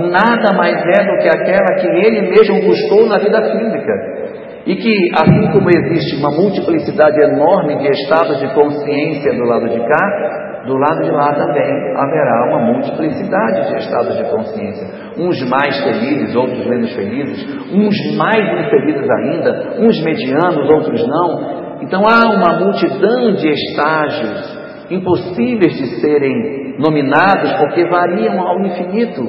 nada 0.08 0.56
mais 0.56 0.76
é 0.76 1.04
do 1.04 1.18
que 1.18 1.28
aquela 1.28 1.74
que 1.78 1.88
ele 1.88 2.30
mesmo 2.30 2.62
buscou 2.62 3.06
na 3.06 3.18
vida 3.18 3.42
física. 3.42 4.21
E 4.64 4.76
que, 4.76 5.10
assim 5.14 5.52
como 5.52 5.68
existe 5.68 6.16
uma 6.16 6.30
multiplicidade 6.30 7.20
enorme 7.20 7.78
de 7.78 7.88
estados 7.88 8.38
de 8.38 8.54
consciência 8.54 9.32
do 9.32 9.44
lado 9.44 9.68
de 9.68 9.78
cá, 9.80 10.62
do 10.66 10.76
lado 10.76 11.02
de 11.02 11.10
lá 11.10 11.34
também 11.34 11.64
haverá 11.96 12.46
uma 12.48 12.72
multiplicidade 12.72 13.70
de 13.70 13.76
estados 13.78 14.16
de 14.16 14.24
consciência. 14.30 14.86
Uns 15.18 15.48
mais 15.48 15.76
felizes, 15.82 16.36
outros 16.36 16.64
menos 16.66 16.94
felizes, 16.94 17.44
uns 17.72 18.16
mais 18.16 18.66
infelizes 18.66 19.10
ainda, 19.10 19.74
uns 19.80 20.00
medianos, 20.04 20.70
outros 20.70 21.06
não. 21.08 21.80
Então 21.82 22.00
há 22.06 22.32
uma 22.32 22.60
multidão 22.60 23.34
de 23.34 23.48
estágios 23.48 24.62
impossíveis 24.90 25.72
de 25.74 26.00
serem 26.00 26.76
nominados 26.78 27.52
porque 27.58 27.84
variam 27.88 28.40
ao 28.40 28.60
infinito. 28.60 29.22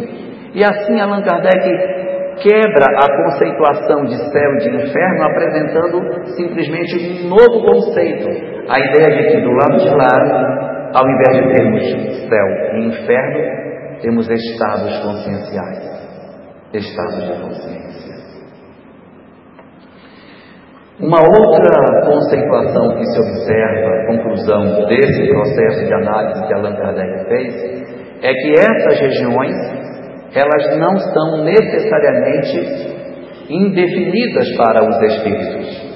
E 0.53 0.63
assim 0.63 0.99
Allan 0.99 1.23
Kardec 1.23 2.02
quebra 2.43 2.85
a 2.85 3.23
conceituação 3.23 4.03
de 4.03 4.17
céu 4.29 4.53
e 4.53 4.57
de 4.57 4.69
inferno, 4.75 5.23
apresentando 5.23 6.35
simplesmente 6.35 7.25
um 7.25 7.29
novo 7.29 7.65
conceito. 7.65 8.27
A 8.69 8.79
ideia 8.79 9.09
de 9.17 9.31
que 9.31 9.41
do 9.41 9.51
lado 9.51 9.77
de 9.77 9.89
lá, 9.89 10.91
ao 10.93 11.09
invés 11.09 11.37
de 11.37 11.53
termos 11.53 12.27
céu 12.27 12.47
e 12.73 12.87
inferno, 12.87 13.99
temos 14.01 14.29
estados 14.29 14.99
conscienciais, 14.99 15.79
estados 16.73 17.23
de 17.23 17.41
consciência. 17.41 18.13
Uma 20.99 21.19
outra 21.19 22.05
conceituação 22.05 22.95
que 22.95 23.05
se 23.05 23.19
observa, 23.19 24.05
conclusão 24.07 24.85
desse 24.87 25.27
processo 25.27 25.85
de 25.85 25.93
análise 25.93 26.47
que 26.47 26.53
Allan 26.53 26.75
Kardec 26.75 27.25
fez, 27.29 27.83
é 28.21 28.31
que 28.31 28.51
essas 28.51 28.99
regiões 28.99 29.55
elas 30.35 30.77
não 30.77 30.97
são 30.97 31.43
necessariamente 31.43 32.93
indefinidas 33.49 34.55
para 34.57 34.87
os 34.87 35.01
espíritos. 35.01 35.93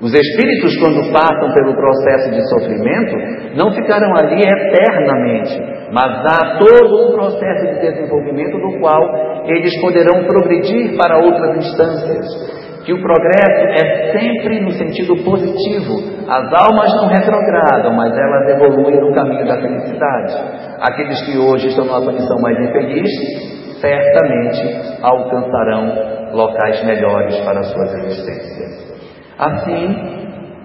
Os 0.00 0.12
espíritos, 0.12 0.76
quando 0.78 1.12
passam 1.12 1.52
pelo 1.54 1.74
processo 1.74 2.30
de 2.30 2.48
sofrimento, 2.48 3.56
não 3.56 3.72
ficarão 3.72 4.14
ali 4.16 4.42
eternamente, 4.42 5.58
mas 5.92 6.12
há 6.26 6.58
todo 6.58 7.08
um 7.08 7.12
processo 7.12 7.74
de 7.74 7.80
desenvolvimento 7.80 8.58
do 8.58 8.80
qual 8.80 9.00
eles 9.46 9.80
poderão 9.80 10.24
progredir 10.24 10.96
para 10.98 11.18
outras 11.18 11.56
instâncias. 11.56 12.64
Que 12.84 12.92
o 12.92 13.00
progresso 13.00 13.82
é 13.82 14.12
sempre 14.18 14.60
no 14.60 14.72
sentido 14.72 15.16
positivo. 15.24 15.94
As 16.28 16.52
almas 16.52 16.92
não 16.96 17.08
retrogradam, 17.08 17.94
mas 17.94 18.12
elas 18.12 18.56
evoluem 18.56 19.00
no 19.00 19.14
caminho 19.14 19.46
da 19.46 19.58
felicidade. 19.58 20.34
Aqueles 20.82 21.22
que 21.24 21.38
hoje 21.38 21.68
estão 21.68 21.86
numa 21.86 22.04
condição 22.04 22.36
mais 22.42 22.58
infeliz 22.60 23.53
certamente 23.84 25.02
alcançarão 25.02 26.32
locais 26.32 26.84
melhores 26.84 27.38
para 27.40 27.62
suas 27.62 27.94
existências. 27.94 28.94
Assim, 29.38 30.14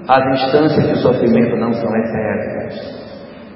as 0.07 0.25
instâncias 0.25 0.87
de 0.87 1.01
sofrimento 1.01 1.57
não 1.57 1.73
são 1.73 1.89
eternas. 1.95 2.99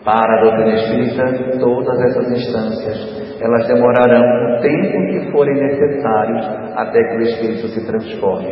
Para 0.03 0.37
a 0.37 0.41
doutrina 0.41 0.73
espírita, 0.75 1.59
todas 1.59 1.97
essas 2.01 2.31
instâncias, 2.31 3.39
elas 3.41 3.67
demorarão 3.67 4.21
o 4.21 4.61
tempo 4.61 5.07
que 5.07 5.31
forem 5.31 5.55
necessários 5.55 6.45
até 6.75 7.03
que 7.03 7.17
o 7.17 7.21
espírito 7.21 7.67
se 7.69 7.85
transforme. 7.85 8.51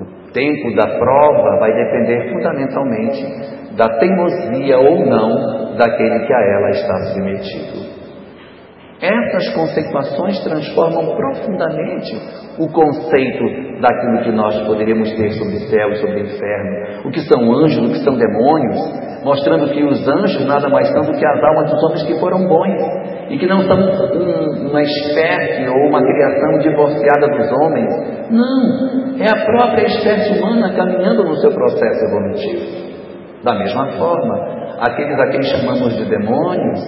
O 0.00 0.32
tempo 0.32 0.74
da 0.76 0.98
prova 0.98 1.60
vai 1.60 1.72
depender 1.72 2.32
fundamentalmente 2.32 3.76
da 3.76 3.98
teimosia 3.98 4.78
ou 4.78 5.06
não 5.06 5.76
daquele 5.76 6.26
que 6.26 6.32
a 6.32 6.40
ela 6.40 6.70
está 6.70 6.96
submetido. 7.12 7.93
Essas 9.04 9.52
conceituações 9.52 10.42
transformam 10.44 11.14
profundamente 11.14 12.16
o 12.58 12.66
conceito 12.72 13.44
daquilo 13.78 14.22
que 14.24 14.32
nós 14.32 14.58
poderíamos 14.66 15.12
ter 15.14 15.30
sobre 15.32 15.58
céu 15.68 15.90
e 15.90 15.96
sobre 15.96 16.22
inferno, 16.22 17.06
o 17.06 17.10
que 17.10 17.20
são 17.20 17.52
anjos, 17.52 17.84
o 17.84 17.92
que 17.92 18.02
são 18.02 18.16
demônios, 18.16 19.22
mostrando 19.22 19.70
que 19.74 19.84
os 19.84 20.08
anjos 20.08 20.46
nada 20.46 20.70
mais 20.70 20.88
são 20.88 21.02
do 21.02 21.12
que 21.12 21.26
as 21.26 21.44
almas 21.44 21.70
dos 21.70 21.84
homens 21.84 22.02
que 22.04 22.18
foram 22.18 22.48
bons 22.48 22.80
e 23.28 23.36
que 23.36 23.46
não 23.46 23.60
são 23.64 23.76
um, 23.76 24.70
uma 24.70 24.82
espécie 24.82 25.68
ou 25.68 25.88
uma 25.90 26.00
criação 26.00 26.58
divorciada 26.60 27.26
dos 27.28 27.52
homens. 27.60 28.30
Não, 28.30 29.22
é 29.22 29.28
a 29.28 29.44
própria 29.44 29.84
espécie 29.84 30.38
humana 30.38 30.74
caminhando 30.74 31.24
no 31.24 31.36
seu 31.36 31.50
processo 31.50 32.06
evolutivo. 32.06 32.84
Da 33.44 33.54
mesma 33.54 33.86
forma, 33.98 34.63
aqueles 34.80 35.18
a 35.18 35.30
quem 35.30 35.42
chamamos 35.42 35.96
de 35.96 36.08
demônios 36.08 36.80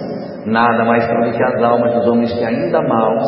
nada 0.45 0.85
mais 0.85 1.03
são 1.03 1.19
do 1.21 1.31
que 1.31 1.43
as 1.43 1.61
almas 1.61 1.93
dos 1.93 2.07
homens 2.07 2.33
que 2.33 2.43
ainda 2.43 2.81
maus 2.81 3.25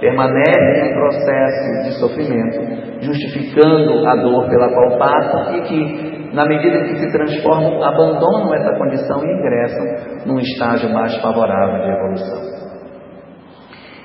permanecem 0.00 0.90
em 0.90 0.94
processo 0.94 1.82
de 1.84 1.92
sofrimento, 1.98 2.60
justificando 3.00 4.06
a 4.06 4.16
dor 4.16 4.48
pela 4.48 4.68
qual 4.68 4.98
passam 4.98 5.56
e 5.56 5.62
que, 5.62 6.34
na 6.34 6.44
medida 6.44 6.76
em 6.76 6.84
que 6.84 6.96
se 6.96 7.12
transformam, 7.12 7.82
abandonam 7.82 8.54
essa 8.54 8.76
condição 8.76 9.24
e 9.24 9.32
ingressam 9.32 10.26
num 10.26 10.38
estágio 10.38 10.92
mais 10.92 11.16
favorável 11.22 11.82
de 11.82 11.90
evolução. 11.90 12.54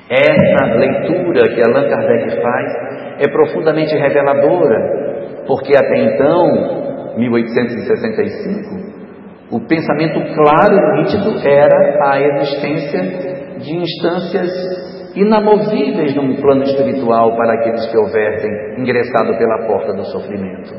Essa 0.09 0.75
leitura 0.75 1.49
que 1.49 1.61
Allan 1.61 1.89
Kardec 1.89 2.41
faz 2.41 2.67
é 3.19 3.27
profundamente 3.27 3.95
reveladora, 3.95 5.43
porque 5.45 5.75
até 5.75 5.97
então, 5.97 7.15
1865, 7.17 8.78
o 9.51 9.59
pensamento 9.61 10.19
claro 10.35 10.75
e 10.75 11.01
nítido 11.01 11.47
era 11.47 12.11
a 12.11 12.21
existência 12.21 13.01
de 13.57 13.75
instâncias 13.75 14.51
inamovíveis 15.15 16.15
num 16.15 16.35
plano 16.35 16.63
espiritual 16.63 17.35
para 17.35 17.53
aqueles 17.53 17.85
que 17.87 17.97
houvessem 17.97 18.51
ingressado 18.77 19.35
pela 19.37 19.65
porta 19.65 19.93
do 19.93 20.05
sofrimento. 20.05 20.71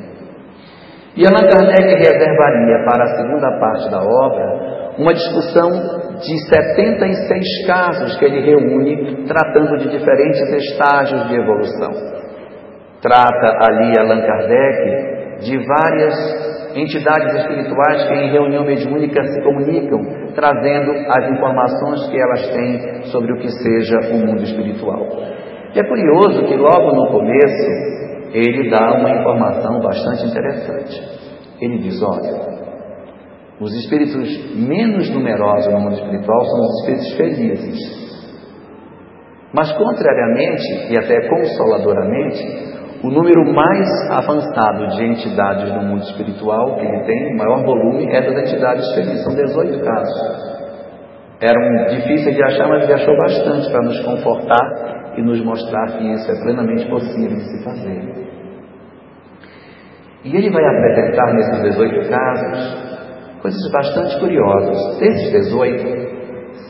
E 1.17 1.27
Allan 1.27 1.49
Kardec 1.49 1.95
reservaria 1.95 2.85
para 2.89 3.03
a 3.03 3.17
segunda 3.17 3.59
parte 3.59 3.91
da 3.91 4.01
obra 4.01 4.95
uma 4.99 5.13
discussão 5.15 5.71
de 6.19 6.39
76 6.49 7.67
casos 7.67 8.17
que 8.19 8.25
ele 8.25 8.41
reúne, 8.41 9.27
tratando 9.27 9.79
de 9.79 9.89
diferentes 9.89 10.41
estágios 10.53 11.27
de 11.29 11.35
evolução. 11.35 11.91
Trata 13.03 13.67
ali 13.67 13.99
Allan 13.99 14.21
Kardec 14.21 15.41
de 15.41 15.59
várias 15.67 16.60
entidades 16.75 17.35
espirituais 17.35 18.09
que 18.09 18.15
em 18.15 18.31
reunião 18.31 18.65
mediúnica 18.65 19.23
se 19.23 19.43
comunicam, 19.43 20.01
trazendo 20.35 20.91
as 21.09 21.31
informações 21.31 22.09
que 22.09 22.21
elas 22.21 22.49
têm 22.49 23.03
sobre 23.11 23.33
o 23.33 23.39
que 23.39 23.49
seja 23.49 23.99
o 24.13 24.27
mundo 24.27 24.43
espiritual. 24.43 25.07
E 25.75 25.79
é 25.79 25.85
curioso 25.85 26.45
que 26.45 26.57
logo 26.57 26.95
no 26.95 27.11
começo 27.11 27.91
ele 28.33 28.71
dá 28.71 28.93
uma 28.93 29.11
informação 29.11 29.81
bastante 29.81 30.27
interessante. 30.27 31.03
Ele 31.61 31.79
diz: 31.79 32.03
olha, 32.03 32.51
os 33.61 33.75
espíritos 33.75 34.57
menos 34.57 35.11
numerosos 35.11 35.73
no 35.73 35.81
mundo 35.81 35.95
espiritual 35.95 36.45
são 36.45 36.61
os 36.61 36.81
espíritos 36.81 37.17
felizes. 37.17 38.01
Mas, 39.53 39.73
contrariamente 39.73 40.93
e 40.93 40.97
até 40.97 41.29
consoladoramente, 41.29 42.80
o 43.03 43.09
número 43.09 43.53
mais 43.55 43.89
avançado 44.11 44.89
de 44.89 45.05
entidades 45.05 45.73
no 45.73 45.83
mundo 45.83 46.03
espiritual 46.03 46.77
que 46.77 46.87
ele 46.87 47.05
tem, 47.05 47.35
o 47.35 47.39
maior 47.39 47.65
volume, 47.65 48.07
é 48.11 48.21
das 48.21 48.49
entidades 48.49 48.93
felizes. 48.95 49.25
São 49.25 49.35
18 49.35 49.83
casos. 49.83 50.51
Eram 51.41 51.97
difíceis 51.97 52.37
de 52.37 52.43
achar, 52.45 52.69
mas 52.69 52.83
ele 52.83 52.93
achou 52.93 53.17
bastante 53.17 53.71
para 53.71 53.83
nos 53.83 54.01
confortar 54.01 55.15
e 55.17 55.23
nos 55.23 55.43
mostrar 55.43 55.87
que 55.93 56.13
isso 56.13 56.31
é 56.31 56.43
plenamente 56.43 56.87
possível 56.91 57.37
de 57.37 57.45
se 57.45 57.65
fazer. 57.65 58.21
E 60.23 60.37
ele 60.37 60.51
vai 60.51 60.63
apresentar 60.63 61.33
nesses 61.33 61.63
18 61.63 62.11
casos 62.11 62.91
coisas 63.41 63.73
bastante 63.73 64.21
curiosas. 64.21 64.99
Desses 64.99 65.31
18, 65.33 65.83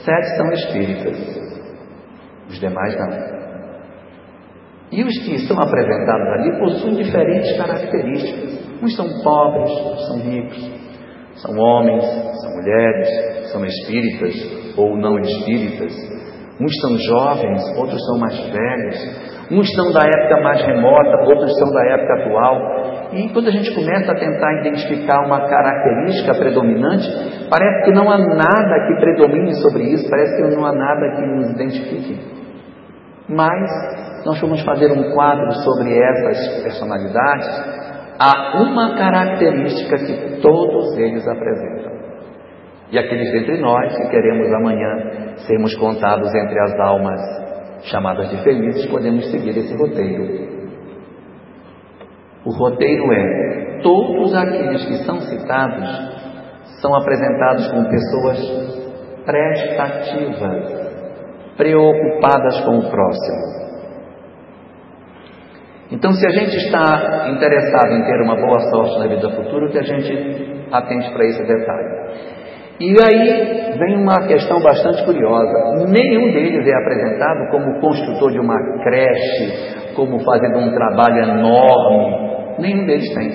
sete 0.05 0.37
são 0.37 0.53
espíritas, 0.53 1.19
os 2.49 2.61
demais 2.61 2.97
não. 2.97 3.30
E 4.93 5.05
os 5.05 5.19
que 5.25 5.39
são 5.47 5.57
apresentados 5.57 6.29
ali 6.35 6.59
possuem 6.59 6.95
diferentes 6.95 7.57
características. 7.57 8.83
Uns 8.83 8.97
são 8.97 9.07
pobres, 9.23 9.71
são 10.09 10.19
ricos, 10.19 10.81
são 11.37 11.57
homens, 11.57 12.05
são 12.05 12.51
mulheres, 12.57 13.53
são 13.53 13.65
espíritas 13.65 14.75
ou 14.77 14.97
não 14.97 15.19
espíritas. 15.21 15.95
Uns 16.61 16.81
são 16.81 16.97
jovens, 16.99 17.79
outros 17.79 18.05
são 18.05 18.19
mais 18.19 18.37
velhos. 18.51 19.31
Uns 19.51 19.73
são 19.75 19.93
da 19.93 20.01
época 20.01 20.43
mais 20.43 20.63
remota, 20.65 21.29
outros 21.29 21.57
são 21.59 21.73
da 21.73 21.85
época 21.87 22.15
atual. 22.23 23.11
E 23.13 23.29
quando 23.33 23.49
a 23.49 23.53
gente 23.53 23.75
começa 23.75 24.13
a 24.13 24.15
tentar 24.15 24.61
identificar 24.61 25.27
uma 25.27 25.41
característica 25.49 26.35
predominante, 26.35 27.09
parece 27.49 27.85
que 27.85 27.93
não 27.93 28.11
há 28.11 28.19
nada 28.19 28.87
que 28.87 29.01
predomine 29.01 29.55
sobre 29.63 29.85
isso, 29.85 30.09
parece 30.09 30.37
que 30.37 30.57
não 30.57 30.65
há 30.65 30.73
nada 30.73 31.17
que 31.17 31.23
nos 31.23 31.51
identifique. 31.51 32.19
Mas 33.29 34.00
nós 34.25 34.39
fomos 34.39 34.61
fazer 34.63 34.93
um 34.93 35.15
quadro 35.15 35.53
sobre 35.65 35.99
essas 35.99 36.63
personalidades, 36.63 37.49
há 38.19 38.61
uma 38.63 38.97
característica 38.97 39.97
que 39.97 40.41
todos 40.41 40.97
eles 40.99 41.27
apresentam. 41.27 41.91
E 42.91 42.99
aqueles 42.99 43.33
dentre 43.33 43.61
nós 43.61 43.97
que 43.97 44.09
queremos 44.09 44.53
amanhã 44.53 45.37
sermos 45.47 45.75
contados 45.77 46.29
entre 46.35 46.61
as 46.61 46.81
almas 46.81 47.21
chamadas 47.85 48.29
de 48.31 48.43
felizes, 48.43 48.87
podemos 48.87 49.31
seguir 49.31 49.57
esse 49.57 49.75
roteiro. 49.77 50.51
O 52.45 52.51
roteiro 52.51 53.13
é: 53.13 53.81
todos 53.83 54.35
aqueles 54.35 54.85
que 54.87 55.05
são 55.05 55.21
citados 55.21 55.89
são 56.81 56.95
apresentados 56.95 57.69
como 57.69 57.89
pessoas 57.89 58.39
prestativas, 59.25 60.91
preocupadas 61.57 62.61
com 62.63 62.79
o 62.79 62.91
próximo. 62.91 63.60
Então, 65.93 66.13
se 66.13 66.25
a 66.25 66.31
gente 66.31 66.57
está 66.57 67.29
interessado 67.31 67.93
em 67.93 68.05
ter 68.05 68.23
uma 68.23 68.37
boa 68.37 68.61
sorte 68.71 68.99
na 69.01 69.07
vida 69.09 69.29
futura, 69.31 69.69
que 69.71 69.79
a 69.79 69.83
gente 69.83 70.61
atente 70.71 71.13
para 71.13 71.25
esse 71.25 71.43
detalhe. 71.43 72.01
E 72.81 72.95
aí 73.05 73.79
vem 73.79 73.97
uma 73.97 74.27
questão 74.27 74.59
bastante 74.63 75.05
curiosa. 75.05 75.87
Nenhum 75.89 76.33
deles 76.33 76.67
é 76.67 76.75
apresentado 76.75 77.51
como 77.51 77.81
construtor 77.81 78.31
de 78.31 78.39
uma 78.39 78.57
creche, 78.83 79.95
como 79.95 80.19
fazendo 80.21 80.59
um 80.61 80.73
trabalho 80.73 81.25
enorme. 81.25 82.31
Nenhum 82.59 82.87
deles 82.87 83.13
tem. 83.15 83.31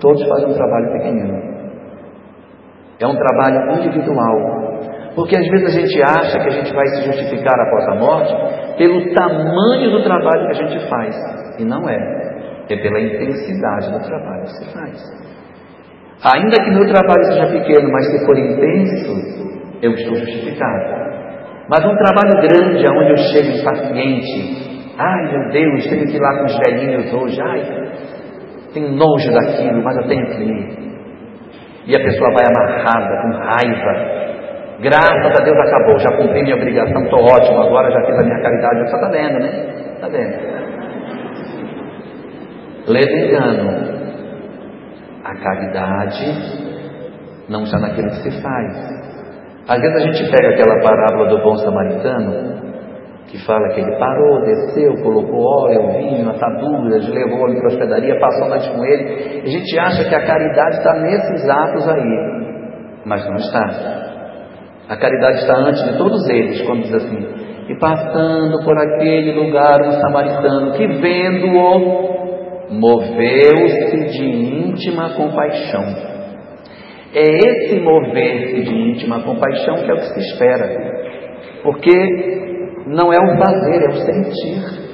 Todos 0.00 0.22
fazem 0.28 0.50
um 0.50 0.54
trabalho 0.54 0.92
pequenino. 0.92 1.48
É 3.00 3.06
um 3.06 3.16
trabalho 3.16 3.78
individual. 3.78 4.58
Porque 5.14 5.36
às 5.36 5.48
vezes 5.48 5.74
a 5.74 5.80
gente 5.80 6.02
acha 6.02 6.38
que 6.38 6.48
a 6.48 6.50
gente 6.50 6.74
vai 6.74 6.86
se 6.88 7.06
justificar 7.06 7.54
após 7.58 7.88
a 7.88 7.94
morte 7.94 8.76
pelo 8.76 9.14
tamanho 9.14 9.90
do 9.92 10.02
trabalho 10.02 10.46
que 10.46 10.62
a 10.62 10.66
gente 10.66 10.88
faz. 10.88 11.37
E 11.58 11.64
não 11.64 11.88
é. 11.88 11.98
É 12.70 12.76
pela 12.76 13.00
intensidade 13.00 13.90
do 13.90 14.00
trabalho 14.06 14.42
que 14.42 14.52
se 14.52 14.72
faz. 14.72 15.28
Ainda 16.34 16.64
que 16.64 16.70
meu 16.70 16.86
trabalho 16.92 17.24
seja 17.24 17.46
pequeno, 17.46 17.90
mas 17.92 18.06
se 18.10 18.26
for 18.26 18.36
intenso, 18.36 19.78
eu 19.80 19.92
estou 19.92 20.16
justificado. 20.16 21.08
Mas 21.68 21.84
um 21.84 21.96
trabalho 21.96 22.32
grande, 22.40 22.88
onde 22.88 23.10
eu 23.10 23.16
chego 23.32 23.56
impaciente, 23.56 24.94
ai 24.98 25.32
meu 25.32 25.50
Deus, 25.50 25.86
tenho 25.88 26.06
que 26.06 26.16
ir 26.16 26.20
lá 26.20 26.38
com 26.38 26.44
os 26.46 26.58
velhinhos 26.58 27.12
hoje, 27.14 27.40
ai, 27.40 27.62
tenho 28.74 28.92
nojo 28.92 29.30
daquilo, 29.32 29.82
mas 29.82 29.96
eu 29.96 30.08
tenho 30.08 30.26
que 30.26 30.42
ir. 30.42 30.78
E 31.86 31.96
a 31.96 32.04
pessoa 32.04 32.30
vai 32.32 32.44
amarrada, 32.46 33.22
com 33.22 33.30
raiva. 33.38 34.18
Graças 34.80 35.40
a 35.40 35.44
Deus 35.44 35.56
acabou, 35.56 35.98
já 35.98 36.16
cumpri 36.16 36.42
minha 36.42 36.56
obrigação, 36.56 37.02
estou 37.02 37.20
ótimo, 37.20 37.60
agora 37.60 37.90
já 37.90 38.00
fiz 38.06 38.18
a 38.18 38.22
minha 38.24 38.42
caridade. 38.42 38.80
Você 38.80 38.96
está 38.96 39.08
vendo, 39.08 39.38
né? 39.38 39.92
Está 39.94 40.08
vendo? 40.08 40.57
Leva 42.88 43.12
engano. 43.12 43.98
A 45.24 45.34
caridade 45.34 46.24
não 47.48 47.62
está 47.62 47.78
naquilo 47.78 48.08
que 48.08 48.30
se 48.30 48.42
faz. 48.42 48.98
Às 49.68 49.80
vezes 49.80 49.96
a 49.96 50.06
gente 50.06 50.30
pega 50.30 50.48
aquela 50.54 50.80
parábola 50.80 51.28
do 51.28 51.42
bom 51.42 51.56
samaritano, 51.58 52.58
que 53.26 53.44
fala 53.44 53.68
que 53.74 53.80
ele 53.80 53.98
parou, 53.98 54.40
desceu, 54.40 54.94
colocou 55.02 55.44
óleo, 55.44 55.92
vinho, 55.98 56.30
ataduras, 56.30 57.06
levou 57.08 57.48
ele 57.48 57.58
para 57.58 57.68
a 57.68 57.72
hospedaria, 57.72 58.18
passou 58.18 58.46
a 58.46 58.48
noite 58.48 58.70
com 58.70 58.82
ele. 58.82 59.42
A 59.44 59.46
gente 59.46 59.78
acha 59.78 60.08
que 60.08 60.14
a 60.14 60.26
caridade 60.26 60.76
está 60.78 60.94
nesses 60.94 61.46
atos 61.46 61.88
aí, 61.88 63.02
mas 63.04 63.28
não 63.28 63.36
está. 63.36 64.08
A 64.88 64.96
caridade 64.96 65.40
está 65.40 65.56
antes 65.58 65.84
de 65.84 65.98
todos 65.98 66.26
eles, 66.30 66.62
quando 66.62 66.84
diz 66.84 66.94
assim: 66.94 67.28
E 67.68 67.78
passando 67.78 68.64
por 68.64 68.78
aquele 68.78 69.34
lugar, 69.34 69.82
um 69.82 69.92
samaritano 70.00 70.72
que 70.72 70.86
vendo-o, 70.86 72.27
moveu-se 72.70 73.96
de 74.10 74.24
íntima 74.24 75.14
compaixão. 75.14 75.84
É 77.14 77.22
esse 77.22 77.80
mover-se 77.80 78.62
de 78.62 78.74
íntima 78.74 79.22
compaixão 79.22 79.76
que 79.76 79.90
é 79.90 79.94
o 79.94 79.96
que 79.96 80.14
se 80.14 80.20
espera, 80.20 80.68
porque 81.62 81.92
não 82.86 83.12
é 83.12 83.16
o 83.16 83.38
fazer, 83.38 83.82
é 83.82 83.88
o 83.88 83.94
sentir. 83.94 84.88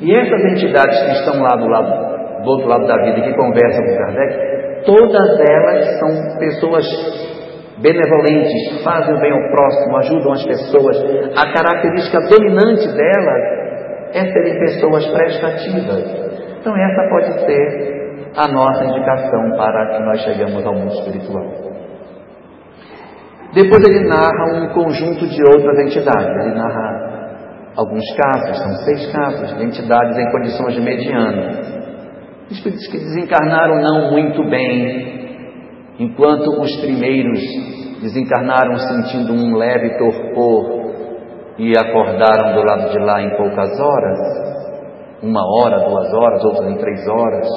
E 0.00 0.14
essas 0.14 0.44
entidades 0.52 1.02
que 1.04 1.12
estão 1.12 1.42
lá 1.42 1.56
do, 1.56 1.68
lado, 1.68 2.42
do 2.42 2.50
outro 2.50 2.68
lado 2.68 2.86
da 2.86 2.96
vida 3.02 3.18
e 3.18 3.22
que 3.22 3.34
conversam 3.34 3.84
com 3.84 3.96
Kardec, 3.96 4.84
todas 4.84 5.40
elas 5.50 5.98
são 5.98 6.38
pessoas 6.38 6.86
benevolentes, 7.80 8.82
fazem 8.82 9.14
o 9.14 9.20
bem 9.20 9.32
ao 9.32 9.50
próximo, 9.50 9.96
ajudam 9.98 10.32
as 10.32 10.44
pessoas. 10.44 10.96
A 11.36 11.52
característica 11.52 12.18
dominante 12.28 12.86
delas 12.88 13.56
é 14.14 14.32
serem 14.32 14.58
pessoas 14.58 15.06
prestativas, 15.06 16.25
então, 16.66 16.76
essa 16.76 17.08
pode 17.08 17.46
ser 17.46 18.32
a 18.34 18.48
nossa 18.48 18.84
indicação 18.86 19.56
para 19.56 19.86
que 19.86 20.02
nós 20.02 20.20
chegamos 20.22 20.66
ao 20.66 20.74
mundo 20.74 20.94
espiritual. 20.94 21.46
Depois 23.54 23.84
ele 23.86 24.08
narra 24.08 24.52
um 24.52 24.68
conjunto 24.74 25.28
de 25.28 25.42
outras 25.44 25.78
entidades. 25.86 26.44
Ele 26.44 26.56
narra 26.56 27.70
alguns 27.76 28.04
casos, 28.16 28.58
são 28.58 28.72
seis 28.84 29.12
casos, 29.12 29.56
de 29.56 29.64
entidades 29.64 30.18
em 30.18 30.28
condições 30.32 30.74
de 30.74 30.80
mediano. 30.80 31.40
Espíritos 32.50 32.88
que 32.88 32.98
desencarnaram 32.98 33.80
não 33.80 34.10
muito 34.10 34.42
bem, 34.50 35.94
enquanto 36.00 36.48
os 36.60 36.80
primeiros 36.80 37.38
desencarnaram 38.02 38.76
sentindo 38.76 39.32
um 39.32 39.54
leve 39.56 39.96
torpor 39.98 40.92
e 41.58 41.72
acordaram 41.78 42.54
do 42.54 42.62
lado 42.66 42.90
de 42.90 42.98
lá 42.98 43.22
em 43.22 43.36
poucas 43.36 43.70
horas, 43.78 44.45
uma 45.22 45.40
hora, 45.42 45.88
duas 45.88 46.12
horas, 46.12 46.44
outros 46.44 46.66
em 46.68 46.76
três 46.78 47.06
horas. 47.08 47.48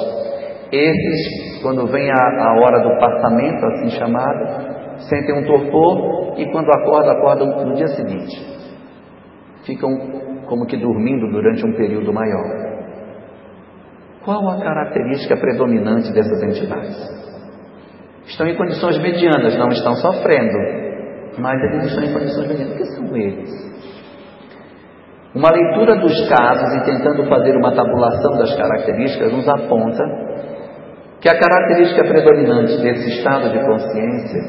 Esses, 0.72 1.62
quando 1.62 1.86
vem 1.86 2.10
a, 2.10 2.14
a 2.14 2.60
hora 2.60 2.80
do 2.82 2.98
passamento, 2.98 3.66
assim 3.66 3.90
chamado, 3.98 4.98
sentem 5.08 5.38
um 5.38 5.46
torpor 5.46 6.38
e 6.38 6.50
quando 6.52 6.70
acordam, 6.70 7.12
acordam 7.12 7.66
no 7.66 7.74
dia 7.74 7.88
seguinte. 7.88 8.50
Ficam 9.64 9.90
como 10.46 10.66
que 10.66 10.76
dormindo 10.76 11.30
durante 11.30 11.66
um 11.66 11.72
período 11.74 12.12
maior. 12.12 12.70
Qual 14.24 14.48
a 14.48 14.60
característica 14.62 15.36
predominante 15.36 16.12
dessas 16.12 16.42
entidades? 16.42 17.20
Estão 18.26 18.46
em 18.46 18.56
condições 18.56 18.98
medianas, 18.98 19.56
não 19.58 19.68
estão 19.68 19.94
sofrendo, 19.94 20.58
mas 21.38 21.60
eles 21.62 21.86
estão 21.86 22.04
em 22.04 22.12
condições 22.12 22.48
medianas. 22.48 22.74
O 22.74 22.76
que 22.76 22.84
são 22.84 23.16
eles? 23.16 23.69
Uma 25.32 25.48
leitura 25.48 25.94
dos 25.96 26.28
casos 26.28 26.74
e 26.74 26.84
tentando 26.84 27.28
fazer 27.28 27.56
uma 27.56 27.72
tabulação 27.72 28.36
das 28.36 28.52
características 28.56 29.32
nos 29.32 29.48
aponta 29.48 30.02
que 31.20 31.28
a 31.28 31.38
característica 31.38 32.02
predominante 32.02 32.82
desse 32.82 33.18
estado 33.18 33.50
de 33.50 33.64
consciência 33.64 34.40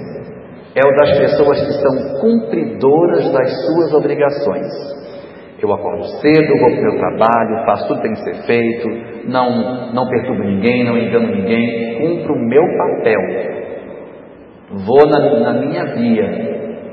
é 0.74 0.82
o 0.88 0.96
das 0.96 1.20
pessoas 1.20 1.60
que 1.60 1.74
são 1.74 2.20
cumpridoras 2.20 3.32
das 3.32 3.66
suas 3.66 3.94
obrigações. 3.94 4.68
Eu 5.62 5.72
acordo 5.72 6.04
cedo, 6.20 6.58
vou 6.60 6.72
para 6.72 6.80
o 6.80 6.84
meu 6.84 6.98
trabalho, 6.98 7.66
faço 7.66 7.88
tudo 7.88 8.02
que 8.02 8.08
tem 8.08 8.14
que 8.14 8.24
ser 8.24 8.46
feito, 8.48 8.88
não, 9.30 9.94
não 9.94 10.10
perturbo 10.10 10.44
ninguém, 10.44 10.84
não 10.84 10.98
engano 10.98 11.28
ninguém, 11.28 12.00
cumpro 12.00 12.34
o 12.34 12.40
meu 12.40 12.64
papel. 12.80 13.22
Vou 14.72 15.08
na, 15.08 15.52
na 15.52 15.60
minha 15.60 15.86
via. 15.94 16.52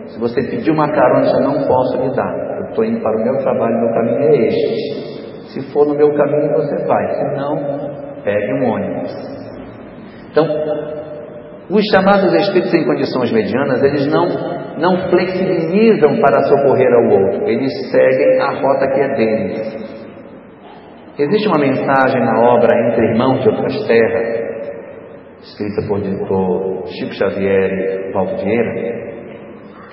Se 0.09 0.21
você 0.21 0.43
pedir 0.51 0.71
uma 0.71 0.91
carona, 0.91 1.27
eu 1.27 1.41
não 1.41 1.67
posso 1.67 2.03
lhe 2.03 2.15
dar. 2.15 2.48
Estou 2.69 2.85
indo 2.85 3.01
para 3.01 3.17
o 3.17 3.25
meu 3.25 3.43
trabalho, 3.43 3.81
meu 3.81 3.95
caminho 3.95 4.19
é 4.21 4.47
este. 4.47 5.53
Se 5.53 5.73
for 5.73 5.87
no 5.87 5.95
meu 5.95 6.13
caminho, 6.15 6.53
você 6.55 6.85
vai. 6.87 7.09
Se 7.15 7.37
não, 7.37 8.23
pegue 8.23 8.53
um 8.55 8.71
ônibus. 8.71 9.13
Então, 10.31 10.47
os 11.71 11.85
chamados 11.93 12.33
espíritos 12.35 12.73
em 12.75 12.85
condições 12.85 13.33
medianas, 13.33 13.83
eles 13.83 14.07
não, 14.07 14.27
não 14.79 15.09
flexibilizam 15.11 16.21
para 16.21 16.43
socorrer 16.43 16.93
ao 16.93 17.21
outro, 17.21 17.49
eles 17.49 17.73
seguem 17.91 18.41
a 18.41 18.61
rota 18.61 18.87
que 18.95 19.01
é 19.01 19.09
deles. 19.15 19.99
Existe 21.19 21.49
uma 21.49 21.59
mensagem 21.59 22.21
na 22.21 22.41
obra 22.55 22.69
Entre 22.89 23.07
Irmãos 23.11 23.43
de 23.43 23.49
Outras 23.49 23.87
Terras, 23.87 24.49
escrita 25.43 25.89
por, 25.89 26.01
por 26.29 26.87
Chico 26.87 27.15
Xavier 27.15 27.71
e 27.73 28.13
Valdo 28.13 28.37
Vieira, 28.37 28.99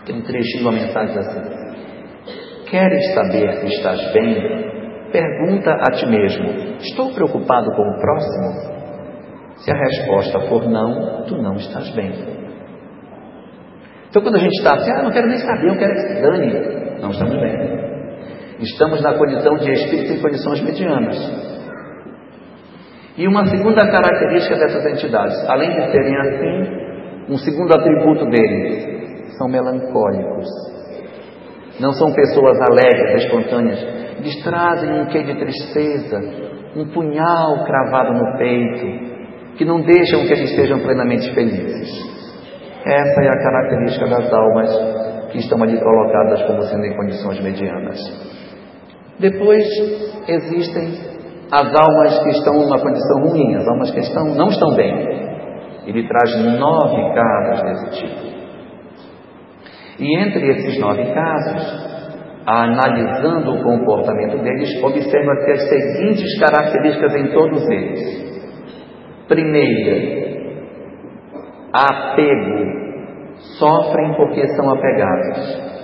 tem 0.06 0.18
um 0.18 0.22
trechinho, 0.22 0.62
uma 0.62 0.72
mensagem 0.72 1.18
assim: 1.18 1.55
Queres 2.70 3.14
saber 3.14 3.52
se 3.60 3.68
estás 3.68 4.14
bem? 4.14 4.66
Pergunta 5.12 5.72
a 5.72 5.92
ti 5.92 6.06
mesmo: 6.08 6.46
Estou 6.80 7.14
preocupado 7.14 7.68
com 7.76 7.84
o 7.84 8.00
próximo? 8.00 8.76
Se 9.58 9.72
a 9.72 9.76
resposta 9.76 10.40
for 10.50 10.68
não, 10.68 11.24
tu 11.28 11.42
não 11.42 11.56
estás 11.56 11.90
bem. 11.96 12.12
Então, 14.10 14.22
quando 14.22 14.36
a 14.36 14.40
gente 14.40 14.58
está 14.58 14.76
assim, 14.76 14.92
ah, 14.92 15.04
não 15.04 15.12
quero 15.12 15.28
nem 15.28 15.38
saber, 15.38 15.68
eu 15.68 15.78
quero 15.78 15.94
que 15.94 16.02
se 16.02 16.22
dane, 16.22 17.02
não 17.02 17.10
estamos 17.10 17.36
bem. 17.36 17.76
Estamos 18.60 19.02
na 19.02 19.14
condição 19.18 19.56
de 19.58 19.72
espírito 19.72 20.14
em 20.14 20.22
condições 20.22 20.62
medianas. 20.62 21.18
E 23.18 23.28
uma 23.28 23.46
segunda 23.46 23.90
característica 23.90 24.58
dessas 24.58 24.86
entidades, 24.86 25.50
além 25.50 25.70
de 25.70 25.92
serem 25.92 26.18
assim, 26.18 27.34
um 27.34 27.38
segundo 27.38 27.74
atributo 27.74 28.26
deles, 28.30 29.38
são 29.38 29.48
melancólicos. 29.48 30.75
Não 31.80 31.92
são 31.92 32.12
pessoas 32.14 32.58
alegres, 32.70 33.24
espontâneas. 33.24 33.80
Eles 34.20 34.44
trazem 34.44 35.02
um 35.02 35.06
quê 35.08 35.24
de 35.24 35.36
tristeza, 35.38 36.20
um 36.76 36.86
punhal 36.94 37.64
cravado 37.66 38.14
no 38.14 38.38
peito, 38.38 39.58
que 39.58 39.66
não 39.66 39.82
deixam 39.82 40.26
que 40.26 40.34
eles 40.34 40.56
sejam 40.56 40.80
plenamente 40.80 41.34
felizes. 41.34 42.16
Essa 42.86 43.22
é 43.24 43.30
a 43.30 43.44
característica 43.44 44.08
das 44.08 44.32
almas 44.32 44.70
que 45.32 45.40
estão 45.40 45.62
ali 45.64 45.78
colocadas 45.80 46.44
como 46.44 46.62
sendo 46.64 46.86
em 46.86 46.96
condições 46.96 47.42
medianas. 47.42 48.00
Depois 49.20 49.66
existem 50.28 50.94
as 51.52 51.74
almas 51.74 52.20
que 52.24 52.30
estão 52.30 52.54
numa 52.54 52.80
condição 52.80 53.22
ruim, 53.28 53.56
as 53.56 53.68
almas 53.68 53.92
que 53.92 54.00
estão, 54.00 54.26
não 54.36 54.48
estão 54.48 54.76
bem. 54.76 54.94
Ele 55.86 56.08
traz 56.08 56.60
nove 56.60 57.14
casos 57.14 57.64
desse 57.64 58.02
tipo. 58.02 58.25
E 60.00 60.20
entre 60.20 60.50
esses 60.50 60.80
nove 60.80 61.04
casos, 61.14 61.96
analisando 62.46 63.52
o 63.54 63.64
comportamento 63.64 64.38
deles, 64.44 64.84
observa-se 64.84 65.52
as 65.52 65.70
seguintes 65.70 66.40
características 66.40 67.16
em 67.16 67.32
todos 67.32 67.70
eles. 67.70 68.26
Primeira, 69.28 70.36
apego. 71.74 72.86
Sofrem 73.60 74.14
porque 74.16 74.48
são 74.56 74.70
apegados. 74.70 75.76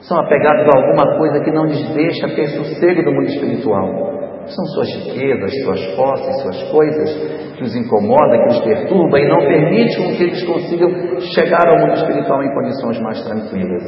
São 0.00 0.18
apegados 0.18 0.66
a 0.66 0.78
alguma 0.78 1.18
coisa 1.18 1.44
que 1.44 1.50
não 1.50 1.66
lhes 1.66 1.94
deixa 1.94 2.28
ter 2.34 2.46
sossego 2.48 3.02
do 3.04 3.12
mundo 3.12 3.26
espiritual. 3.26 4.19
São 4.46 4.64
suas 4.74 4.88
riquezas, 4.94 5.52
suas 5.64 5.86
posses, 5.94 6.42
suas 6.42 6.62
coisas 6.70 7.54
que 7.56 7.62
os 7.62 7.76
incomoda, 7.76 8.38
que 8.38 8.48
os 8.48 8.60
perturba 8.60 9.20
e 9.20 9.28
não 9.28 9.38
permite 9.38 10.16
que 10.16 10.22
eles 10.22 10.42
consigam 10.44 10.90
chegar 11.34 11.68
ao 11.68 11.78
mundo 11.78 11.94
espiritual 11.94 12.42
em 12.42 12.54
condições 12.54 13.00
mais 13.00 13.22
tranquilas. 13.22 13.82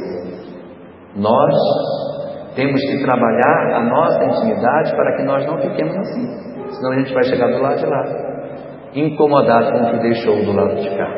Nós 1.15 1.55
temos 2.55 2.79
que 2.81 3.03
trabalhar 3.03 3.75
a 3.75 3.83
nossa 3.83 4.23
intimidade 4.25 4.95
para 4.95 5.17
que 5.17 5.23
nós 5.23 5.45
não 5.45 5.57
fiquemos 5.57 5.95
assim. 5.97 6.27
Senão 6.71 6.91
a 6.91 6.99
gente 6.99 7.13
vai 7.13 7.23
chegar 7.23 7.47
do 7.47 7.61
lado 7.61 7.79
de 7.79 7.85
lá 7.85 8.33
incomodado 8.95 9.71
com 9.71 9.83
o 9.83 9.91
que 9.91 9.99
deixou 10.01 10.35
do 10.43 10.53
lado 10.53 10.75
de 10.75 10.89
cá. 10.95 11.17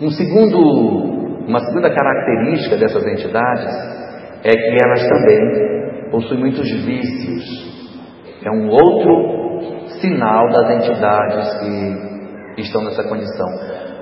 Um 0.00 0.10
segundo, 0.10 1.46
uma 1.46 1.58
segunda 1.60 1.90
característica 1.90 2.76
dessas 2.76 3.04
entidades 3.06 3.66
é 4.44 4.50
que 4.50 4.76
elas 4.82 5.06
também 5.06 5.79
possuem 6.10 6.40
muitos 6.40 6.70
vícios. 6.84 7.70
É 8.44 8.50
um 8.50 8.68
outro 8.68 9.40
sinal 10.00 10.48
das 10.48 10.70
entidades 10.76 11.58
que 11.60 12.60
estão 12.62 12.84
nessa 12.84 13.04
condição. 13.08 13.46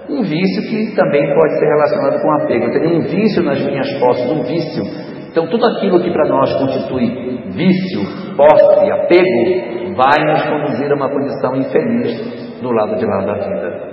Um 0.08 0.22
vício 0.22 0.62
que 0.70 0.94
também 0.96 1.22
pode 1.34 1.58
ser 1.58 1.66
relacionado 1.66 2.22
com 2.22 2.32
apego. 2.42 2.64
Eu 2.66 2.80
tenho 2.80 2.96
um 2.98 3.02
vício 3.02 3.42
nas 3.42 3.60
minhas 3.62 3.92
posses, 3.98 4.30
um 4.30 4.42
vício. 4.42 4.82
Então, 5.30 5.46
tudo 5.48 5.66
aquilo 5.66 6.00
que 6.00 6.10
para 6.10 6.26
nós 6.28 6.52
constitui 6.54 7.06
vício, 7.50 8.00
posse, 8.36 8.90
apego, 8.90 9.94
vai 9.94 10.24
nos 10.24 10.42
conduzir 10.44 10.90
a 10.90 10.94
uma 10.94 11.10
condição 11.10 11.56
infeliz 11.56 12.60
do 12.62 12.70
lado 12.70 12.96
de 12.96 13.04
lá 13.04 13.24
da 13.24 13.34
vida. 13.34 13.87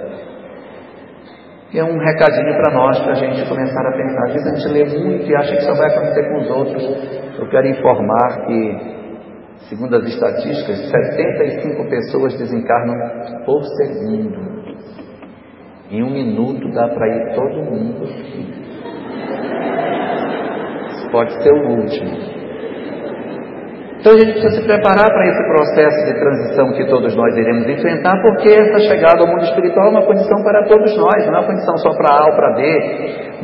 É 1.75 1.83
um 1.83 1.97
recadinho 1.97 2.55
para 2.55 2.73
nós, 2.73 2.97
para 3.01 3.11
a 3.11 3.15
gente 3.15 3.49
começar 3.49 3.85
a 3.85 3.91
pensar. 3.91 4.27
Às 4.27 4.33
vezes 4.33 4.47
a 4.47 4.55
gente 4.55 4.73
lê 4.73 4.85
muito 4.97 5.29
e 5.29 5.35
acha 5.35 5.57
que 5.57 5.61
só 5.63 5.73
vai 5.73 5.91
acontecer 5.91 6.29
com 6.29 6.37
os 6.39 6.49
outros. 6.49 6.83
Eu 7.37 7.49
quero 7.49 7.67
informar 7.67 8.45
que, 8.45 8.77
segundo 9.67 9.93
as 9.97 10.05
estatísticas, 10.05 10.89
75 10.89 11.89
pessoas 11.89 12.37
desencarnam 12.37 13.43
por 13.45 13.61
segundo. 13.63 14.55
Em 15.91 16.01
um 16.01 16.11
minuto 16.11 16.71
dá 16.71 16.87
para 16.87 17.09
ir 17.09 17.35
todo 17.35 17.55
mundo. 17.69 18.07
Pode 21.11 21.43
ser 21.43 21.51
o 21.51 21.69
último. 21.71 22.44
Então 24.05 24.13
a 24.13 24.19
gente 24.19 24.33
precisa 24.33 24.61
se 24.61 24.67
preparar 24.67 25.09
para 25.09 25.25
esse 25.25 25.43
processo 25.49 26.05
de 26.05 26.13
transição 26.19 26.71
que 26.73 26.85
todos 26.85 27.15
nós 27.15 27.35
iremos 27.35 27.67
enfrentar, 27.67 28.13
porque 28.21 28.49
essa 28.49 28.77
chegada 28.81 29.19
ao 29.19 29.27
mundo 29.27 29.45
espiritual 29.45 29.87
é 29.87 29.89
uma 29.89 30.05
condição 30.05 30.43
para 30.43 30.63
todos 30.67 30.95
nós, 30.95 31.25
não 31.25 31.33
é 31.33 31.39
uma 31.39 31.47
condição 31.47 31.75
só 31.79 31.89
para 31.97 32.13
A 32.13 32.25
ou 32.29 32.35
para 32.35 32.53
B. 32.53 32.61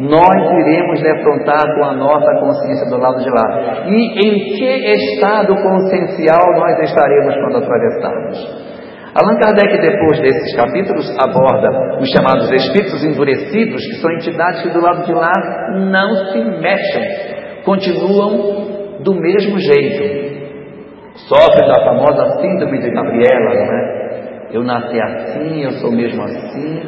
Nós 0.05 0.59
iremos 0.61 1.01
defrontar 1.01 1.65
com 1.65 1.83
a 1.83 1.93
nossa 1.95 2.31
consciência 2.39 2.87
do 2.91 2.97
lado 3.01 3.23
de 3.23 3.29
lá. 3.31 3.87
E 3.87 4.19
em 4.21 4.55
que 4.55 4.91
estado 4.91 5.55
consciencial 5.55 6.45
nós 6.53 6.79
estaremos 6.83 7.33
quando 7.37 7.57
atravessarmos? 7.57 8.71
Allan 9.15 9.39
Kardec, 9.39 9.81
depois 9.81 10.21
desses 10.21 10.55
capítulos, 10.55 11.09
aborda 11.17 11.97
os 11.99 12.07
chamados 12.11 12.51
espíritos 12.51 13.03
endurecidos, 13.03 13.81
que 13.81 13.95
são 13.95 14.11
entidades 14.11 14.61
que 14.61 14.69
do 14.69 14.79
lado 14.79 15.07
de 15.07 15.11
lá 15.11 15.33
não 15.89 16.31
se 16.31 16.37
mexem, 16.61 17.63
continuam 17.65 19.01
do 19.03 19.15
mesmo 19.15 19.57
jeito, 19.59 20.20
sofre 21.15 21.67
da 21.67 21.83
famosa 21.85 22.41
síndrome 22.41 22.79
de 22.79 22.89
Gabriela, 22.91 23.53
não 23.55 23.73
é? 23.73 24.01
Eu 24.53 24.63
nasci 24.63 24.99
assim, 24.99 25.63
eu 25.63 25.71
sou 25.73 25.91
mesmo 25.91 26.21
assim, 26.23 26.81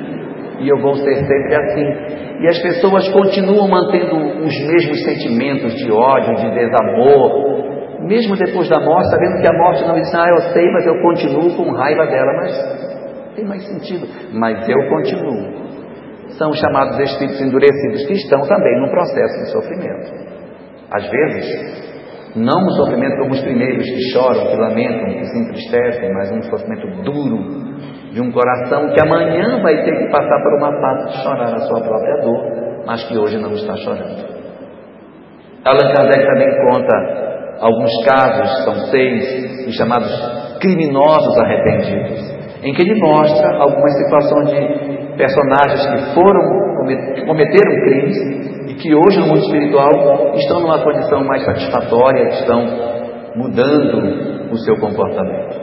e 0.59 0.67
eu 0.67 0.81
vou 0.81 0.95
ser 0.95 1.15
sempre 1.15 1.55
assim. 1.55 2.41
E 2.41 2.47
as 2.47 2.61
pessoas 2.61 3.07
continuam 3.09 3.69
mantendo 3.69 4.17
os 4.17 4.67
mesmos 4.67 5.03
sentimentos 5.03 5.73
de 5.75 5.91
ódio, 5.91 6.35
de 6.35 6.51
desamor, 6.51 7.53
mesmo 8.01 8.35
depois 8.35 8.67
da 8.67 8.81
morte, 8.81 9.09
sabendo 9.09 9.41
que 9.41 9.47
a 9.47 9.57
morte 9.57 9.85
não 9.85 9.95
diz, 9.95 10.13
ah, 10.13 10.27
eu 10.29 10.41
sei, 10.51 10.65
mas 10.71 10.85
eu 10.85 11.01
continuo 11.01 11.55
com 11.55 11.71
raiva 11.71 12.05
dela, 12.05 12.33
mas 12.41 13.33
tem 13.35 13.45
mais 13.45 13.65
sentido. 13.65 14.07
Mas 14.33 14.67
eu 14.67 14.89
continuo. 14.89 15.63
São 16.37 16.51
chamados 16.51 16.99
espíritos 16.99 17.41
endurecidos 17.41 18.05
que 18.07 18.13
estão 18.13 18.41
também 18.41 18.81
num 18.81 18.89
processo 18.89 19.39
de 19.39 19.51
sofrimento. 19.51 20.11
Às 20.91 21.09
vezes, 21.09 21.82
não 22.35 22.65
um 22.65 22.69
sofrimento 22.71 23.17
como 23.19 23.31
os 23.31 23.41
primeiros 23.41 23.85
que 23.85 24.11
choram, 24.11 24.47
que 24.47 24.57
lamentam, 24.57 25.05
que 25.05 25.25
se 25.25 25.39
entristecem, 25.39 26.13
mas 26.13 26.31
um 26.31 26.41
sofrimento 26.43 26.87
duro 27.03 27.73
de 28.11 28.21
um 28.21 28.31
coração 28.31 28.89
que 28.93 29.01
amanhã 29.01 29.61
vai 29.61 29.83
ter 29.83 29.91
que 29.91 30.11
passar 30.11 30.41
por 30.41 30.53
uma 30.57 30.71
fase 30.81 31.11
de 31.11 31.23
chorar 31.23 31.53
a 31.53 31.59
sua 31.59 31.81
própria 31.81 32.21
dor, 32.21 32.83
mas 32.85 33.03
que 33.07 33.17
hoje 33.17 33.37
não 33.37 33.51
está 33.53 33.75
chorando. 33.77 34.33
Allan 35.65 35.93
Kardec 35.93 36.25
também 36.25 36.49
conta 36.71 37.23
alguns 37.59 37.91
casos, 38.05 38.63
são 38.65 38.75
seis, 38.91 39.67
os 39.67 39.75
chamados 39.75 40.09
criminosos 40.59 41.37
arrependidos, 41.37 42.19
em 42.63 42.73
que 42.73 42.81
ele 42.81 42.99
mostra 42.99 43.57
algumas 43.57 43.93
situações 43.97 44.49
de 44.49 45.17
personagens 45.17 45.85
que 45.85 46.15
foram, 46.15 47.25
cometeram 47.25 47.75
crimes 47.85 48.62
e 48.73 48.75
que 48.75 48.95
hoje 48.95 49.19
no 49.19 49.27
mundo 49.27 49.39
espiritual 49.39 50.33
estão 50.35 50.61
numa 50.61 50.83
condição 50.83 51.23
mais 51.23 51.45
satisfatória, 51.45 52.29
estão 52.29 52.65
mudando 53.35 54.51
o 54.51 54.57
seu 54.57 54.75
comportamento. 54.77 55.61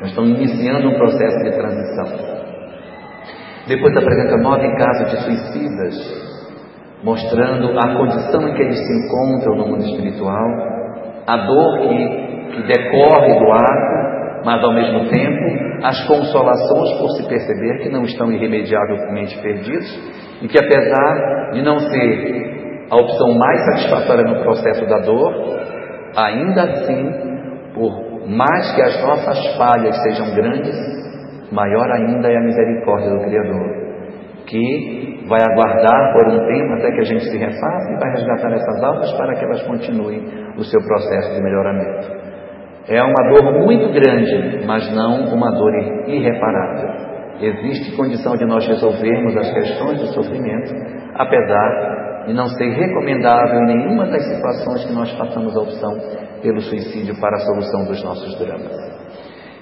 Nós 0.00 0.10
estamos 0.10 0.30
iniciando 0.38 0.88
um 0.88 0.98
processo 0.98 1.38
de 1.44 1.50
transição. 1.52 2.36
Depois 3.66 3.96
apresenta 3.96 4.36
nove 4.36 4.68
casos 4.76 5.10
de 5.10 5.24
suicidas, 5.24 5.94
mostrando 7.02 7.78
a 7.78 7.96
condição 7.96 8.48
em 8.48 8.54
que 8.54 8.62
eles 8.62 8.78
se 8.78 8.92
encontram 8.92 9.56
no 9.56 9.68
mundo 9.68 9.84
espiritual, 9.84 10.46
a 11.26 11.36
dor 11.38 11.78
que, 11.80 12.52
que 12.52 12.62
decorre 12.66 13.38
do 13.38 13.52
ato, 13.52 14.44
mas 14.44 14.62
ao 14.62 14.74
mesmo 14.74 15.08
tempo 15.08 15.66
as 15.82 16.06
consolações 16.06 17.00
por 17.00 17.10
se 17.12 17.28
perceber 17.28 17.78
que 17.82 17.88
não 17.88 18.02
estão 18.02 18.30
irremediavelmente 18.30 19.40
perdidos 19.40 20.25
e 20.42 20.48
que 20.48 20.58
apesar 20.58 21.50
de 21.52 21.62
não 21.62 21.78
ser 21.78 22.86
a 22.90 22.96
opção 22.96 23.38
mais 23.38 23.64
satisfatória 23.64 24.24
no 24.24 24.42
processo 24.42 24.86
da 24.86 24.98
dor, 24.98 25.32
ainda 26.16 26.62
assim, 26.62 27.10
por 27.74 28.28
mais 28.28 28.74
que 28.74 28.82
as 28.82 29.02
nossas 29.02 29.56
falhas 29.56 29.96
sejam 30.02 30.34
grandes, 30.34 30.76
maior 31.52 31.90
ainda 31.92 32.28
é 32.28 32.36
a 32.36 32.40
misericórdia 32.40 33.10
do 33.10 33.24
Criador, 33.24 33.86
que 34.46 35.24
vai 35.28 35.40
aguardar 35.42 36.12
por 36.12 36.28
um 36.28 36.46
tempo 36.46 36.72
até 36.74 36.92
que 36.92 37.00
a 37.00 37.04
gente 37.04 37.24
se 37.24 37.36
refaça 37.36 37.92
e 37.92 37.98
vai 37.98 38.10
resgatar 38.12 38.52
essas 38.52 38.82
almas 38.82 39.12
para 39.12 39.34
que 39.34 39.44
elas 39.44 39.62
continuem 39.62 40.22
o 40.56 40.62
seu 40.62 40.80
processo 40.82 41.34
de 41.34 41.42
melhoramento. 41.42 42.26
É 42.88 43.02
uma 43.02 43.34
dor 43.34 43.64
muito 43.64 43.92
grande, 43.92 44.64
mas 44.64 44.94
não 44.94 45.24
uma 45.34 45.50
dor 45.50 45.72
irreparável. 46.06 47.05
Existe 47.40 47.96
condição 47.96 48.36
de 48.36 48.46
nós 48.46 48.66
resolvermos 48.66 49.36
as 49.36 49.52
questões 49.52 50.00
do 50.00 50.06
sofrimento, 50.08 50.72
apesar 51.14 52.24
de 52.26 52.32
não 52.32 52.46
ser 52.46 52.70
recomendável 52.70 53.60
em 53.60 53.66
nenhuma 53.66 54.06
das 54.06 54.24
situações 54.24 54.84
que 54.84 54.92
nós 54.92 55.10
façamos 55.12 55.56
a 55.56 55.60
opção 55.60 55.92
pelo 56.42 56.60
suicídio 56.60 57.14
para 57.20 57.36
a 57.36 57.40
solução 57.40 57.84
dos 57.86 58.02
nossos 58.02 58.38
dramas. 58.38 58.96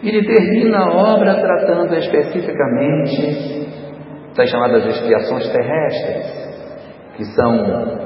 Ele 0.02 0.24
termina 0.24 0.78
a 0.78 1.14
obra 1.14 1.34
tratando 1.34 1.94
especificamente 1.96 3.68
das 4.36 4.50
chamadas 4.50 4.86
expiações 4.86 5.48
terrestres, 5.50 6.44
que 7.16 7.24
são 7.24 8.04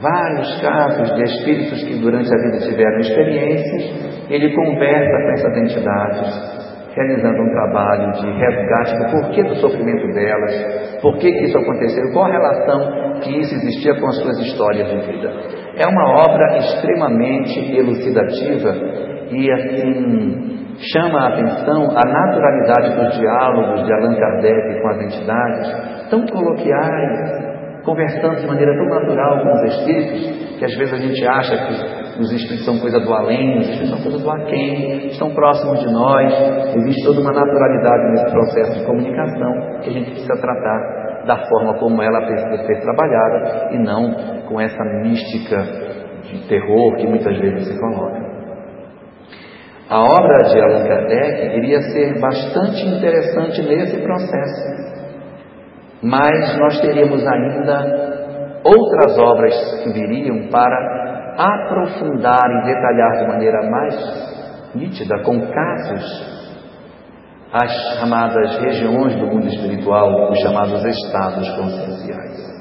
vários 0.00 0.60
casos 0.60 1.14
de 1.14 1.22
espíritos 1.22 1.82
que 1.82 1.98
durante 1.98 2.28
a 2.32 2.36
vida 2.36 2.66
tiveram 2.66 2.98
experiências, 2.98 4.30
ele 4.30 4.54
conversa 4.54 5.16
com 5.22 5.32
essas 5.32 5.56
entidades, 5.62 6.63
realizando 6.94 7.42
um 7.42 7.50
trabalho 7.50 8.12
de 8.12 8.30
resgate 8.38 8.96
do 8.98 9.10
porquê 9.10 9.42
do 9.42 9.56
sofrimento 9.56 10.06
delas, 10.14 11.00
por 11.02 11.16
que 11.18 11.28
isso 11.28 11.58
aconteceu, 11.58 12.12
qual 12.12 12.26
a 12.26 12.32
relação 12.32 13.20
que 13.20 13.40
isso 13.40 13.54
existia 13.54 13.94
com 14.00 14.06
as 14.06 14.16
suas 14.20 14.38
histórias 14.40 14.88
de 14.88 15.12
vida. 15.12 15.30
É 15.76 15.88
uma 15.88 16.22
obra 16.22 16.58
extremamente 16.58 17.76
elucidativa 17.76 18.70
e 19.30 19.50
assim 19.50 20.54
chama 20.92 21.18
a 21.18 21.28
atenção 21.28 21.90
a 21.90 22.02
naturalidade 22.04 22.96
dos 22.96 23.18
diálogos 23.18 23.84
de 23.84 23.92
Allan 23.92 24.14
Kardec 24.14 24.80
com 24.80 24.88
as 24.88 25.02
entidades, 25.02 26.10
tão 26.10 26.26
coloquiais, 26.26 27.82
conversando 27.84 28.40
de 28.40 28.46
maneira 28.46 28.72
tão 28.76 28.86
natural 28.86 29.42
com 29.42 29.52
os 29.52 29.62
espíritos, 29.74 30.58
que 30.58 30.64
às 30.64 30.74
vezes 30.76 30.94
a 30.94 30.96
gente 30.96 31.26
acha 31.26 31.56
que 31.66 31.93
os 32.18 32.32
espíritos 32.32 32.64
são 32.64 32.78
coisa 32.78 33.00
do 33.00 33.12
além, 33.12 33.58
os 33.58 33.68
espíritos 33.68 33.90
são 33.90 34.02
coisa 34.02 34.18
do 34.18 34.30
aquém, 34.30 35.06
estão 35.08 35.30
próximos 35.34 35.80
de 35.80 35.92
nós, 35.92 36.32
existe 36.76 37.04
toda 37.04 37.20
uma 37.20 37.32
naturalidade 37.32 38.10
nesse 38.10 38.30
processo 38.30 38.78
de 38.78 38.86
comunicação 38.86 39.80
que 39.82 39.90
a 39.90 39.92
gente 39.92 40.10
precisa 40.10 40.36
tratar 40.40 41.24
da 41.26 41.36
forma 41.48 41.78
como 41.78 42.02
ela 42.02 42.26
precisa 42.26 42.66
ser 42.66 42.80
trabalhada 42.80 43.68
e 43.72 43.78
não 43.78 44.14
com 44.48 44.60
essa 44.60 44.84
mística 45.02 45.62
de 46.22 46.48
terror 46.48 46.96
que 46.96 47.06
muitas 47.06 47.36
vezes 47.38 47.68
se 47.68 47.80
coloca. 47.80 48.24
A 49.90 50.00
obra 50.00 50.44
de 50.44 50.60
Allan 50.60 50.88
Kardec 50.88 51.56
iria 51.58 51.80
ser 51.82 52.18
bastante 52.20 52.86
interessante 52.86 53.62
nesse 53.62 54.00
processo, 54.00 54.94
mas 56.02 56.58
nós 56.58 56.80
teríamos 56.80 57.26
ainda 57.26 58.14
outras 58.64 59.18
obras 59.18 59.82
que 59.82 59.92
viriam 59.92 60.48
para 60.50 61.03
aprofundar 61.36 62.50
e 62.50 62.64
detalhar 62.66 63.18
de 63.18 63.28
maneira 63.28 63.70
mais 63.70 64.74
nítida, 64.74 65.22
com 65.22 65.40
casos, 65.40 66.34
as 67.52 67.70
chamadas 67.98 68.58
regiões 68.58 69.14
do 69.16 69.26
mundo 69.26 69.46
espiritual, 69.46 70.30
os 70.30 70.38
chamados 70.40 70.84
estados 70.84 71.48
conscienciais. 71.56 72.54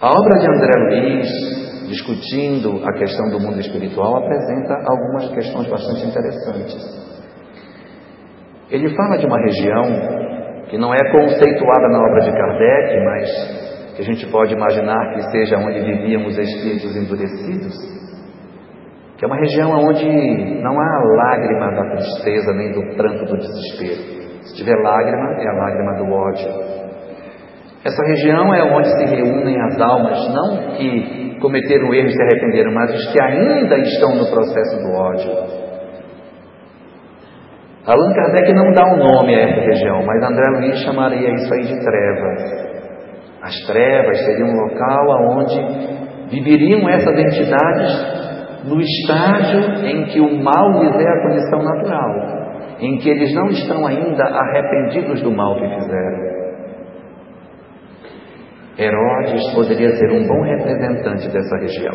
A 0.00 0.08
obra 0.08 0.38
de 0.38 0.46
André 0.50 0.72
Luiz 0.90 1.66
discutindo 1.86 2.82
a 2.84 2.92
questão 2.94 3.28
do 3.30 3.40
mundo 3.40 3.60
espiritual, 3.60 4.16
apresenta 4.16 4.74
algumas 4.86 5.30
questões 5.30 5.68
bastante 5.68 6.06
interessantes. 6.06 7.06
Ele 8.70 8.94
fala 8.94 9.16
de 9.18 9.26
uma 9.26 9.38
região 9.38 10.64
que 10.68 10.76
não 10.76 10.92
é 10.92 10.98
conceituada 11.12 11.88
na 11.88 11.98
obra 11.98 12.20
de 12.20 12.32
Kardec, 12.32 13.04
mas 13.04 13.65
que 13.96 14.02
a 14.02 14.04
gente 14.04 14.30
pode 14.30 14.52
imaginar 14.52 15.14
que 15.14 15.22
seja 15.30 15.56
onde 15.56 15.80
viviam 15.80 16.26
os 16.26 16.36
espíritos 16.36 16.94
endurecidos, 16.94 17.74
que 19.16 19.24
é 19.24 19.26
uma 19.26 19.40
região 19.40 19.70
onde 19.70 20.06
não 20.60 20.78
há 20.78 21.02
lágrima 21.16 21.70
da 21.72 21.90
tristeza 21.92 22.52
nem 22.52 22.72
do 22.72 22.94
pranto 22.94 23.24
do 23.24 23.38
desespero. 23.38 24.42
Se 24.42 24.54
tiver 24.54 24.76
lágrima, 24.82 25.40
é 25.40 25.48
a 25.48 25.52
lágrima 25.54 25.94
do 25.96 26.12
ódio. 26.12 26.76
Essa 27.86 28.02
região 28.06 28.54
é 28.54 28.62
onde 28.64 28.88
se 28.98 29.04
reúnem 29.16 29.56
as 29.62 29.80
almas, 29.80 30.34
não 30.34 30.76
que 30.76 31.38
cometeram 31.40 31.94
erros 31.94 32.12
e 32.12 32.16
se 32.16 32.22
arrependeram, 32.22 32.72
mas 32.74 32.94
os 32.94 33.12
que 33.12 33.22
ainda 33.22 33.78
estão 33.78 34.14
no 34.14 34.30
processo 34.30 34.76
do 34.82 34.92
ódio. 34.92 35.66
Allan 37.86 38.12
Kardec 38.12 38.52
não 38.52 38.72
dá 38.72 38.84
um 38.84 38.98
nome 38.98 39.34
a 39.34 39.40
essa 39.40 39.60
região, 39.60 40.04
mas 40.04 40.22
André 40.22 40.48
Luiz 40.58 40.78
chamaria 40.80 41.32
isso 41.34 41.54
aí 41.54 41.62
de 41.62 41.80
trevas. 41.80 42.65
As 43.46 43.54
trevas 43.64 44.18
seriam 44.24 44.48
um 44.48 44.56
local 44.56 45.38
onde 45.38 45.56
viveriam 46.30 46.88
essas 46.88 47.16
entidades 47.16 48.64
no 48.64 48.80
estágio 48.80 49.86
em 49.86 50.04
que 50.06 50.20
o 50.20 50.42
mal 50.42 50.82
lhes 50.82 50.96
é 50.96 51.08
a 51.08 51.22
condição 51.22 51.62
natural, 51.62 52.76
em 52.80 52.98
que 52.98 53.08
eles 53.08 53.32
não 53.36 53.46
estão 53.46 53.86
ainda 53.86 54.24
arrependidos 54.24 55.22
do 55.22 55.30
mal 55.30 55.54
que 55.54 55.68
fizeram. 55.76 56.26
Herodes 58.76 59.54
poderia 59.54 59.90
ser 59.90 60.10
um 60.10 60.26
bom 60.26 60.42
representante 60.42 61.28
dessa 61.28 61.56
região. 61.58 61.94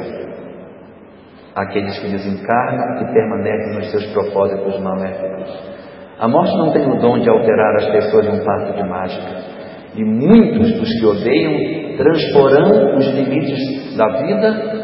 Aqueles 1.54 2.00
que 2.00 2.12
desencarnam 2.12 3.02
e 3.02 3.14
permanecem 3.14 3.76
nos 3.76 3.92
seus 3.92 4.06
propósitos 4.14 4.80
maléficos. 4.80 5.82
A 6.18 6.30
morte 6.30 6.56
não 6.56 6.72
tem 6.72 6.90
o 6.90 6.98
dom 6.98 7.20
de 7.20 7.30
alterar 7.30 7.76
as 7.76 7.88
pessoas 7.88 8.26
de 8.26 8.32
um 8.32 8.46
passo 8.46 8.74
de 8.74 8.84
mágica. 8.88 9.61
E 9.96 10.04
muitos 10.04 10.72
dos 10.80 10.90
que 11.00 11.06
odeiam 11.06 11.98
transporão 11.98 12.98
os 12.98 13.08
limites 13.14 13.98
da 13.98 14.08
vida, 14.22 14.82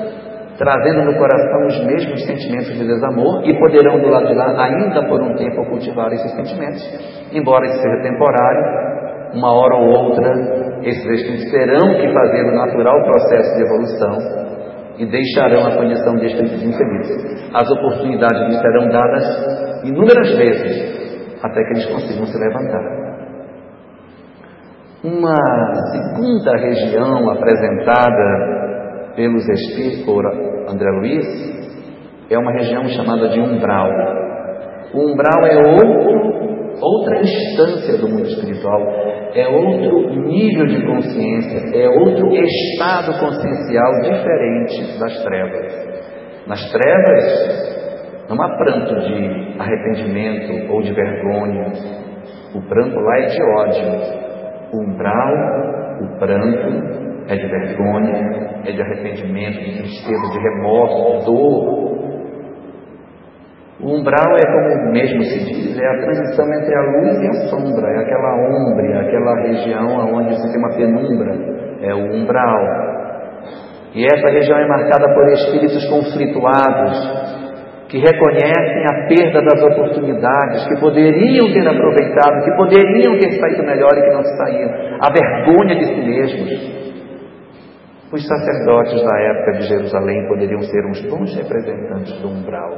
trazendo 0.58 1.06
no 1.06 1.18
coração 1.18 1.68
os 1.68 1.86
mesmos 1.86 2.26
sentimentos 2.26 2.74
de 2.74 2.86
desamor 2.86 3.48
e 3.48 3.58
poderão 3.58 4.00
do 4.00 4.10
lado 4.10 4.28
de 4.28 4.34
lá, 4.34 4.66
ainda 4.66 5.08
por 5.08 5.22
um 5.22 5.36
tempo, 5.36 5.66
cultivar 5.70 6.12
esses 6.12 6.32
sentimentos. 6.32 6.84
Embora 7.32 7.66
isso 7.68 7.82
seja 7.82 8.02
temporário, 8.02 8.88
uma 9.34 9.54
hora 9.54 9.76
ou 9.76 9.88
outra 9.88 10.78
esses 10.84 11.06
espíritos 11.06 11.52
terão 11.52 11.88
que 11.96 12.14
fazer 12.14 12.44
o 12.44 12.56
natural 12.56 13.04
processo 13.04 13.56
de 13.56 13.64
evolução 13.64 14.48
e 14.98 15.06
deixarão 15.06 15.68
a 15.68 15.76
condição 15.76 16.16
de 16.16 16.26
espíritos 16.26 16.64
infelizes. 16.64 17.52
As 17.54 17.70
oportunidades 17.70 18.48
lhes 18.48 18.60
serão 18.60 18.90
dadas 18.90 19.84
inúmeras 19.84 20.38
vezes 20.38 20.98
até 21.44 21.64
que 21.64 21.70
eles 21.74 21.86
consigam 21.86 22.26
se 22.26 22.38
levantar. 22.38 22.97
Uma 25.08 25.38
segunda 25.94 26.52
região 26.58 27.30
apresentada 27.30 29.14
pelos 29.16 29.48
espíritos 29.48 30.04
por 30.04 30.26
André 30.70 30.90
Luiz 31.00 31.26
é 32.30 32.38
uma 32.38 32.52
região 32.52 32.84
chamada 32.90 33.30
de 33.30 33.40
umbral. 33.40 33.90
O 34.94 35.14
umbral 35.14 35.46
é 35.46 35.66
outro 35.66 36.28
outra 36.82 37.22
instância 37.22 37.98
do 38.00 38.10
mundo 38.10 38.28
espiritual, 38.28 38.82
é 39.34 39.48
outro 39.48 40.10
nível 40.26 40.66
de 40.66 40.86
consciência, 40.86 41.74
é 41.74 41.88
outro 41.88 42.28
estado 42.36 43.18
consciencial 43.18 44.02
diferente 44.02 45.00
das 45.00 45.24
trevas. 45.24 46.48
Nas 46.48 46.70
trevas 46.70 48.28
não 48.30 48.44
há 48.44 48.58
pranto 48.58 48.94
de 49.00 49.56
arrependimento 49.58 50.70
ou 50.70 50.82
de 50.82 50.94
vergonha, 50.94 51.72
o 52.54 52.62
pranto 52.68 53.00
lá 53.00 53.20
é 53.20 53.26
de 53.28 53.42
ódio. 53.42 54.27
O 54.74 54.82
umbral, 54.82 55.34
o 56.02 56.20
pranto, 56.20 57.28
é 57.28 57.36
de 57.36 57.48
vergonha, 57.48 58.62
é 58.66 58.72
de 58.72 58.82
arrependimento, 58.82 59.60
de 59.60 59.78
tristeza, 59.78 60.32
de 60.32 60.40
remorso, 60.40 61.20
de 61.20 61.26
dor, 61.26 61.88
o 63.80 63.94
umbral 63.94 64.36
é 64.36 64.46
como 64.52 64.92
mesmo 64.92 65.24
se 65.24 65.38
diz, 65.46 65.80
é 65.80 65.86
a 65.86 66.02
transição 66.02 66.46
entre 66.52 66.76
a 66.76 66.82
luz 66.82 67.22
e 67.22 67.28
a 67.28 67.34
sombra, 67.48 67.88
é 67.88 68.00
aquela 68.00 68.34
ombra, 68.50 69.02
aquela 69.02 69.42
região 69.44 70.16
onde 70.16 70.36
se 70.36 70.52
tem 70.52 70.58
uma 70.58 70.76
penumbra, 70.76 71.32
é 71.84 71.94
o 71.94 72.12
umbral. 72.12 72.88
E 73.94 74.04
essa 74.04 74.30
região 74.30 74.58
é 74.58 74.68
marcada 74.68 75.14
por 75.14 75.32
espíritos 75.32 75.88
conflituados, 75.90 77.27
que 77.90 77.98
reconhecem 78.00 78.84
a 78.86 79.08
perda 79.08 79.42
das 79.42 79.64
oportunidades, 79.64 80.68
que 80.68 80.80
poderiam 80.80 81.54
ter 81.54 81.68
aproveitado, 81.68 82.44
que 82.44 82.56
poderiam 82.58 83.18
ter 83.18 83.32
saído 83.40 83.64
melhor 83.64 83.92
e 83.98 84.02
que 84.02 84.14
não 84.14 84.24
saíram, 84.24 84.72
a 85.02 85.10
vergonha 85.10 85.76
de 85.76 85.86
si 85.86 86.02
mesmos. 86.02 86.78
Os 88.12 88.26
sacerdotes 88.26 89.04
da 89.04 89.20
época 89.20 89.52
de 89.54 89.68
Jerusalém 89.68 90.28
poderiam 90.28 90.62
ser 90.62 90.86
uns 90.86 91.02
bons 91.10 91.36
representantes 91.36 92.22
do 92.22 92.30
umbral. 92.30 92.72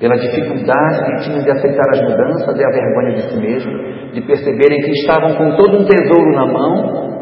Pela 0.00 0.16
dificuldade 0.16 1.04
que 1.04 1.24
tinham 1.24 1.42
de 1.42 1.50
aceitar 1.50 1.88
as 1.90 2.02
mudanças 2.02 2.58
e 2.58 2.64
a 2.64 2.70
vergonha 2.70 3.12
de 3.14 3.22
si 3.22 3.40
mesmos, 3.40 4.12
de 4.12 4.20
perceberem 4.22 4.80
que 4.80 4.90
estavam 4.90 5.34
com 5.36 5.56
todo 5.56 5.78
um 5.78 5.84
tesouro 5.84 6.32
na 6.32 6.46
mão 6.46 7.16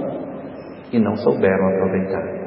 e 0.92 0.98
não 0.98 1.14
souberam 1.16 1.68
aproveitar. 1.68 2.43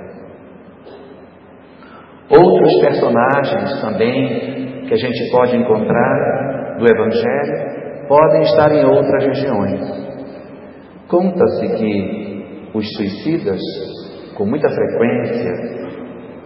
Outros 2.30 2.82
personagens 2.82 3.82
também 3.82 4.86
que 4.86 4.94
a 4.94 4.98
gente 4.98 5.32
pode 5.32 5.56
encontrar 5.56 6.78
do 6.78 6.86
Evangelho 6.86 8.08
podem 8.08 8.42
estar 8.42 8.72
em 8.74 8.86
outras 8.86 9.26
regiões. 9.26 10.08
Conta-se 11.08 11.68
que 11.78 12.70
os 12.74 12.86
suicidas, 12.96 13.60
com 14.36 14.46
muita 14.46 14.68
frequência, 14.70 15.78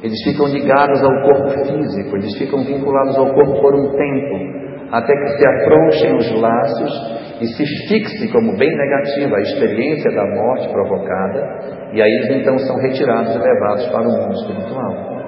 eles 0.03 0.23
ficam 0.23 0.47
ligados 0.47 1.01
ao 1.03 1.21
corpo 1.23 1.49
físico, 1.49 2.15
eles 2.15 2.37
ficam 2.37 2.63
vinculados 2.63 3.17
ao 3.17 3.33
corpo 3.33 3.61
por 3.61 3.73
um 3.73 3.91
tempo, 3.91 4.61
até 4.91 5.13
que 5.13 5.27
se 5.29 5.47
afrouxem 5.47 6.15
os 6.15 6.41
laços 6.41 7.21
e 7.41 7.47
se 7.47 7.65
fixe 7.87 8.31
como 8.31 8.55
bem 8.55 8.69
negativa 8.69 9.35
a 9.35 9.41
experiência 9.41 10.11
da 10.11 10.25
morte 10.35 10.69
provocada, 10.69 11.89
e 11.93 12.01
aí 12.01 12.11
eles 12.11 12.41
então 12.41 12.57
são 12.59 12.75
retirados 12.77 13.35
e 13.35 13.39
levados 13.39 13.87
para 13.87 14.07
o 14.07 14.11
mundo 14.11 14.33
espiritual. 14.33 15.20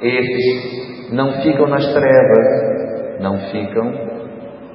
Esses 0.00 1.10
não 1.12 1.32
ficam 1.42 1.66
nas 1.68 1.84
trevas, 1.94 3.20
não 3.20 3.38
ficam 3.50 3.92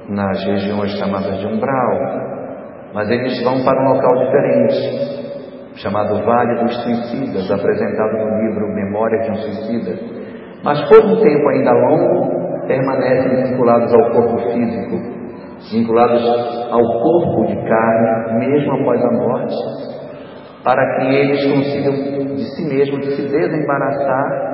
nas 0.08 0.44
regiões 0.44 0.90
chamadas 0.98 1.38
de 1.38 1.46
umbral, 1.46 2.92
mas 2.92 3.08
eles 3.08 3.40
vão 3.44 3.64
para 3.64 3.80
um 3.82 3.94
local 3.94 4.24
diferente, 4.24 5.76
chamado 5.76 6.24
Vale 6.24 6.64
dos 6.64 6.76
Suicidas, 6.82 7.50
apresentado 7.50 8.18
no 8.18 8.42
livro 8.42 8.74
Memória 8.74 9.18
de 9.20 9.30
um 9.30 9.34
Suicida. 9.36 9.94
Mas 10.64 10.80
por 10.88 11.04
um 11.04 11.16
tempo 11.20 11.48
ainda 11.50 11.72
longo, 11.72 12.66
permanecem 12.66 13.44
vinculados 13.44 13.92
ao 13.94 14.10
corpo 14.10 14.38
físico, 14.52 14.96
vinculados 15.72 16.22
ao 16.70 16.82
corpo 17.00 17.46
de 17.46 17.56
carne, 17.68 18.38
mesmo 18.40 18.72
após 18.72 19.04
a 19.04 19.12
morte, 19.12 19.54
para 20.64 20.96
que 20.96 21.14
eles 21.14 21.44
consigam 21.44 22.34
de 22.34 22.44
si 22.56 22.68
mesmos 22.68 23.06
se 23.16 23.22
desembaraçar 23.22 24.51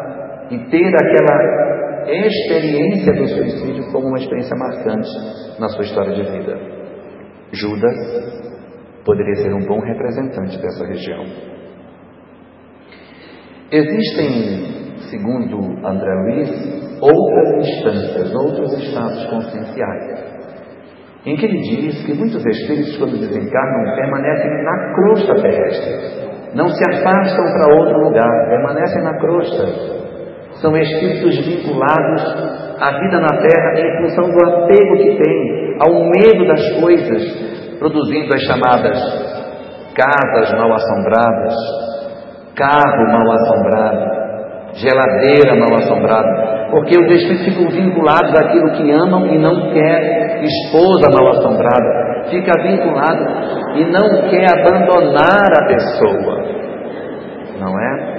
e 0.51 0.59
ter 0.71 0.95
aquela 0.95 1.69
experiência 2.07 3.13
do 3.13 3.29
suicídio 3.29 3.93
como 3.93 4.09
uma 4.09 4.19
experiência 4.19 4.57
marcante 4.57 5.09
na 5.61 5.69
sua 5.69 5.85
história 5.85 6.15
de 6.15 6.23
vida. 6.23 6.59
Judas 7.53 8.49
poderia 9.05 9.37
ser 9.37 9.55
um 9.55 9.67
bom 9.67 9.81
representante 9.81 10.61
dessa 10.61 10.87
região. 10.87 11.25
Existem, 13.71 14.97
segundo 15.11 15.87
André 15.87 16.15
Luiz, 16.25 16.99
outras 17.01 17.69
instâncias, 17.69 18.35
outros 18.35 18.73
estados 18.83 19.25
conscienciais, 19.27 20.39
em 21.27 21.37
que 21.37 21.45
ele 21.45 21.61
diz 21.61 22.07
que 22.07 22.15
muitos 22.15 22.45
espíritos, 22.45 22.97
quando 22.97 23.19
desencarnam, 23.19 23.97
permanecem 23.97 24.51
na 24.65 24.95
crosta 24.95 25.35
terrestre, 25.43 26.55
não 26.55 26.69
se 26.69 26.83
afastam 26.91 27.45
para 27.45 27.77
outro 27.79 27.99
lugar, 28.01 28.49
permanecem 28.49 29.03
na 29.03 29.19
crosta, 29.19 29.98
são 30.61 30.77
espíritos 30.77 31.47
vinculados 31.47 32.23
à 32.81 32.99
vida 32.99 33.21
na 33.21 33.29
terra 33.29 33.81
em 33.81 34.03
função 34.03 34.31
do 34.31 34.47
apego 34.47 34.97
que 34.97 35.23
têm 35.23 35.79
ao 35.81 36.05
medo 36.05 36.47
das 36.47 36.81
coisas, 36.81 37.79
produzindo 37.79 38.35
as 38.35 38.43
chamadas 38.43 39.39
casas 39.99 40.57
mal 40.57 40.73
assombradas, 40.73 41.55
carro 42.55 43.13
mal 43.13 43.33
assombrado, 43.33 44.19
geladeira 44.75 45.57
mal 45.57 45.75
assombrada, 45.75 46.69
porque 46.71 46.97
os 46.97 47.11
espíritos 47.11 47.45
ficam 47.45 47.69
vinculados 47.71 48.33
àquilo 48.39 48.71
que 48.73 48.91
amam 48.93 49.27
e 49.27 49.39
não 49.39 49.73
quer 49.73 50.41
esposa 50.45 51.11
mal 51.11 51.29
assombrada, 51.31 52.29
fica 52.31 52.53
vinculado 52.63 53.25
e 53.75 53.85
não 53.87 54.29
quer 54.31 54.47
abandonar 54.61 55.49
a 55.53 55.67
pessoa, 55.67 56.45
não 57.59 57.77
é? 57.81 58.18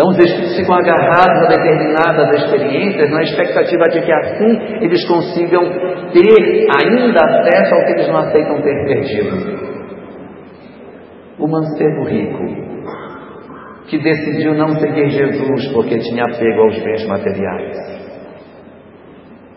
Então 0.00 0.12
os 0.12 0.18
espíritos 0.18 0.56
ficam 0.56 0.76
agarrados 0.76 1.44
a 1.44 1.48
determinadas 1.48 2.42
experiências 2.42 3.10
na 3.10 3.20
expectativa 3.20 3.84
de 3.90 4.00
que 4.00 4.10
assim 4.10 4.82
eles 4.82 5.06
consigam 5.06 5.62
ter 6.10 6.66
ainda 6.82 7.20
acesso 7.22 7.74
ao 7.74 7.84
que 7.84 7.92
eles 7.92 8.08
não 8.08 8.16
aceitam 8.16 8.62
ter 8.62 8.84
perdido. 8.86 9.60
O 11.38 11.46
mancebo 11.46 12.04
rico, 12.04 12.46
que 13.88 13.98
decidiu 13.98 14.54
não 14.54 14.68
seguir 14.76 15.10
Jesus 15.10 15.68
porque 15.74 15.98
tinha 15.98 16.24
apego 16.24 16.62
aos 16.62 16.82
bens 16.82 17.06
materiais, 17.06 17.76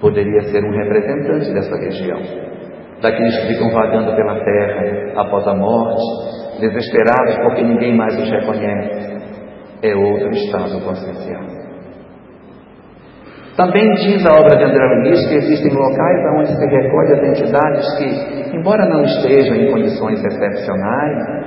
poderia 0.01 0.41
ser 0.41 0.61
um 0.61 0.71
representante 0.71 1.53
dessa 1.53 1.77
região, 1.77 2.19
daqueles 3.01 3.39
que 3.39 3.47
ficam 3.47 3.71
vagando 3.71 4.13
pela 4.13 4.43
terra 4.43 5.21
após 5.21 5.47
a 5.47 5.55
morte, 5.55 6.59
desesperados 6.59 7.37
porque 7.43 7.63
ninguém 7.63 7.95
mais 7.95 8.13
os 8.21 8.29
reconhece 8.29 9.12
é 9.83 9.95
outro 9.95 10.29
estado 10.29 10.79
consciencial. 10.81 11.43
Também 13.57 13.87
diz 13.95 14.25
a 14.25 14.31
obra 14.31 14.55
de 14.55 14.63
André 14.63 14.83
Luiz 15.03 15.27
que 15.27 15.35
existem 15.35 15.71
locais 15.73 16.19
onde 16.39 16.47
se 16.47 16.65
recolhe 16.65 17.13
as 17.13 17.29
entidades 17.29 17.97
que, 17.97 18.57
embora 18.57 18.87
não 18.87 19.03
estejam 19.03 19.55
em 19.55 19.71
condições 19.71 20.23
excepcionais, 20.23 21.43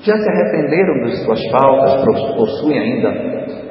já 0.00 0.16
se 0.16 0.28
arrependeram 0.28 1.04
de 1.04 1.16
suas 1.24 1.40
faltas, 1.50 2.04
possuem 2.36 2.78
ainda 2.78 3.12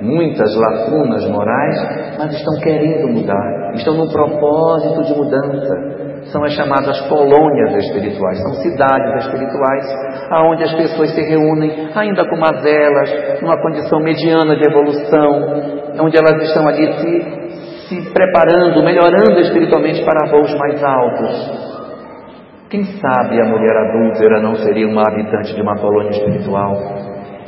muitas 0.02 0.56
lacunas 0.56 1.30
morais, 1.30 2.18
mas 2.18 2.34
estão 2.34 2.54
querendo 2.62 3.10
mudar, 3.10 3.74
estão 3.74 3.98
no 3.98 4.10
propósito 4.10 5.04
de 5.04 5.18
mudança 5.18 6.05
são 6.32 6.44
as 6.44 6.54
chamadas 6.54 7.00
colônias 7.08 7.76
espirituais, 7.86 8.42
são 8.42 8.54
cidades 8.56 9.26
espirituais, 9.26 9.86
aonde 10.32 10.64
as 10.64 10.74
pessoas 10.74 11.14
se 11.14 11.22
reúnem, 11.22 11.90
ainda 11.96 12.28
com 12.28 12.38
mazelas, 12.38 13.42
numa 13.42 13.62
condição 13.62 14.00
mediana 14.00 14.56
de 14.56 14.68
evolução, 14.68 16.02
onde 16.02 16.18
elas 16.18 16.42
estão 16.42 16.68
ali 16.68 16.94
se, 16.94 17.86
se 17.88 18.12
preparando, 18.12 18.84
melhorando 18.84 19.40
espiritualmente 19.40 20.04
para 20.04 20.32
voos 20.32 20.54
mais 20.56 20.84
altos. 20.84 21.76
Quem 22.70 22.84
sabe 22.84 23.40
a 23.40 23.46
mulher 23.46 23.76
adúltera 23.78 24.42
não 24.42 24.56
seria 24.56 24.88
uma 24.88 25.04
habitante 25.04 25.54
de 25.54 25.62
uma 25.62 25.78
colônia 25.78 26.10
espiritual, 26.10 26.74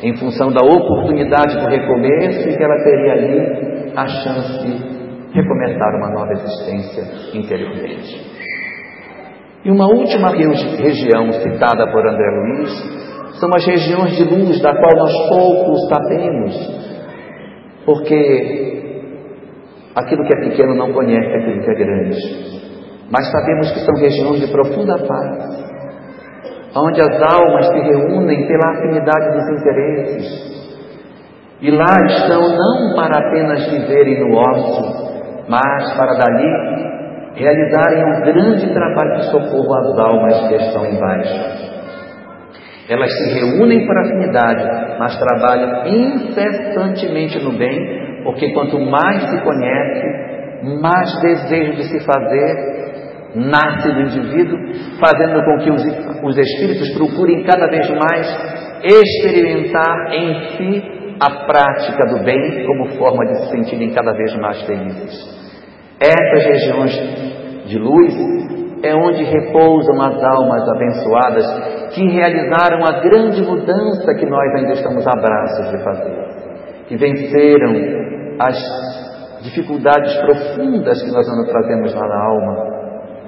em 0.04 0.16
função 0.18 0.52
da 0.52 0.64
oportunidade 0.64 1.60
do 1.60 1.68
recomeço 1.68 2.48
e 2.48 2.56
que 2.56 2.64
ela 2.64 2.84
teria 2.84 3.14
ali 3.14 3.94
a 3.96 4.08
chance 4.08 4.60
de 4.60 5.34
recomeçar 5.34 5.96
uma 5.96 6.12
nova 6.12 6.32
existência 6.34 7.04
interiormente. 7.34 8.37
E 9.66 9.72
uma 9.72 9.88
última 9.88 10.30
região 10.30 11.32
citada 11.34 11.92
por 11.92 12.08
André 12.08 12.30
Luiz 12.30 13.08
são 13.40 13.50
as 13.56 13.66
regiões 13.66 14.16
de 14.16 14.24
luz, 14.24 14.62
da 14.62 14.74
qual 14.76 14.96
nós 14.96 15.30
poucos 15.30 15.88
sabemos, 15.90 16.54
porque 17.86 18.78
aquilo 19.96 20.24
que 20.26 20.34
é 20.34 20.50
pequeno 20.50 20.76
não 20.76 20.94
conhece 20.94 21.28
aquilo 21.28 21.64
que 21.64 21.72
é 21.72 21.76
grande. 21.76 22.18
Mas 23.12 23.32
sabemos 23.32 23.72
que 23.72 23.80
são 23.80 23.96
regiões 23.96 24.40
de 24.42 24.52
profunda 24.52 24.98
paz, 25.08 25.68
onde 26.76 27.02
as 27.02 27.22
almas 27.22 27.68
se 27.68 27.80
reúnem 27.80 28.48
pela 28.48 28.72
afinidade 28.72 29.32
dos 29.32 29.60
interesses. 29.60 30.58
E 31.62 31.72
lá 31.72 31.96
estão 32.06 32.42
não 32.42 32.96
para 32.96 33.18
apenas 33.18 33.68
viverem 33.72 34.20
no 34.20 34.36
ócio, 34.38 35.46
mas 35.50 35.98
para 35.98 36.14
dali 36.14 36.97
realizarem 37.38 38.04
um 38.04 38.22
grande 38.22 38.74
trabalho 38.74 39.16
de 39.18 39.32
socorro 39.32 39.74
às 39.76 40.00
almas 40.00 40.48
que 40.48 40.56
estão 40.56 40.86
embaixo. 40.86 41.68
Elas 42.90 43.12
se 43.12 43.40
reúnem 43.40 43.86
por 43.86 43.98
afinidade, 43.98 44.98
mas 44.98 45.18
trabalham 45.20 45.88
incessantemente 45.88 47.44
no 47.44 47.52
bem, 47.52 48.24
porque 48.24 48.54
quanto 48.54 48.80
mais 48.80 49.30
se 49.30 49.42
conhece, 49.42 50.82
mais 50.82 51.22
desejo 51.22 51.74
de 51.74 51.84
se 51.84 52.06
fazer 52.06 52.78
nasce 53.36 53.92
do 53.92 54.02
indivíduo, 54.02 54.58
fazendo 55.00 55.44
com 55.44 55.58
que 55.58 55.70
os, 55.70 55.84
os 56.24 56.38
espíritos 56.38 56.94
procurem 56.96 57.44
cada 57.44 57.68
vez 57.68 57.90
mais 57.90 58.28
experimentar 58.84 60.14
em 60.14 60.34
si 60.52 60.98
a 61.20 61.46
prática 61.46 62.06
do 62.06 62.24
bem 62.24 62.66
como 62.66 62.98
forma 62.98 63.26
de 63.26 63.38
se 63.40 63.50
sentirem 63.52 63.92
cada 63.92 64.14
vez 64.14 64.36
mais 64.38 64.62
felizes. 64.64 65.37
Essas 66.00 66.46
regiões 66.46 66.92
de 67.66 67.80
luz 67.80 68.14
é 68.84 68.94
onde 68.96 69.24
repousam 69.24 70.00
as 70.02 70.24
almas 70.24 70.70
abençoadas 70.70 71.90
que 71.96 72.08
realizaram 72.10 72.86
a 72.86 73.00
grande 73.02 73.42
mudança 73.42 74.14
que 74.20 74.26
nós 74.28 74.56
ainda 74.58 74.74
estamos 74.74 75.08
a 75.08 75.16
braços 75.16 75.72
de 75.72 75.84
fazer, 75.84 76.86
que 76.88 76.96
venceram 76.98 77.74
as 78.40 79.42
dificuldades 79.42 80.16
profundas 80.18 81.02
que 81.02 81.12
nós 81.12 81.28
ainda 81.28 81.50
trazemos 81.50 81.94
lá 81.96 82.08
na 82.08 82.26
alma, 82.26 82.78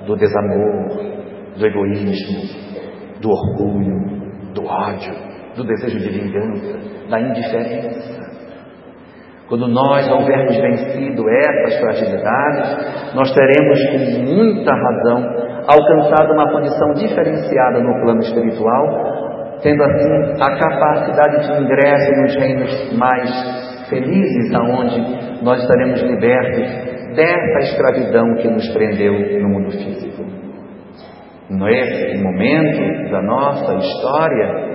do 0.05 0.15
desamor, 0.15 1.09
do 1.57 1.65
egoísmo, 1.65 3.19
do 3.19 3.29
orgulho, 3.31 4.53
do 4.53 4.65
ódio, 4.65 5.13
do 5.55 5.63
desejo 5.63 5.99
de 5.99 6.09
vingança, 6.09 7.09
da 7.09 7.19
indiferença. 7.19 8.18
Quando 9.49 9.67
nós 9.67 10.07
houvermos 10.11 10.55
vencido 10.57 11.27
essas 11.27 11.79
fragilidades, 11.79 13.15
nós 13.15 13.33
teremos 13.33 13.79
com 13.89 14.21
muita 14.35 14.71
razão 14.71 15.25
alcançado 15.67 16.33
uma 16.33 16.51
condição 16.51 16.93
diferenciada 16.93 17.79
no 17.79 17.99
plano 17.99 18.19
espiritual, 18.19 18.85
tendo 19.63 19.83
assim 19.83 20.33
a 20.39 20.55
capacidade 20.55 21.47
de 21.47 21.63
ingresso 21.63 22.11
nos 22.21 22.35
reinos 22.35 22.97
mais 22.97 23.89
felizes, 23.89 24.53
aonde 24.53 25.43
nós 25.43 25.59
estaremos 25.63 25.99
libertos 26.03 27.15
dessa 27.15 27.59
escravidão 27.71 28.35
que 28.35 28.47
nos 28.49 28.69
prendeu 28.69 29.13
no 29.41 29.49
mundo 29.49 29.71
físico. 29.71 30.25
Nesse 31.49 32.21
momento 32.21 33.11
da 33.11 33.21
nossa 33.23 33.73
história, 33.73 34.68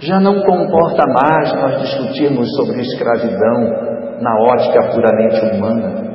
já 0.00 0.18
não 0.18 0.40
comporta 0.42 1.04
mais 1.06 1.54
nós 1.54 1.82
discutirmos 1.82 2.48
sobre 2.56 2.80
escravidão 2.80 4.18
na 4.20 4.34
ótica 4.48 4.88
puramente 4.94 5.54
humana. 5.54 6.10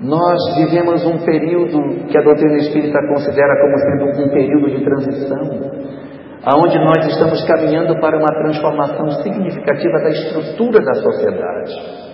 Nós 0.00 0.38
vivemos 0.56 1.04
um 1.06 1.18
período 1.24 2.06
que 2.06 2.16
a 2.16 2.22
doutrina 2.22 2.56
espírita 2.56 2.98
considera 3.08 3.54
como 3.60 3.78
sendo 3.78 4.24
um 4.24 4.30
período 4.30 4.70
de 4.70 4.84
transição, 4.84 5.80
aonde 6.44 6.78
nós 6.78 7.06
estamos 7.06 7.42
caminhando 7.46 7.98
para 8.00 8.18
uma 8.18 8.42
transformação 8.42 9.10
significativa 9.22 9.98
da 10.02 10.08
estrutura 10.10 10.80
da 10.80 10.94
sociedade. 10.94 12.10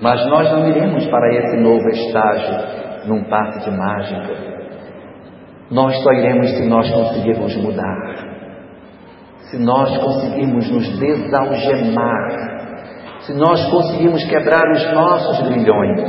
Mas 0.00 0.24
nós 0.26 0.52
não 0.52 0.68
iremos 0.68 1.06
para 1.06 1.34
esse 1.34 1.56
novo 1.58 1.88
estágio 1.88 3.08
num 3.08 3.24
passe 3.24 3.68
de 3.68 3.76
mágica. 3.76 4.52
Nós 5.70 5.96
só 6.02 6.12
iremos 6.12 6.50
se 6.50 6.68
nós 6.68 6.90
conseguirmos 6.90 7.56
mudar 7.56 8.21
se 9.52 9.58
nós 9.58 9.94
conseguirmos 9.98 10.70
nos 10.70 10.98
desalgemar, 10.98 12.30
se 13.20 13.34
nós 13.34 13.62
conseguirmos 13.70 14.24
quebrar 14.24 14.62
os 14.72 14.94
nossos 14.94 15.46
grilhões. 15.46 16.00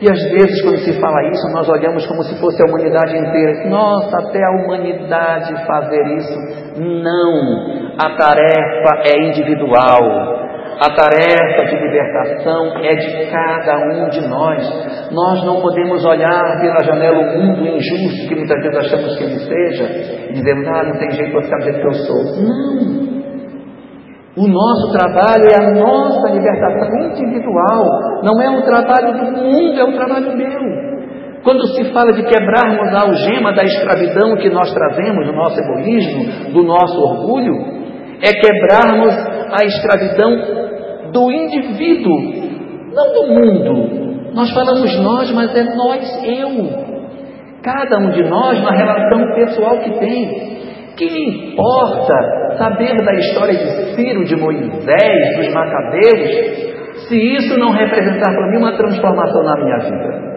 E 0.00 0.10
às 0.10 0.22
vezes, 0.30 0.62
quando 0.62 0.78
se 0.78 0.98
fala 0.98 1.28
isso, 1.28 1.46
nós 1.52 1.68
olhamos 1.68 2.06
como 2.06 2.22
se 2.22 2.40
fosse 2.40 2.56
a 2.62 2.70
humanidade 2.70 3.18
inteira. 3.18 3.68
Nossa, 3.68 4.16
até 4.16 4.42
a 4.42 4.64
humanidade 4.64 5.66
fazer 5.66 6.16
isso. 6.16 6.80
Não! 6.80 7.92
A 7.98 8.16
tarefa 8.16 9.02
é 9.04 9.28
individual. 9.28 10.39
A 10.78 10.94
tarefa 10.94 11.64
de 11.66 11.76
libertação 11.76 12.78
é 12.82 12.94
de 12.94 13.30
cada 13.30 13.78
um 13.78 14.08
de 14.08 14.28
nós. 14.28 15.10
Nós 15.10 15.44
não 15.44 15.60
podemos 15.60 16.04
olhar 16.04 16.60
pela 16.60 16.84
janela 16.84 17.18
o 17.18 17.38
mundo 17.38 17.66
injusto 17.66 18.28
que 18.28 18.34
muitas 18.34 18.62
vezes 18.62 18.78
achamos 18.78 19.16
que 19.16 19.24
ele 19.24 19.38
seja 19.38 19.84
e 20.30 20.32
dizemos, 20.32 20.68
ah, 20.68 20.84
não 20.84 20.98
tem 20.98 21.10
jeito 21.10 21.32
para 21.32 21.42
ficar 21.42 21.56
do 21.58 21.64
jeito 21.64 21.80
que 21.80 21.86
eu 21.86 21.94
sou. 21.94 22.24
Não! 22.42 23.10
O 24.36 24.46
nosso 24.46 24.92
trabalho 24.96 25.44
é 25.44 25.56
a 25.56 25.74
nossa 25.74 26.28
libertação 26.30 26.88
individual, 27.10 27.84
não 28.22 28.40
é 28.40 28.48
um 28.48 28.62
trabalho 28.62 29.12
do 29.12 29.32
mundo, 29.32 29.80
é 29.80 29.84
um 29.84 29.92
trabalho 29.92 30.36
meu. 30.36 30.90
Quando 31.42 31.66
se 31.68 31.92
fala 31.92 32.12
de 32.12 32.22
quebrarmos 32.22 32.94
a 32.94 33.00
algema 33.00 33.52
da 33.52 33.64
escravidão 33.64 34.36
que 34.36 34.48
nós 34.50 34.72
trazemos 34.72 35.26
do 35.26 35.32
nosso 35.32 35.58
egoísmo, 35.58 36.52
do 36.52 36.62
nosso 36.62 36.98
orgulho, 37.00 37.79
é 38.22 38.32
quebrarmos 38.32 39.14
a 39.52 39.64
escravidão 39.64 41.10
do 41.12 41.32
indivíduo, 41.32 42.18
não 42.94 43.12
do 43.12 43.26
mundo. 43.34 44.32
Nós 44.34 44.52
falamos 44.52 44.96
nós, 45.00 45.32
mas 45.32 45.56
é 45.56 45.64
nós, 45.74 46.24
eu. 46.24 46.90
Cada 47.62 47.98
um 47.98 48.10
de 48.10 48.22
nós 48.24 48.62
na 48.62 48.70
relação 48.70 49.34
pessoal 49.34 49.78
que 49.78 49.90
tem. 49.98 50.60
Que 50.96 51.06
importa 51.06 52.14
saber 52.58 52.94
da 53.04 53.14
história 53.14 53.54
de 53.54 53.94
Ciro, 53.94 54.24
de 54.24 54.36
Moisés, 54.36 55.36
dos 55.36 55.52
Macabeus, 55.52 57.08
se 57.08 57.16
isso 57.16 57.58
não 57.58 57.70
representar 57.70 58.30
para 58.30 58.50
mim 58.50 58.58
uma 58.58 58.76
transformação 58.76 59.42
na 59.42 59.64
minha 59.64 59.78
vida? 59.78 60.30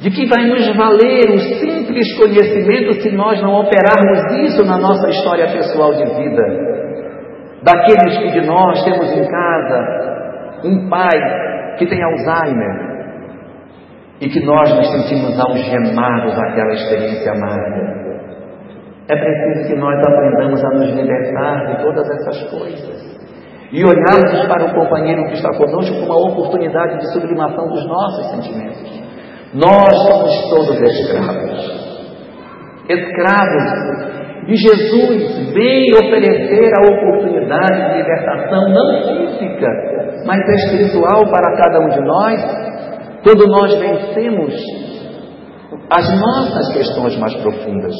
De 0.00 0.10
que 0.10 0.26
vai 0.26 0.46
nos 0.46 0.74
valer 0.76 1.30
o 1.30 1.38
simples 1.38 1.83
conhecimento 2.18 3.02
se 3.02 3.10
nós 3.12 3.40
não 3.42 3.54
operarmos 3.54 4.32
isso 4.48 4.64
na 4.64 4.78
nossa 4.78 5.08
história 5.08 5.46
pessoal 5.46 5.92
de 5.94 6.04
vida? 6.04 6.74
daqueles 7.64 8.18
que 8.18 8.40
de 8.40 8.46
nós 8.46 8.84
temos 8.84 9.10
em 9.10 9.26
casa 9.26 10.60
um 10.64 10.88
pai 10.88 11.74
que 11.78 11.86
tem 11.86 11.98
Alzheimer 12.02 12.94
e 14.20 14.28
que 14.28 14.44
nós 14.44 14.70
nos 14.76 14.90
sentimos 14.92 15.38
algemados 15.40 16.38
àquela 16.38 16.72
experiência 16.72 17.32
amarga. 17.32 18.04
É 19.08 19.16
preciso 19.16 19.68
que 19.68 19.80
nós 19.80 19.98
aprendamos 19.98 20.64
a 20.64 20.68
nos 20.78 20.94
libertar 20.94 21.66
de 21.66 21.82
todas 21.82 22.08
essas 22.10 22.50
coisas 22.50 23.14
e 23.72 23.82
olharmos 23.82 24.46
para 24.46 24.66
o 24.66 24.74
companheiro 24.74 25.24
que 25.26 25.34
está 25.34 25.50
conosco 25.56 26.06
como 26.06 26.06
uma 26.06 26.32
oportunidade 26.32 26.98
de 26.98 27.12
sublimação 27.12 27.66
dos 27.66 27.86
nossos 27.86 28.30
sentimentos. 28.30 29.02
Nós 29.52 29.92
somos 30.08 30.50
todos 30.50 30.80
escravos. 30.80 31.83
Escravos 32.88 34.14
e 34.46 34.56
Jesus 34.56 35.52
veio 35.54 35.96
oferecer 35.96 36.70
a 36.76 36.82
oportunidade 36.82 37.92
de 37.92 37.96
libertação, 37.98 38.68
não 38.68 39.28
física, 39.28 39.68
mas 40.26 40.38
espiritual 40.48 41.24
para 41.30 41.56
cada 41.56 41.80
um 41.80 41.88
de 41.88 42.00
nós, 42.00 42.40
quando 43.22 43.46
nós 43.46 43.74
vencemos 43.78 44.54
as 45.90 46.20
nossas 46.20 46.74
questões 46.74 47.16
mais 47.18 47.34
profundas. 47.36 47.94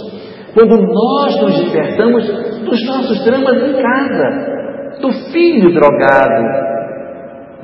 Quando 0.52 0.76
nós 0.76 1.40
nos 1.40 1.60
libertamos 1.64 2.26
dos 2.62 2.86
nossos 2.86 3.24
dramas 3.24 3.62
em 3.62 3.82
casa, 3.82 4.54
do 5.00 5.10
filho 5.32 5.72
drogado, 5.72 6.74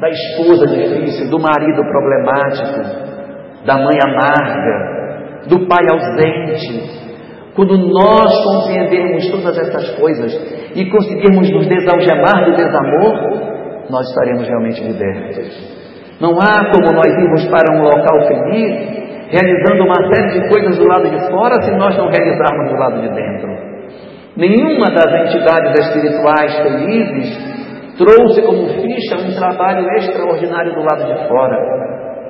da 0.00 0.08
esposa 0.08 0.66
difícil, 0.66 1.30
do 1.30 1.38
marido 1.38 1.82
problemático, 1.82 3.66
da 3.66 3.76
mãe 3.76 3.98
amarga, 4.02 5.46
do 5.48 5.68
pai 5.68 5.84
ausente, 5.88 6.99
quando 7.54 7.76
nós 7.76 8.32
compreendermos 8.44 9.28
todas 9.30 9.58
essas 9.58 9.90
coisas 9.98 10.32
e 10.74 10.88
conseguirmos 10.88 11.50
nos 11.50 11.66
desalgemar 11.66 12.44
do 12.44 12.54
desamor, 12.54 13.90
nós 13.90 14.08
estaremos 14.08 14.46
realmente 14.46 14.82
libertos. 14.82 15.80
Não 16.20 16.32
há 16.38 16.70
como 16.70 16.92
nós 16.92 17.06
irmos 17.06 17.44
para 17.46 17.76
um 17.76 17.82
local 17.82 18.28
feliz 18.28 19.00
realizando 19.30 19.84
uma 19.84 20.12
série 20.12 20.40
de 20.40 20.48
coisas 20.48 20.76
do 20.76 20.86
lado 20.86 21.08
de 21.08 21.30
fora 21.30 21.62
se 21.62 21.70
nós 21.76 21.96
não 21.96 22.08
realizarmos 22.08 22.70
do 22.70 22.76
lado 22.76 23.00
de 23.00 23.08
dentro. 23.08 23.70
Nenhuma 24.36 24.90
das 24.90 25.12
entidades 25.26 25.86
espirituais 25.86 26.56
felizes 26.62 27.50
trouxe 27.96 28.42
como 28.42 28.68
ficha 28.68 29.16
um 29.16 29.34
trabalho 29.36 29.88
extraordinário 29.96 30.74
do 30.74 30.80
lado 30.80 31.04
de 31.06 31.28
fora. 31.28 31.56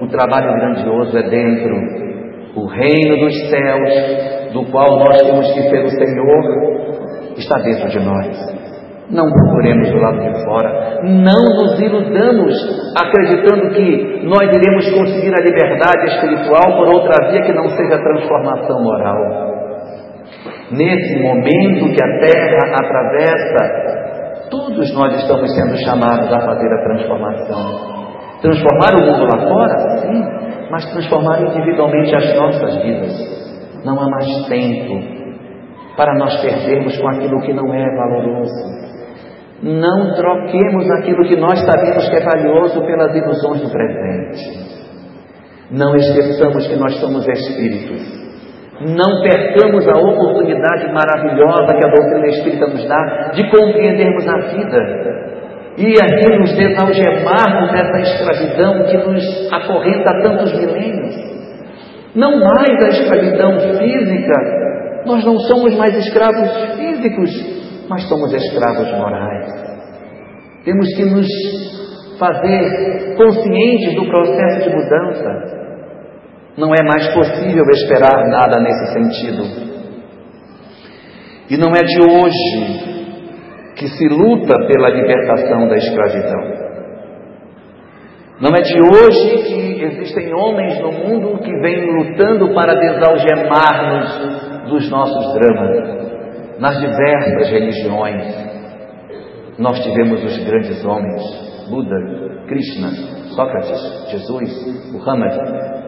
O 0.01 0.09
trabalho 0.09 0.55
grandioso 0.55 1.17
é 1.19 1.23
dentro. 1.23 1.75
O 2.57 2.67
reino 2.67 3.25
dos 3.25 3.51
céus 3.51 4.40
do 4.53 4.65
qual 4.71 4.99
nós 4.99 5.23
temos 5.23 5.53
que 5.53 5.63
ser 5.63 5.85
o 5.85 5.91
Senhor, 5.91 6.81
está 7.37 7.59
dentro 7.61 7.89
de 7.89 8.01
nós. 8.01 8.61
Não 9.11 9.25
procuremos 9.29 9.91
do 9.91 9.99
lado 9.99 10.21
de 10.21 10.45
fora, 10.45 11.01
não 11.03 11.43
nos 11.59 11.81
iludamos 11.81 12.55
acreditando 12.97 13.71
que 13.75 14.21
nós 14.25 14.49
iremos 14.55 14.89
conseguir 14.93 15.35
a 15.35 15.43
liberdade 15.43 16.07
espiritual 16.07 16.79
por 16.79 16.95
outra 16.95 17.31
via 17.31 17.43
que 17.43 17.53
não 17.53 17.69
seja 17.71 17.97
a 17.97 18.03
transformação 18.03 18.85
moral. 18.85 19.51
Nesse 20.71 21.21
momento 21.21 21.93
que 21.93 22.01
a 22.01 22.21
terra 22.21 22.77
atravessa, 22.81 24.49
todos 24.49 24.95
nós 24.95 25.17
estamos 25.17 25.53
sendo 25.57 25.77
chamados 25.79 26.33
a 26.33 26.41
fazer 26.41 26.73
a 26.73 26.85
transformação. 26.85 28.01
Transformar 28.41 28.95
o 28.95 29.07
mundo 29.07 29.25
lá 29.25 29.49
fora? 29.49 29.99
Sim, 29.99 30.23
mas 30.71 30.87
transformar 30.93 31.43
individualmente 31.43 32.15
as 32.15 32.37
nossas 32.37 32.77
vidas. 32.81 33.40
Não 33.85 34.01
há 34.01 34.11
mais 34.11 34.47
tempo 34.49 35.21
para 35.97 36.15
nós 36.15 36.41
perdermos 36.41 36.97
com 36.99 37.09
aquilo 37.09 37.41
que 37.43 37.53
não 37.53 37.73
é 37.75 37.85
valoroso. 37.97 38.81
Não 39.63 40.15
troquemos 40.15 40.91
aquilo 40.99 41.23
que 41.29 41.37
nós 41.37 41.59
sabemos 41.61 42.09
que 42.09 42.17
é 42.17 42.25
valioso 42.25 42.81
pelas 42.81 43.15
ilusões 43.15 43.61
do 43.61 43.71
presente. 43.71 44.71
Não 45.71 45.95
esqueçamos 45.95 46.67
que 46.67 46.77
nós 46.77 46.99
somos 46.99 47.29
espíritos. 47.29 48.21
Não 48.81 49.21
percamos 49.23 49.87
a 49.87 49.97
oportunidade 49.99 50.91
maravilhosa 50.93 51.75
que 51.75 51.85
a 51.85 51.91
doutrina 51.91 52.27
espírita 52.29 52.67
nos 52.67 52.89
dá 52.89 53.31
de 53.35 53.51
compreendermos 53.51 54.27
a 54.27 54.39
vida 54.49 55.21
e 55.77 55.95
aqui 56.03 56.39
nos 56.39 56.53
desalgemarmos 56.57 57.73
dessa 57.73 58.01
escravidão 58.01 58.85
que 58.85 58.97
nos 58.97 59.53
acorrenta 59.53 60.11
há 60.11 60.23
tantos 60.23 60.53
milênios. 60.59 61.15
Não 62.15 62.41
mais 62.41 62.85
a 62.85 62.89
escravidão 62.89 63.59
física, 63.79 64.61
nós 65.07 65.25
não 65.25 65.37
somos 65.39 65.77
mais 65.77 65.97
escravos 65.97 66.77
físicos, 66.77 67.31
mas 67.89 68.03
somos 68.09 68.33
escravos 68.33 68.91
morais. 68.93 69.71
Temos 70.65 70.89
que 70.95 71.05
nos 71.05 71.27
fazer 72.19 73.15
conscientes 73.17 73.95
do 73.95 74.07
processo 74.07 74.69
de 74.69 74.77
mudança. 74.77 75.61
Não 76.57 76.75
é 76.75 76.83
mais 76.83 77.15
possível 77.15 77.65
esperar 77.71 78.29
nada 78.29 78.61
nesse 78.61 78.93
sentido. 78.93 79.71
E 81.49 81.57
não 81.57 81.71
é 81.71 81.83
de 81.83 81.99
hoje 82.03 82.91
que 83.77 83.89
se 83.89 84.09
luta 84.09 84.55
pela 84.67 84.91
libertação 84.91 85.67
da 85.69 85.77
escravidão. 85.77 86.60
Não 88.41 88.55
é 88.57 88.63
de 88.63 88.81
hoje 88.81 89.43
que 89.45 89.85
existem 89.85 90.33
homens 90.33 90.81
no 90.81 90.93
mundo 90.93 91.39
que 91.41 91.53
vêm 91.61 91.85
lutando 91.95 92.55
para 92.55 92.75
desalgemar-nos 92.75 94.71
dos 94.71 94.91
nossos 94.91 95.35
dramas. 95.35 96.59
Nas 96.59 96.79
diversas 96.79 97.51
religiões, 97.51 98.51
nós 99.59 99.79
tivemos 99.81 100.25
os 100.25 100.39
grandes 100.45 100.83
homens, 100.87 101.23
Buda, 101.69 102.47
Krishna, 102.49 102.89
Sócrates, 103.35 104.11
Jesus, 104.11 104.91
Muhammad, 104.91 105.33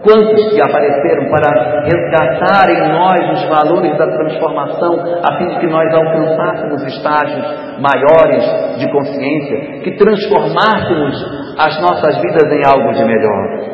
quantos 0.03 0.51
que 0.51 0.61
apareceram 0.61 1.31
para 1.31 1.85
resgatar 1.85 2.71
em 2.71 2.93
nós 2.93 3.43
os 3.43 3.49
valores 3.49 3.97
da 3.97 4.07
transformação, 4.07 4.99
a 5.23 5.39
fim 5.39 5.49
de 5.49 5.61
que 5.61 5.67
nós 5.69 5.95
alcançássemos 5.95 6.83
estágios 6.83 7.81
maiores 7.81 8.79
de 8.79 8.91
consciência, 8.91 9.81
que 9.83 9.97
transformássemos 9.97 11.15
as 11.59 11.81
nossas 11.81 12.21
vidas 12.21 12.53
em 12.53 12.63
algo 12.67 12.93
de 12.93 13.05
melhor. 13.05 13.73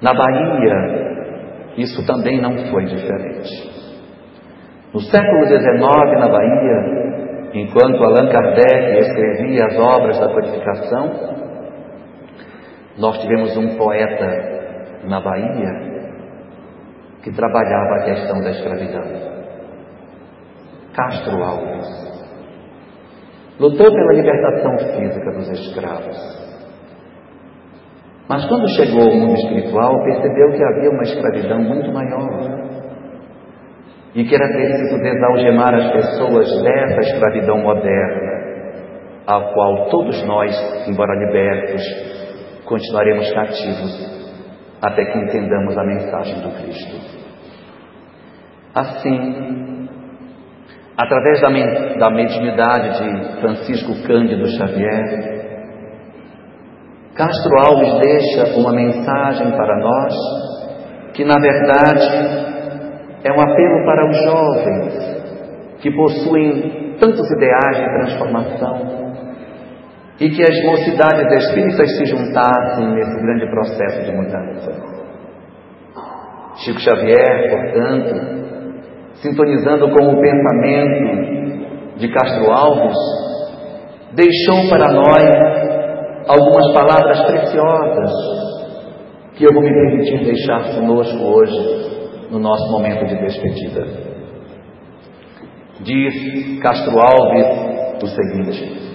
Na 0.00 0.14
Bahia, 0.14 1.08
isso 1.76 2.06
também 2.06 2.40
não 2.40 2.56
foi 2.70 2.84
diferente. 2.86 3.78
No 4.92 5.00
século 5.00 5.46
XIX, 5.46 5.60
na 6.18 6.28
Bahia, 6.28 7.08
enquanto 7.52 8.02
Allan 8.02 8.28
Kardec 8.30 8.98
escrevia 8.98 9.66
as 9.66 9.78
obras 9.78 10.18
da 10.18 10.28
codificação, 10.32 11.47
nós 12.98 13.18
tivemos 13.18 13.56
um 13.56 13.76
poeta 13.76 14.26
na 15.04 15.20
Bahia 15.20 15.88
que 17.22 17.32
trabalhava 17.32 17.94
a 17.94 18.04
questão 18.04 18.40
da 18.40 18.50
escravidão. 18.50 19.28
Castro 20.94 21.42
Alves 21.42 22.08
lutou 23.60 23.86
pela 23.86 24.12
libertação 24.12 24.78
física 24.78 25.30
dos 25.32 25.48
escravos. 25.50 26.48
Mas 28.28 28.44
quando 28.46 28.68
chegou 28.68 29.02
ao 29.02 29.14
mundo 29.14 29.34
espiritual, 29.34 30.04
percebeu 30.04 30.50
que 30.52 30.62
havia 30.62 30.90
uma 30.90 31.02
escravidão 31.02 31.60
muito 31.60 31.92
maior 31.92 32.68
e 34.14 34.24
que 34.24 34.34
era 34.34 34.48
preciso 34.48 35.02
desalgemar 35.02 35.74
as 35.74 35.92
pessoas 35.92 36.62
dessa 36.62 37.00
escravidão 37.00 37.58
moderna, 37.58 38.32
a 39.26 39.40
qual 39.52 39.88
todos 39.88 40.26
nós, 40.26 40.88
embora 40.88 41.14
libertos, 41.14 42.17
continuaremos 42.68 43.32
cativos 43.32 44.18
até 44.82 45.04
que 45.06 45.18
entendamos 45.18 45.76
a 45.76 45.84
mensagem 45.84 46.40
do 46.40 46.50
Cristo. 46.50 47.18
Assim, 48.74 49.88
através 50.96 51.40
da, 51.40 51.48
da 51.98 52.10
mediunidade 52.10 52.98
de 52.98 53.40
Francisco 53.40 54.06
Cândido 54.06 54.46
Xavier, 54.46 55.38
Castro 57.16 57.58
Alves 57.58 58.00
deixa 58.00 58.60
uma 58.60 58.72
mensagem 58.72 59.50
para 59.50 59.76
nós 59.78 60.14
que, 61.14 61.24
na 61.24 61.40
verdade, 61.40 62.06
é 63.24 63.32
um 63.32 63.40
apelo 63.40 63.84
para 63.84 64.10
os 64.10 64.16
jovens 64.22 65.78
que 65.80 65.90
possuem 65.90 66.96
tantos 67.00 67.28
ideais 67.32 67.76
de 67.78 67.84
transformação 67.84 69.07
e 70.20 70.30
que 70.30 70.42
as 70.42 70.64
mocidades 70.64 71.44
espíritas 71.44 71.96
se 71.96 72.04
juntassem 72.06 72.88
nesse 72.92 73.22
grande 73.22 73.50
processo 73.50 74.04
de 74.04 74.12
mudança. 74.12 74.98
Chico 76.56 76.80
Xavier, 76.80 77.50
portanto, 77.50 78.38
sintonizando 79.14 79.90
com 79.90 80.08
o 80.08 80.20
pensamento 80.20 81.98
de 81.98 82.08
Castro 82.08 82.50
Alves, 82.50 82.96
deixou 84.14 84.68
para 84.68 84.92
nós 84.92 85.58
algumas 86.26 86.72
palavras 86.72 87.22
preciosas 87.26 88.10
que 89.36 89.44
eu 89.44 89.54
vou 89.54 89.62
me 89.62 89.72
permitir 89.72 90.24
deixar 90.24 90.74
conosco 90.74 91.16
hoje, 91.22 92.28
no 92.28 92.40
nosso 92.40 92.72
momento 92.72 93.06
de 93.06 93.16
despedida. 93.18 93.86
Diz 95.80 96.60
Castro 96.60 96.98
Alves 96.98 98.02
o 98.02 98.06
seguinte: 98.08 98.87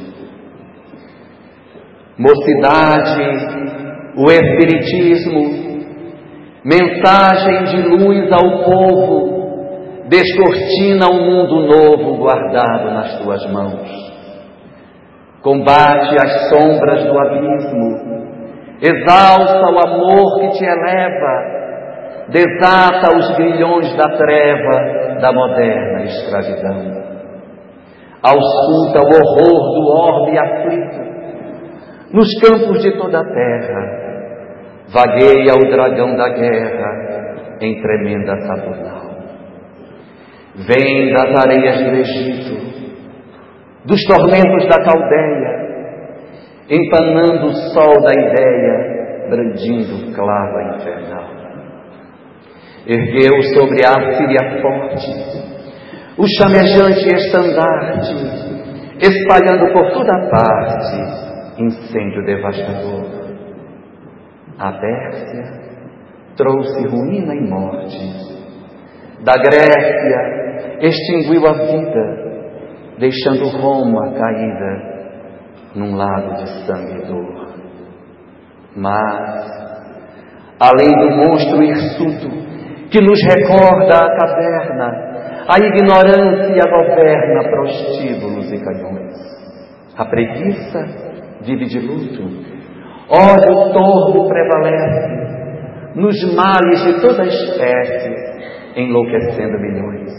Mocidade, 2.15 3.23
o 4.15 4.29
Espiritismo, 4.29 5.73
mensagem 6.63 7.63
de 7.63 7.81
luz 7.89 8.31
ao 8.31 8.63
povo, 8.63 10.05
descortina 10.09 11.07
um 11.11 11.25
mundo 11.25 11.61
novo 11.65 12.17
guardado 12.17 12.91
nas 12.91 13.17
tuas 13.17 13.43
mãos. 13.51 13.89
Combate 15.41 16.15
as 16.21 16.49
sombras 16.49 17.03
do 17.03 17.19
abismo, 17.19 18.27
exalça 18.79 19.71
o 19.71 19.79
amor 19.79 20.39
que 20.39 20.49
te 20.59 20.65
eleva, 20.65 22.29
desata 22.29 23.17
os 23.17 23.35
grilhões 23.37 23.91
da 23.97 24.07
treva 24.15 25.19
da 25.19 25.33
moderna 25.33 26.03
escravidão. 26.03 26.93
Ausculta 28.21 28.99
o 28.99 29.09
horror 29.09 29.73
do 29.73 29.87
orbe 29.97 30.37
aflito, 30.37 31.12
nos 32.13 32.27
campos 32.39 32.79
de 32.83 32.95
toda 32.95 33.19
a 33.19 33.25
terra, 33.25 34.03
vagueia 34.93 35.55
o 35.55 35.67
dragão 35.67 36.15
da 36.15 36.29
guerra 36.29 37.57
em 37.59 37.81
tremenda 37.81 38.39
Saturnal. 38.41 39.13
Vem 40.67 41.11
das 41.11 41.43
areias 41.43 41.79
do 41.79 41.95
Egito, 41.95 42.55
dos 43.85 43.99
tormentos 44.03 44.67
da 44.67 44.83
Caldeia, 44.83 45.63
empanando 46.69 47.47
o 47.47 47.53
sol 47.73 47.93
da 48.03 48.13
ideia, 48.13 49.29
brandindo 49.29 50.13
clava 50.13 50.75
infernal. 50.75 51.33
Ergueu 52.85 53.41
sobre 53.55 53.79
a 53.87 54.17
Síria 54.17 54.61
forte 54.61 55.43
o 56.15 56.25
chamejante 56.37 57.07
estandarte, 57.07 58.13
espalhando 59.01 59.73
por 59.73 59.93
toda 59.93 60.29
parte 60.29 61.22
incêndio 61.57 62.25
devastador. 62.25 63.23
A 64.59 64.71
Pérsia 64.73 65.63
trouxe 66.35 66.87
ruína 66.87 67.35
e 67.35 67.49
morte. 67.49 68.33
Da 69.23 69.33
Grécia 69.33 70.77
extinguiu 70.81 71.47
a 71.47 71.53
vida, 71.53 72.97
deixando 72.99 73.49
Roma 73.57 74.13
caída 74.13 74.93
num 75.75 75.95
lago 75.95 76.35
de 76.35 76.65
sangue 76.65 77.01
e 77.01 77.05
dor. 77.07 77.53
Mas, 78.75 79.49
além 80.59 80.89
do 80.89 81.15
monstro 81.15 81.63
hirsuto 81.63 82.29
que 82.89 83.01
nos 83.01 83.19
recorda 83.23 83.95
a 83.95 84.17
caverna, 84.17 85.13
a 85.47 85.57
ignorância 85.57 86.61
governa 86.69 87.49
prostíbulos 87.49 88.51
e 88.51 88.59
canhões. 88.63 89.13
A 89.97 90.05
preguiça 90.05 91.02
vive 91.45 91.65
de 91.65 91.79
luto, 91.79 92.23
ódio 93.09 93.73
torvo 93.73 94.27
prevalece, 94.27 95.93
nos 95.95 96.35
males 96.35 96.83
de 96.83 97.01
toda 97.01 97.25
espécie, 97.25 98.13
enlouquecendo 98.75 99.59
milhões. 99.59 100.11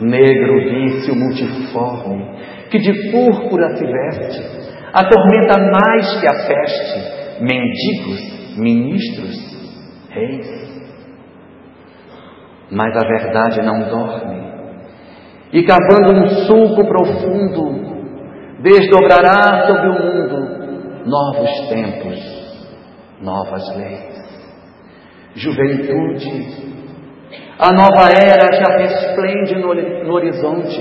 Negro 0.00 0.58
vício 0.68 1.14
multiforme, 1.14 2.36
que 2.70 2.78
de 2.78 3.10
púrpura 3.10 3.76
se 3.76 3.86
veste, 3.86 4.42
atormenta 4.92 5.58
mais 5.58 6.20
que 6.20 6.28
a 6.28 6.46
peste, 6.46 7.42
mendigos, 7.42 8.58
ministros, 8.58 9.36
reis. 10.10 10.66
Mas 12.70 12.94
a 12.96 13.08
verdade 13.08 13.62
não 13.62 13.88
dorme, 13.88 14.46
e 15.52 15.62
cavando 15.62 16.20
um 16.20 16.28
sulco 16.46 16.84
profundo, 16.84 17.85
desdobrará 18.66 19.64
sobre 19.68 19.88
o 19.88 19.92
mundo 19.92 21.06
novos 21.06 21.68
tempos, 21.68 22.18
novas 23.22 23.76
leis. 23.76 24.16
Juventude, 25.36 26.66
a 27.60 27.72
nova 27.72 28.10
era 28.10 28.52
já 28.52 28.76
resplende 28.76 29.54
no, 29.56 29.72
no 29.72 30.14
horizonte. 30.14 30.80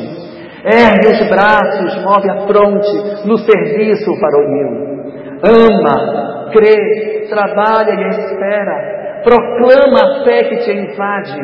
Ergue 0.66 1.12
os 1.12 1.30
braços, 1.30 2.04
move 2.04 2.28
a 2.28 2.48
fronte 2.48 3.28
no 3.28 3.38
serviço 3.38 4.12
para 4.20 4.40
o 4.40 4.50
mil. 4.50 4.96
Ama, 5.44 6.50
crê, 6.52 7.28
trabalha 7.30 7.92
e 7.92 8.08
espera. 8.10 9.22
Proclama 9.24 10.00
a 10.00 10.24
fé 10.24 10.44
que 10.46 10.58
te 10.58 10.72
invade, 10.72 11.40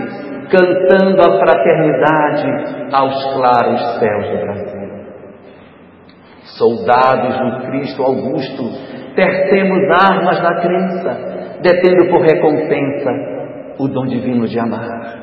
cantando 0.49 1.21
a 1.21 1.39
fraternidade 1.39 2.93
aos 2.93 3.33
claros 3.35 3.99
céus 3.99 4.29
do 4.31 4.37
Brasil. 4.45 4.80
Soldados 6.57 7.37
do 7.37 7.67
Cristo 7.67 8.03
Augusto, 8.03 8.63
tercemos 9.15 9.79
armas 10.09 10.41
da 10.41 10.61
crença, 10.61 11.59
detendo 11.61 12.09
por 12.09 12.21
recompensa 12.21 13.09
o 13.79 13.87
dom 13.87 14.05
divino 14.05 14.47
de 14.47 14.59
amar. 14.59 15.21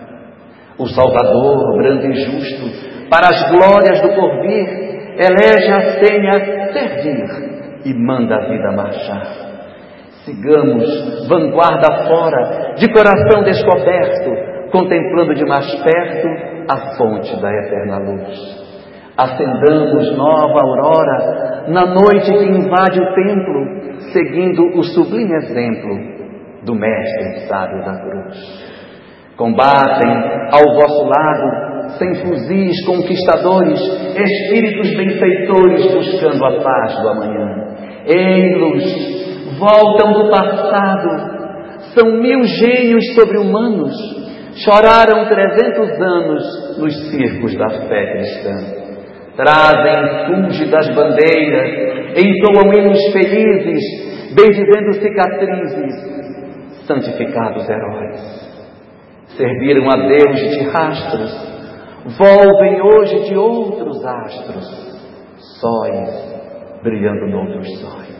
O 0.79 0.87
Salvador, 0.87 1.77
brando 1.77 2.07
e 2.07 2.15
justo, 2.15 3.09
para 3.11 3.29
as 3.29 3.51
glórias 3.51 4.01
do 4.01 4.15
porvir, 4.15 4.89
elege 5.19 5.73
a 5.73 5.81
senha 5.99 6.73
servir 6.73 7.49
e 7.85 7.95
manda 7.95 8.37
a 8.37 8.49
vida 8.49 8.73
marchar. 8.73 9.49
Sigamos, 10.25 11.27
vanguarda 11.29 12.07
fora, 12.07 12.75
de 12.77 12.93
coração 12.93 13.43
descoberto, 13.43 14.71
contemplando 14.71 15.35
de 15.35 15.45
mais 15.47 15.67
perto 15.83 16.29
a 16.69 16.97
fonte 16.97 17.41
da 17.41 17.51
eterna 17.51 17.99
luz. 17.99 18.58
Acendamos 19.19 20.16
nova 20.16 20.61
aurora 20.61 21.65
na 21.66 21.86
noite 21.86 22.31
que 22.31 22.45
invade 22.45 23.01
o 23.01 23.15
templo, 23.15 24.01
seguindo 24.12 24.78
o 24.78 24.82
sublime 24.85 25.35
exemplo 25.39 25.90
do 26.65 26.73
Mestre 26.73 27.49
sábio 27.49 27.85
da 27.85 28.01
cruz. 28.01 28.78
Combatem 29.36 30.09
ao 30.53 30.73
vosso 30.73 31.05
lado, 31.05 31.99
sem 31.99 32.15
fuzis 32.15 32.86
conquistadores, 32.86 33.81
espíritos 34.15 34.97
benfeitores 34.97 35.93
buscando 35.93 36.45
a 36.45 36.62
paz 36.62 37.03
do 37.03 37.09
amanhã. 37.09 37.74
Ei-los 38.07 39.59
voltam 39.59 40.12
do 40.12 40.31
passado. 40.31 41.39
São 41.93 42.12
mil 42.12 42.45
gênios 42.45 43.05
sobre-humanos. 43.16 43.95
Choraram 44.65 45.27
trezentos 45.27 45.90
anos 46.01 46.78
nos 46.78 47.11
circos 47.11 47.57
da 47.57 47.69
fé 47.89 48.12
cristã. 48.12 48.78
Trazem 49.39 50.27
fúlgidas 50.27 50.89
bandeiras, 50.97 51.70
entoam 52.19 52.74
hinos 52.74 52.98
felizes, 53.12 54.35
bendizendo 54.35 54.94
cicatrizes, 54.94 56.85
santificados 56.86 57.70
heróis. 57.70 58.20
Serviram 59.36 59.89
a 59.90 60.09
Deus 60.09 60.40
de 60.40 60.65
rastros, 60.65 61.31
volvem 62.19 62.82
hoje 62.82 63.28
de 63.28 63.36
outros 63.36 64.05
astros, 64.05 64.66
sóis 65.60 66.82
brilhando 66.82 67.28
noutros 67.28 67.81
sóis 67.81 68.19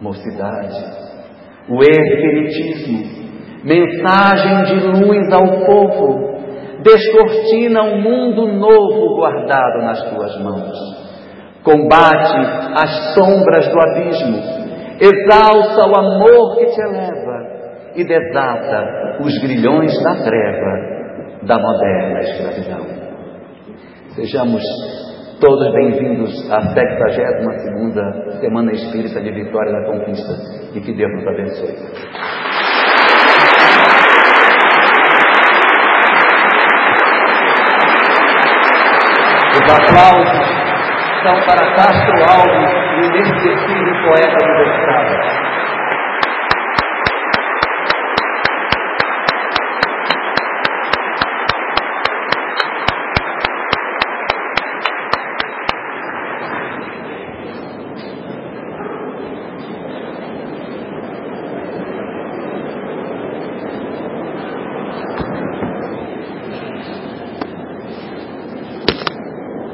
mocidade, 0.00 0.76
o 1.68 1.82
espiritismo, 1.82 3.26
mensagem 3.64 4.64
de 4.64 5.04
luz 5.04 5.32
ao 5.32 5.64
povo, 5.64 6.35
descortina 6.82 7.82
um 7.82 8.00
mundo 8.00 8.46
novo 8.48 9.16
guardado 9.16 9.82
nas 9.82 10.02
tuas 10.10 10.36
mãos. 10.42 11.06
Combate 11.62 12.36
as 12.80 13.14
sombras 13.14 13.68
do 13.68 13.80
abismo, 13.80 14.38
exalça 15.00 15.88
o 15.88 15.98
amor 15.98 16.56
que 16.56 16.66
te 16.66 16.80
eleva 16.80 17.56
e 17.96 18.04
desata 18.04 19.18
os 19.20 19.36
grilhões 19.40 19.92
da 20.02 20.14
treva 20.22 20.96
da 21.42 21.58
moderna 21.58 22.20
escravidão. 22.20 22.86
Sejamos 24.14 24.62
Todos 25.38 25.70
bem-vindos 25.74 26.50
à 26.50 26.62
72 26.62 28.40
Semana 28.40 28.72
Espírita 28.72 29.20
de 29.20 29.32
Vitória 29.32 29.70
da 29.70 29.84
Conquista 29.84 30.32
e 30.74 30.80
que 30.80 30.94
Deus 30.94 31.12
nos 31.12 31.26
abençoe. 31.26 32.55
Os 39.56 39.72
aplausos 39.72 40.46
são 41.22 41.34
para 41.46 41.74
Castro 41.74 42.24
Alves, 42.28 42.72
o 42.94 43.04
inesquecível 43.06 43.94
poeta 44.04 44.44
universal. 44.44 45.55